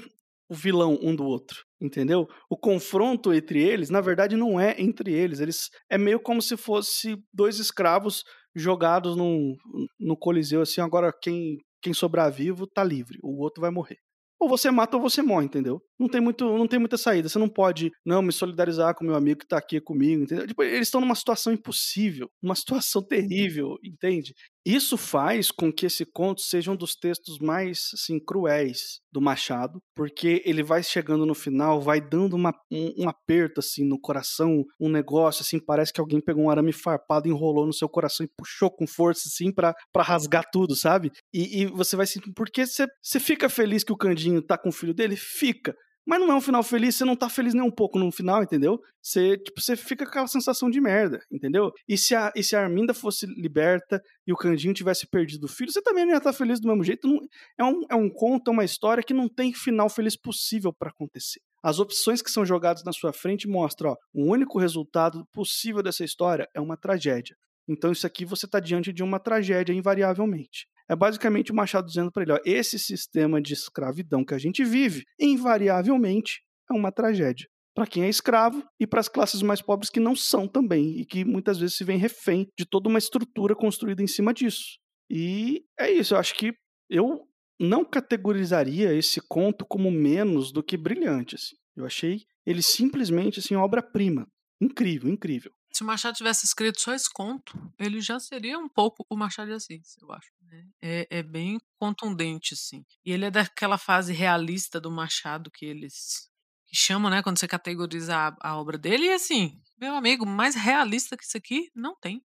o 0.50 0.54
vilão 0.54 0.98
um 1.00 1.16
do 1.16 1.24
outro, 1.24 1.64
entendeu? 1.80 2.28
O 2.50 2.58
confronto 2.58 3.32
entre 3.32 3.62
eles, 3.62 3.88
na 3.88 4.02
verdade, 4.02 4.37
não 4.37 4.60
é 4.60 4.74
entre 4.78 5.10
eles. 5.10 5.40
Eles 5.40 5.70
é 5.90 5.96
meio 5.96 6.20
como 6.20 6.42
se 6.42 6.58
fosse 6.58 7.16
dois 7.32 7.58
escravos 7.58 8.22
jogados 8.54 9.16
no, 9.16 9.56
no 9.98 10.14
coliseu 10.14 10.60
assim, 10.60 10.82
agora 10.82 11.12
quem 11.22 11.56
quem 11.82 11.92
sobrar 11.92 12.32
vivo 12.32 12.66
tá 12.66 12.82
livre, 12.82 13.18
o 13.22 13.42
outro 13.42 13.60
vai 13.60 13.70
morrer 13.70 13.98
ou 14.44 14.48
você 14.48 14.70
mata 14.70 14.96
ou 14.96 15.02
você 15.02 15.22
morre, 15.22 15.46
entendeu? 15.46 15.80
Não 15.98 16.09
tem, 16.09 16.20
muito, 16.20 16.44
não 16.44 16.66
tem 16.66 16.78
muita 16.78 16.96
saída. 16.96 17.28
Você 17.28 17.38
não 17.38 17.48
pode, 17.48 17.90
não, 18.04 18.22
me 18.22 18.33
solidarizar 18.33 18.94
com 18.94 19.04
meu 19.04 19.14
amigo 19.14 19.40
que 19.40 19.46
tá 19.46 19.59
aqui 19.59 19.80
comigo, 19.80 20.22
entendeu? 20.22 20.46
Tipo, 20.46 20.62
eles 20.62 20.88
estão 20.88 21.00
numa 21.00 21.14
situação 21.14 21.52
impossível, 21.52 22.28
uma 22.42 22.54
situação 22.54 23.02
terrível, 23.07 23.76
entende? 23.83 24.35
Isso 24.66 24.96
faz 24.96 25.50
com 25.50 25.70
que 25.70 25.85
esse 25.85 26.07
conto 26.07 26.40
seja 26.40 26.70
um 26.70 26.76
dos 26.76 26.96
textos 26.96 27.38
mais 27.38 27.90
assim, 27.92 28.18
cruéis 28.18 29.00
do 29.12 29.20
Machado, 29.20 29.78
porque 29.94 30.42
ele 30.46 30.62
vai 30.62 30.83
chegando 30.83 31.26
no 31.26 31.35
final, 31.35 31.83
vai 31.83 32.00
dando 32.00 32.35
uma, 32.35 32.50
um, 32.72 33.04
um, 33.04 33.09
aperto 33.09 33.61
assim 33.61 33.85
no 33.85 34.00
coração, 34.00 34.64
um 34.80 34.88
negócio 34.88 35.42
assim, 35.42 35.61
parece 35.61 35.92
que 35.92 36.00
alguém 36.00 36.18
pegou 36.18 36.44
um 36.44 36.50
arame 36.50 36.72
farpado, 36.72 37.28
enrolou 37.28 37.66
no 37.66 37.74
seu 37.74 37.90
coração 37.90 38.24
e 38.24 38.30
puxou 38.38 38.70
com 38.70 38.87
força 38.87 39.28
assim 39.28 39.52
para 39.52 39.74
rasgar 39.98 40.44
tudo, 40.50 40.74
sabe? 40.74 41.12
E, 41.33 41.62
e 41.62 41.66
você 41.66 41.94
vai 41.94 42.07
sentir, 42.07 42.33
porque 42.33 42.64
você 42.66 43.20
fica 43.20 43.50
feliz 43.50 43.85
que 43.85 43.92
o 43.92 43.98
Candinho 43.98 44.40
tá 44.40 44.57
com 44.57 44.70
o 44.70 44.72
filho 44.72 44.94
dele? 44.94 45.14
Fica. 45.14 45.74
Mas 46.06 46.20
não 46.20 46.30
é 46.30 46.34
um 46.34 46.40
final 46.40 46.62
feliz, 46.62 46.96
você 46.96 47.04
não 47.04 47.16
tá 47.16 47.28
feliz 47.28 47.54
nem 47.54 47.62
um 47.62 47.70
pouco 47.70 47.98
no 47.98 48.12
final, 48.12 48.42
entendeu? 48.42 48.78
Você, 49.02 49.38
tipo, 49.38 49.60
você 49.60 49.74
fica 49.74 50.04
com 50.04 50.10
aquela 50.10 50.26
sensação 50.26 50.68
de 50.68 50.80
merda, 50.80 51.20
entendeu? 51.32 51.72
E 51.88 51.96
se 51.96 52.14
a, 52.14 52.30
e 52.36 52.42
se 52.42 52.54
a 52.54 52.62
Arminda 52.62 52.92
fosse 52.92 53.26
liberta 53.26 54.02
e 54.26 54.32
o 54.32 54.36
Candinho 54.36 54.74
tivesse 54.74 55.06
perdido 55.06 55.44
o 55.44 55.48
filho, 55.48 55.72
você 55.72 55.80
também 55.80 56.04
não 56.04 56.12
ia 56.12 56.18
estar 56.18 56.32
tá 56.32 56.36
feliz 56.36 56.60
do 56.60 56.68
mesmo 56.68 56.84
jeito. 56.84 57.08
Não, 57.08 57.18
é, 57.58 57.64
um, 57.64 57.80
é 57.90 57.94
um 57.94 58.10
conto, 58.10 58.50
é 58.50 58.52
uma 58.52 58.64
história 58.64 59.02
que 59.02 59.14
não 59.14 59.28
tem 59.28 59.52
final 59.54 59.88
feliz 59.88 60.16
possível 60.16 60.72
para 60.72 60.90
acontecer. 60.90 61.40
As 61.62 61.78
opções 61.78 62.20
que 62.20 62.30
são 62.30 62.44
jogadas 62.44 62.84
na 62.84 62.92
sua 62.92 63.12
frente 63.12 63.48
mostram, 63.48 63.92
ó, 63.92 63.96
o 64.12 64.30
único 64.30 64.58
resultado 64.58 65.26
possível 65.32 65.82
dessa 65.82 66.04
história 66.04 66.46
é 66.54 66.60
uma 66.60 66.76
tragédia. 66.76 67.34
Então 67.66 67.90
isso 67.90 68.06
aqui 68.06 68.26
você 68.26 68.44
está 68.44 68.60
diante 68.60 68.92
de 68.92 69.02
uma 69.02 69.18
tragédia 69.18 69.72
invariavelmente. 69.72 70.66
É 70.88 70.94
basicamente 70.94 71.52
o 71.52 71.54
Machado 71.54 71.86
dizendo 71.86 72.10
para 72.12 72.22
ele: 72.22 72.32
ó, 72.32 72.38
esse 72.44 72.78
sistema 72.78 73.40
de 73.40 73.54
escravidão 73.54 74.24
que 74.24 74.34
a 74.34 74.38
gente 74.38 74.64
vive, 74.64 75.04
invariavelmente, 75.18 76.42
é 76.70 76.74
uma 76.74 76.92
tragédia. 76.92 77.48
Para 77.74 77.86
quem 77.86 78.04
é 78.04 78.08
escravo 78.08 78.64
e 78.78 78.86
para 78.86 79.00
as 79.00 79.08
classes 79.08 79.42
mais 79.42 79.60
pobres 79.60 79.90
que 79.90 79.98
não 79.98 80.14
são 80.14 80.46
também, 80.46 81.00
e 81.00 81.04
que 81.04 81.24
muitas 81.24 81.58
vezes 81.58 81.76
se 81.76 81.84
vêem 81.84 81.98
refém 81.98 82.46
de 82.56 82.64
toda 82.64 82.88
uma 82.88 82.98
estrutura 82.98 83.54
construída 83.56 84.02
em 84.02 84.06
cima 84.06 84.32
disso. 84.32 84.78
E 85.10 85.64
é 85.78 85.90
isso, 85.90 86.14
eu 86.14 86.18
acho 86.18 86.34
que 86.34 86.54
eu 86.88 87.26
não 87.60 87.84
categorizaria 87.84 88.94
esse 88.94 89.20
conto 89.20 89.64
como 89.66 89.90
menos 89.90 90.52
do 90.52 90.62
que 90.62 90.76
brilhante. 90.76 91.34
Assim. 91.34 91.56
Eu 91.76 91.84
achei 91.84 92.22
ele 92.46 92.62
simplesmente 92.62 93.40
assim 93.40 93.56
obra-prima, 93.56 94.26
incrível, 94.60 95.10
incrível. 95.10 95.52
Se 95.72 95.82
o 95.82 95.86
Machado 95.86 96.16
tivesse 96.16 96.46
escrito 96.46 96.80
só 96.80 96.94
esse 96.94 97.12
conto, 97.12 97.52
ele 97.78 98.00
já 98.00 98.20
seria 98.20 98.58
um 98.58 98.68
pouco 98.68 99.04
o 99.10 99.16
Machado 99.16 99.48
de 99.48 99.54
Assis, 99.54 99.96
eu 100.00 100.12
acho. 100.12 100.28
Né? 100.54 100.64
É, 100.80 101.18
é 101.18 101.22
bem 101.22 101.58
contundente, 101.78 102.54
assim. 102.54 102.84
E 103.04 103.12
ele 103.12 103.24
é 103.24 103.30
daquela 103.30 103.76
fase 103.76 104.12
realista 104.12 104.80
do 104.80 104.90
Machado 104.90 105.50
que 105.50 105.66
eles 105.66 106.30
chamam, 106.72 107.10
né, 107.10 107.22
quando 107.22 107.38
você 107.38 107.48
categoriza 107.48 108.16
a, 108.16 108.36
a 108.40 108.56
obra 108.56 108.78
dele. 108.78 109.06
E 109.06 109.12
assim, 109.12 109.60
meu 109.78 109.94
amigo, 109.94 110.24
mais 110.24 110.54
realista 110.54 111.16
que 111.16 111.24
isso 111.24 111.36
aqui, 111.36 111.70
não 111.74 111.96
tem. 112.00 112.24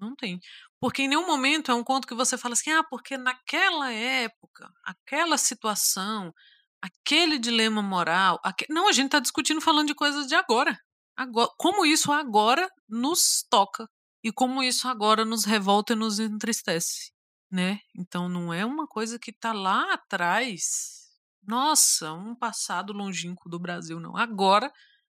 Não 0.00 0.14
tem. 0.14 0.40
Porque 0.80 1.02
em 1.02 1.08
nenhum 1.08 1.26
momento 1.26 1.70
é 1.70 1.74
um 1.74 1.84
conto 1.84 2.06
que 2.06 2.14
você 2.14 2.38
fala 2.38 2.54
assim, 2.54 2.70
ah, 2.70 2.84
porque 2.84 3.18
naquela 3.18 3.92
época, 3.92 4.70
aquela 4.84 5.36
situação, 5.36 6.32
aquele 6.80 7.38
dilema 7.38 7.82
moral. 7.82 8.40
Não, 8.70 8.88
a 8.88 8.92
gente 8.92 9.06
está 9.06 9.18
discutindo 9.20 9.60
falando 9.60 9.88
de 9.88 9.94
coisas 9.94 10.26
de 10.26 10.34
agora. 10.34 10.78
agora. 11.16 11.50
Como 11.58 11.84
isso 11.84 12.12
agora 12.12 12.70
nos 12.88 13.44
toca. 13.50 13.88
E 14.22 14.32
como 14.32 14.62
isso 14.62 14.88
agora 14.88 15.24
nos 15.24 15.44
revolta 15.44 15.92
e 15.92 15.96
nos 15.96 16.18
entristece. 16.18 17.12
Né? 17.50 17.80
Então 17.96 18.28
não 18.28 18.52
é 18.52 18.64
uma 18.64 18.86
coisa 18.86 19.18
que 19.18 19.30
está 19.30 19.52
lá 19.52 19.94
atrás. 19.94 21.08
Nossa, 21.42 22.12
um 22.12 22.34
passado 22.34 22.92
longínquo 22.92 23.48
do 23.48 23.58
Brasil, 23.58 23.98
não. 23.98 24.16
Agora 24.16 24.70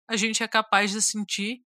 a 0.07 0.15
gente 0.15 0.41
é 0.43 0.47
capaz 0.47 0.91
de 0.91 1.01
sentir 1.01 1.61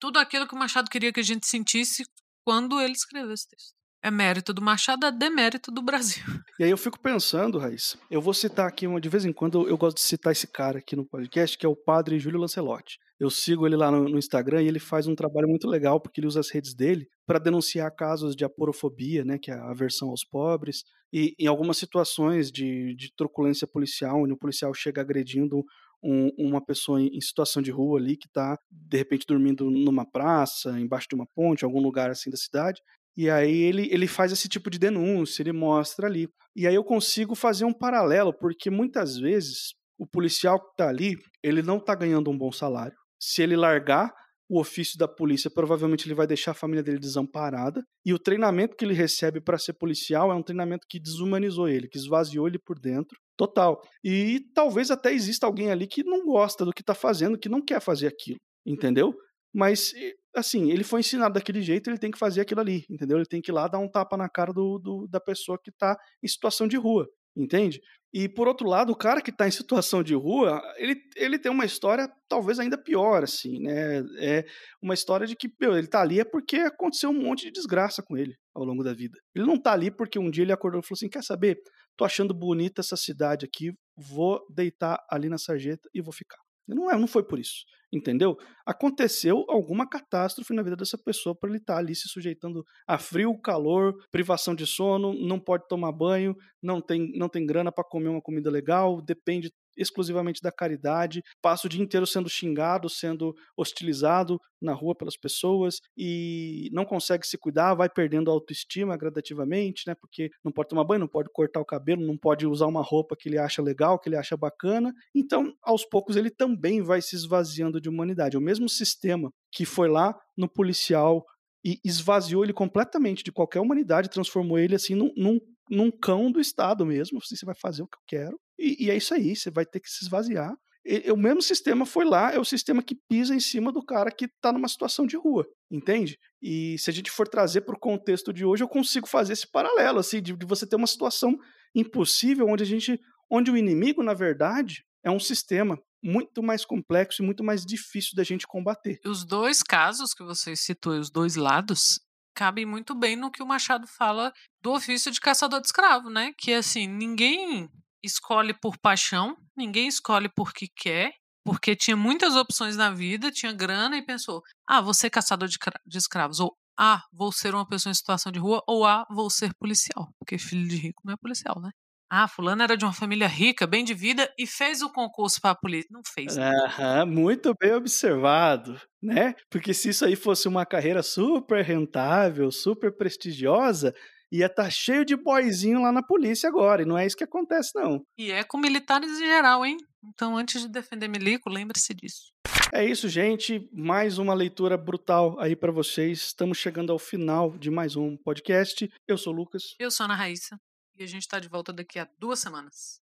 tudo 0.00 0.18
aquilo 0.18 0.46
que 0.46 0.54
o 0.54 0.58
Machado 0.58 0.90
queria 0.90 1.12
que 1.12 1.20
a 1.20 1.24
gente 1.24 1.46
sentisse 1.46 2.04
quando 2.44 2.80
ele 2.80 2.92
escreveu 2.92 3.32
esse 3.32 3.48
texto. 3.48 3.74
É 4.02 4.10
mérito 4.10 4.52
do 4.52 4.62
Machado, 4.62 5.04
é 5.06 5.12
demérito 5.12 5.70
do 5.70 5.82
Brasil. 5.82 6.22
E 6.58 6.64
aí 6.64 6.70
eu 6.70 6.76
fico 6.76 6.98
pensando, 6.98 7.56
Raíssa, 7.56 7.96
eu 8.10 8.20
vou 8.20 8.34
citar 8.34 8.66
aqui, 8.66 8.84
uma, 8.84 9.00
de 9.00 9.08
vez 9.08 9.24
em 9.24 9.32
quando 9.32 9.68
eu 9.68 9.78
gosto 9.78 9.98
de 9.98 10.02
citar 10.02 10.32
esse 10.32 10.48
cara 10.48 10.80
aqui 10.80 10.96
no 10.96 11.06
podcast, 11.06 11.56
que 11.56 11.64
é 11.64 11.68
o 11.68 11.76
padre 11.76 12.18
Júlio 12.18 12.40
Lancelotti. 12.40 12.98
Eu 13.20 13.30
sigo 13.30 13.64
ele 13.64 13.76
lá 13.76 13.92
no, 13.92 14.08
no 14.08 14.18
Instagram 14.18 14.62
e 14.62 14.66
ele 14.66 14.80
faz 14.80 15.06
um 15.06 15.14
trabalho 15.14 15.46
muito 15.46 15.68
legal, 15.68 16.00
porque 16.00 16.18
ele 16.18 16.26
usa 16.26 16.40
as 16.40 16.50
redes 16.50 16.74
dele 16.74 17.06
para 17.28 17.38
denunciar 17.38 17.94
casos 17.94 18.34
de 18.34 18.42
aporofobia, 18.42 19.22
né, 19.22 19.36
que 19.38 19.50
é 19.50 19.54
a 19.54 19.68
aversão 19.68 20.08
aos 20.08 20.24
pobres, 20.24 20.82
e 21.12 21.34
em 21.38 21.46
algumas 21.46 21.76
situações 21.76 22.50
de, 22.50 22.94
de 22.94 23.14
truculência 23.14 23.66
policial, 23.66 24.22
onde 24.22 24.32
o 24.32 24.38
policial 24.38 24.72
chega 24.72 25.02
agredindo 25.02 25.62
um, 26.02 26.30
uma 26.38 26.64
pessoa 26.64 27.02
em, 27.02 27.20
situação 27.20 27.60
de 27.60 27.70
rua 27.70 27.98
ali 27.98 28.16
que 28.16 28.26
está, 28.26 28.58
de 28.70 28.96
repente, 28.96 29.26
dormindo 29.28 29.70
numa 29.70 30.10
praça, 30.10 30.80
embaixo 30.80 31.06
de 31.06 31.16
uma 31.16 31.26
ponte, 31.34 31.66
algum 31.66 31.82
lugar 31.82 32.10
assim 32.10 32.30
da 32.30 32.36
cidade. 32.38 32.80
E 33.14 33.28
aí 33.28 33.60
ele, 33.60 33.88
ele 33.92 34.06
faz 34.06 34.32
esse 34.32 34.48
tipo 34.48 34.70
de 34.70 34.78
denúncia, 34.78 35.42
ele 35.42 35.52
mostra 35.52 36.06
ali. 36.06 36.30
E 36.56 36.66
aí 36.66 36.74
eu 36.74 36.84
consigo 36.84 37.34
fazer 37.34 37.66
um 37.66 37.74
paralelo, 37.74 38.32
porque 38.32 38.70
muitas 38.70 39.18
vezes 39.18 39.74
o 39.98 40.06
policial 40.06 40.58
que 40.58 40.70
está 40.70 40.88
ali, 40.88 41.14
ele 41.42 41.60
não 41.60 41.76
está 41.76 41.94
ganhando 41.94 42.30
um 42.30 42.38
bom 42.38 42.50
salário. 42.50 42.96
Se 43.20 43.42
ele 43.42 43.56
largar 43.56 44.14
o 44.48 44.58
ofício 44.58 44.98
da 44.98 45.06
polícia, 45.06 45.50
provavelmente 45.50 46.06
ele 46.06 46.14
vai 46.14 46.26
deixar 46.26 46.52
a 46.52 46.54
família 46.54 46.82
dele 46.82 46.98
desamparada. 46.98 47.82
E 48.04 48.14
o 48.14 48.18
treinamento 48.18 48.76
que 48.76 48.84
ele 48.84 48.94
recebe 48.94 49.40
para 49.40 49.58
ser 49.58 49.74
policial 49.74 50.32
é 50.32 50.34
um 50.34 50.42
treinamento 50.42 50.86
que 50.88 50.98
desumanizou 50.98 51.68
ele, 51.68 51.88
que 51.88 51.98
esvaziou 51.98 52.48
ele 52.48 52.58
por 52.58 52.78
dentro. 52.78 53.18
Total. 53.36 53.80
E 54.02 54.40
talvez 54.54 54.90
até 54.90 55.12
exista 55.12 55.46
alguém 55.46 55.70
ali 55.70 55.86
que 55.86 56.02
não 56.02 56.24
gosta 56.24 56.64
do 56.64 56.72
que 56.72 56.80
está 56.80 56.94
fazendo, 56.94 57.38
que 57.38 57.48
não 57.48 57.62
quer 57.62 57.80
fazer 57.80 58.06
aquilo, 58.06 58.38
entendeu? 58.66 59.14
Mas, 59.54 59.92
assim, 60.34 60.70
ele 60.70 60.84
foi 60.84 61.00
ensinado 61.00 61.34
daquele 61.34 61.62
jeito, 61.62 61.88
ele 61.88 61.98
tem 61.98 62.10
que 62.10 62.18
fazer 62.18 62.40
aquilo 62.40 62.60
ali, 62.60 62.84
entendeu? 62.88 63.18
Ele 63.18 63.26
tem 63.26 63.40
que 63.40 63.50
ir 63.50 63.54
lá 63.54 63.68
dar 63.68 63.78
um 63.78 63.88
tapa 63.88 64.16
na 64.16 64.28
cara 64.28 64.52
do, 64.52 64.78
do 64.78 65.06
da 65.08 65.20
pessoa 65.20 65.58
que 65.62 65.70
está 65.70 65.96
em 66.22 66.28
situação 66.28 66.66
de 66.66 66.76
rua, 66.76 67.06
entende? 67.36 67.80
E, 68.12 68.28
por 68.28 68.48
outro 68.48 68.66
lado, 68.66 68.90
o 68.90 68.96
cara 68.96 69.20
que 69.20 69.30
está 69.30 69.46
em 69.46 69.50
situação 69.50 70.02
de 70.02 70.14
rua, 70.14 70.62
ele, 70.76 70.96
ele 71.14 71.38
tem 71.38 71.52
uma 71.52 71.66
história 71.66 72.10
talvez 72.28 72.58
ainda 72.58 72.82
pior, 72.82 73.22
assim, 73.22 73.60
né? 73.60 74.02
É 74.18 74.44
uma 74.82 74.94
história 74.94 75.26
de 75.26 75.36
que, 75.36 75.48
meu, 75.60 75.72
ele 75.72 75.86
está 75.86 76.00
ali 76.00 76.20
é 76.20 76.24
porque 76.24 76.56
aconteceu 76.56 77.10
um 77.10 77.22
monte 77.22 77.44
de 77.44 77.52
desgraça 77.52 78.02
com 78.02 78.16
ele 78.16 78.34
ao 78.54 78.64
longo 78.64 78.82
da 78.82 78.94
vida. 78.94 79.18
Ele 79.34 79.44
não 79.44 79.54
está 79.54 79.72
ali 79.72 79.90
porque 79.90 80.18
um 80.18 80.30
dia 80.30 80.44
ele 80.44 80.52
acordou 80.52 80.80
e 80.80 80.82
falou 80.82 80.96
assim, 80.96 81.08
quer 81.08 81.22
saber? 81.22 81.58
tô 81.98 82.04
achando 82.04 82.32
bonita 82.32 82.80
essa 82.80 82.96
cidade 82.96 83.44
aqui, 83.44 83.72
vou 83.96 84.40
deitar 84.48 85.04
ali 85.10 85.28
na 85.28 85.36
sarjeta 85.36 85.88
e 85.92 86.00
vou 86.00 86.12
ficar. 86.12 86.38
Não, 86.68 86.90
é, 86.90 86.98
não 86.98 87.06
foi 87.06 87.22
por 87.22 87.38
isso, 87.38 87.64
entendeu? 87.92 88.36
Aconteceu 88.66 89.44
alguma 89.48 89.88
catástrofe 89.88 90.52
na 90.52 90.62
vida 90.62 90.76
dessa 90.76 90.98
pessoa 90.98 91.34
para 91.34 91.48
ele 91.48 91.58
estar 91.58 91.74
tá 91.74 91.78
ali 91.78 91.94
se 91.94 92.08
sujeitando 92.08 92.64
a 92.86 92.98
frio, 92.98 93.38
calor, 93.40 93.94
privação 94.10 94.54
de 94.54 94.66
sono, 94.66 95.14
não 95.14 95.40
pode 95.40 95.66
tomar 95.66 95.92
banho, 95.92 96.36
não 96.62 96.80
tem, 96.80 97.10
não 97.16 97.28
tem 97.28 97.46
grana 97.46 97.72
para 97.72 97.84
comer 97.84 98.08
uma 98.08 98.20
comida 98.20 98.50
legal, 98.50 99.00
depende 99.00 99.50
exclusivamente 99.78 100.42
da 100.42 100.52
caridade, 100.52 101.22
passa 101.40 101.66
o 101.66 101.70
dia 101.70 101.82
inteiro 101.82 102.06
sendo 102.06 102.28
xingado, 102.28 102.88
sendo 102.88 103.34
hostilizado 103.56 104.40
na 104.60 104.72
rua 104.72 104.94
pelas 104.94 105.16
pessoas 105.16 105.80
e 105.96 106.68
não 106.72 106.84
consegue 106.84 107.26
se 107.26 107.38
cuidar, 107.38 107.74
vai 107.74 107.88
perdendo 107.88 108.30
a 108.30 108.34
autoestima 108.34 108.96
gradativamente, 108.96 109.84
né? 109.86 109.94
Porque 109.94 110.30
não 110.44 110.50
pode 110.50 110.68
tomar 110.68 110.84
banho, 110.84 111.00
não 111.00 111.08
pode 111.08 111.30
cortar 111.32 111.60
o 111.60 111.64
cabelo, 111.64 112.04
não 112.04 112.18
pode 112.18 112.46
usar 112.46 112.66
uma 112.66 112.82
roupa 112.82 113.16
que 113.16 113.28
ele 113.28 113.38
acha 113.38 113.62
legal, 113.62 113.98
que 113.98 114.08
ele 114.08 114.16
acha 114.16 114.36
bacana. 114.36 114.92
Então, 115.14 115.54
aos 115.62 115.84
poucos, 115.84 116.16
ele 116.16 116.30
também 116.30 116.82
vai 116.82 117.00
se 117.00 117.14
esvaziando 117.14 117.80
de 117.80 117.88
humanidade. 117.88 118.36
O 118.36 118.40
mesmo 118.40 118.68
sistema 118.68 119.32
que 119.52 119.64
foi 119.64 119.88
lá 119.88 120.14
no 120.36 120.48
policial 120.48 121.24
e 121.64 121.78
esvaziou 121.84 122.44
ele 122.44 122.52
completamente 122.52 123.22
de 123.22 123.32
qualquer 123.32 123.60
humanidade, 123.60 124.10
transformou 124.10 124.58
ele 124.58 124.74
assim 124.74 124.94
num, 124.94 125.12
num, 125.16 125.40
num 125.70 125.90
cão 125.90 126.30
do 126.30 126.40
Estado 126.40 126.86
mesmo. 126.86 127.18
Assim, 127.18 127.36
você 127.36 127.46
vai 127.46 127.54
fazer 127.54 127.82
o 127.82 127.86
que 127.86 127.96
eu 127.96 128.02
quero. 128.06 128.40
E, 128.58 128.86
e, 128.86 128.90
é 128.90 128.96
isso 128.96 129.14
aí, 129.14 129.36
você 129.36 129.50
vai 129.50 129.64
ter 129.64 129.80
que 129.80 129.88
se 129.88 130.04
esvaziar. 130.04 130.54
E, 130.84 131.10
o 131.12 131.16
mesmo 131.16 131.42
sistema 131.42 131.86
foi 131.86 132.04
lá, 132.04 132.32
é 132.32 132.38
o 132.38 132.44
sistema 132.44 132.82
que 132.82 132.96
pisa 133.08 133.34
em 133.34 133.40
cima 133.40 133.70
do 133.70 133.84
cara 133.84 134.10
que 134.10 134.24
está 134.24 134.52
numa 134.52 134.68
situação 134.68 135.06
de 135.06 135.16
rua, 135.16 135.46
entende? 135.70 136.18
E 136.42 136.76
se 136.78 136.90
a 136.90 136.92
gente 136.92 137.10
for 137.10 137.28
trazer 137.28 137.62
para 137.62 137.76
o 137.76 137.80
contexto 137.80 138.32
de 138.32 138.44
hoje, 138.44 138.64
eu 138.64 138.68
consigo 138.68 139.06
fazer 139.06 139.34
esse 139.34 139.50
paralelo, 139.50 139.98
assim, 139.98 140.20
de, 140.20 140.36
de 140.36 140.46
você 140.46 140.66
ter 140.66 140.76
uma 140.76 140.86
situação 140.86 141.36
impossível 141.74 142.46
onde 142.48 142.62
a 142.62 142.66
gente, 142.66 142.98
onde 143.30 143.50
o 143.50 143.56
inimigo, 143.56 144.02
na 144.02 144.14
verdade, 144.14 144.84
é 145.04 145.10
um 145.10 145.20
sistema 145.20 145.78
muito 146.02 146.42
mais 146.42 146.64
complexo 146.64 147.22
e 147.22 147.26
muito 147.26 147.42
mais 147.42 147.64
difícil 147.64 148.12
da 148.14 148.22
gente 148.22 148.46
combater. 148.46 148.98
Os 149.04 149.24
dois 149.24 149.62
casos 149.62 150.14
que 150.14 150.22
você 150.22 150.54
citou, 150.54 150.98
os 150.98 151.10
dois 151.10 151.36
lados, 151.36 152.00
cabem 152.34 152.64
muito 152.64 152.94
bem 152.94 153.16
no 153.16 153.30
que 153.30 153.42
o 153.42 153.46
Machado 153.46 153.86
fala 153.86 154.32
do 154.62 154.72
ofício 154.72 155.10
de 155.10 155.20
caçador 155.20 155.60
de 155.60 155.66
escravo, 155.66 156.08
né? 156.08 156.32
Que 156.38 156.52
assim, 156.52 156.86
ninguém 156.86 157.68
escolhe 158.02 158.54
por 158.54 158.78
paixão, 158.78 159.36
ninguém 159.56 159.88
escolhe 159.88 160.28
porque 160.28 160.66
quer, 160.76 161.12
porque 161.44 161.74
tinha 161.74 161.96
muitas 161.96 162.36
opções 162.36 162.76
na 162.76 162.90
vida, 162.90 163.30
tinha 163.30 163.52
grana 163.52 163.96
e 163.96 164.04
pensou: 164.04 164.42
ah, 164.66 164.80
vou 164.80 164.94
ser 164.94 165.10
caçador 165.10 165.48
de, 165.48 165.58
de 165.86 165.98
escravos, 165.98 166.40
ou 166.40 166.56
ah, 166.78 167.02
vou 167.12 167.32
ser 167.32 167.54
uma 167.54 167.66
pessoa 167.66 167.90
em 167.90 167.94
situação 167.94 168.30
de 168.30 168.38
rua, 168.38 168.62
ou 168.66 168.84
ah, 168.86 169.06
vou 169.10 169.28
ser 169.30 169.52
policial, 169.58 170.08
porque 170.18 170.38
filho 170.38 170.68
de 170.68 170.76
rico 170.76 171.02
não 171.04 171.14
é 171.14 171.16
policial, 171.16 171.60
né? 171.60 171.70
Ah, 172.10 172.26
fulano 172.26 172.62
era 172.62 172.74
de 172.76 172.86
uma 172.86 172.92
família 172.92 173.26
rica, 173.26 173.66
bem 173.66 173.84
de 173.84 173.92
vida 173.92 174.32
e 174.38 174.46
fez 174.46 174.80
o 174.80 174.90
concurso 174.90 175.40
para 175.42 175.50
a 175.50 175.54
polícia. 175.54 175.88
Não 175.90 176.00
fez. 176.14 176.36
Né? 176.36 176.50
Aham, 176.64 177.04
muito 177.04 177.54
bem 177.60 177.74
observado, 177.74 178.80
né? 179.02 179.34
Porque 179.50 179.74
se 179.74 179.90
isso 179.90 180.06
aí 180.06 180.16
fosse 180.16 180.48
uma 180.48 180.64
carreira 180.64 181.02
super 181.02 181.62
rentável, 181.62 182.50
super 182.50 182.96
prestigiosa, 182.96 183.94
ia 184.30 184.46
estar 184.46 184.64
tá 184.64 184.70
cheio 184.70 185.04
de 185.04 185.16
boizinho 185.16 185.82
lá 185.82 185.92
na 185.92 186.02
polícia 186.02 186.48
agora, 186.48 186.82
e 186.82 186.84
não 186.84 186.96
é 186.98 187.06
isso 187.06 187.16
que 187.16 187.24
acontece 187.24 187.72
não. 187.74 188.02
E 188.16 188.30
é 188.30 188.44
com 188.44 188.58
militares 188.58 189.10
em 189.10 189.26
geral, 189.26 189.64
hein? 189.64 189.76
Então, 190.04 190.36
antes 190.36 190.62
de 190.62 190.68
defender 190.68 191.08
milico, 191.08 191.50
lembre-se 191.50 191.92
disso. 191.92 192.32
É 192.72 192.84
isso, 192.84 193.08
gente. 193.08 193.68
Mais 193.72 194.18
uma 194.18 194.34
leitura 194.34 194.76
brutal 194.76 195.38
aí 195.40 195.56
para 195.56 195.72
vocês. 195.72 196.18
Estamos 196.18 196.58
chegando 196.58 196.92
ao 196.92 196.98
final 196.98 197.56
de 197.56 197.70
mais 197.70 197.96
um 197.96 198.16
podcast. 198.16 198.90
Eu 199.06 199.16
sou 199.16 199.32
o 199.32 199.36
Lucas. 199.36 199.74
Eu 199.78 199.90
sou 199.90 200.04
a 200.04 200.06
Ana 200.06 200.14
Raíssa. 200.14 200.60
E 200.98 201.02
a 201.02 201.06
gente 201.06 201.22
está 201.22 201.38
de 201.38 201.48
volta 201.48 201.72
daqui 201.72 201.98
a 201.98 202.08
duas 202.18 202.40
semanas. 202.40 203.00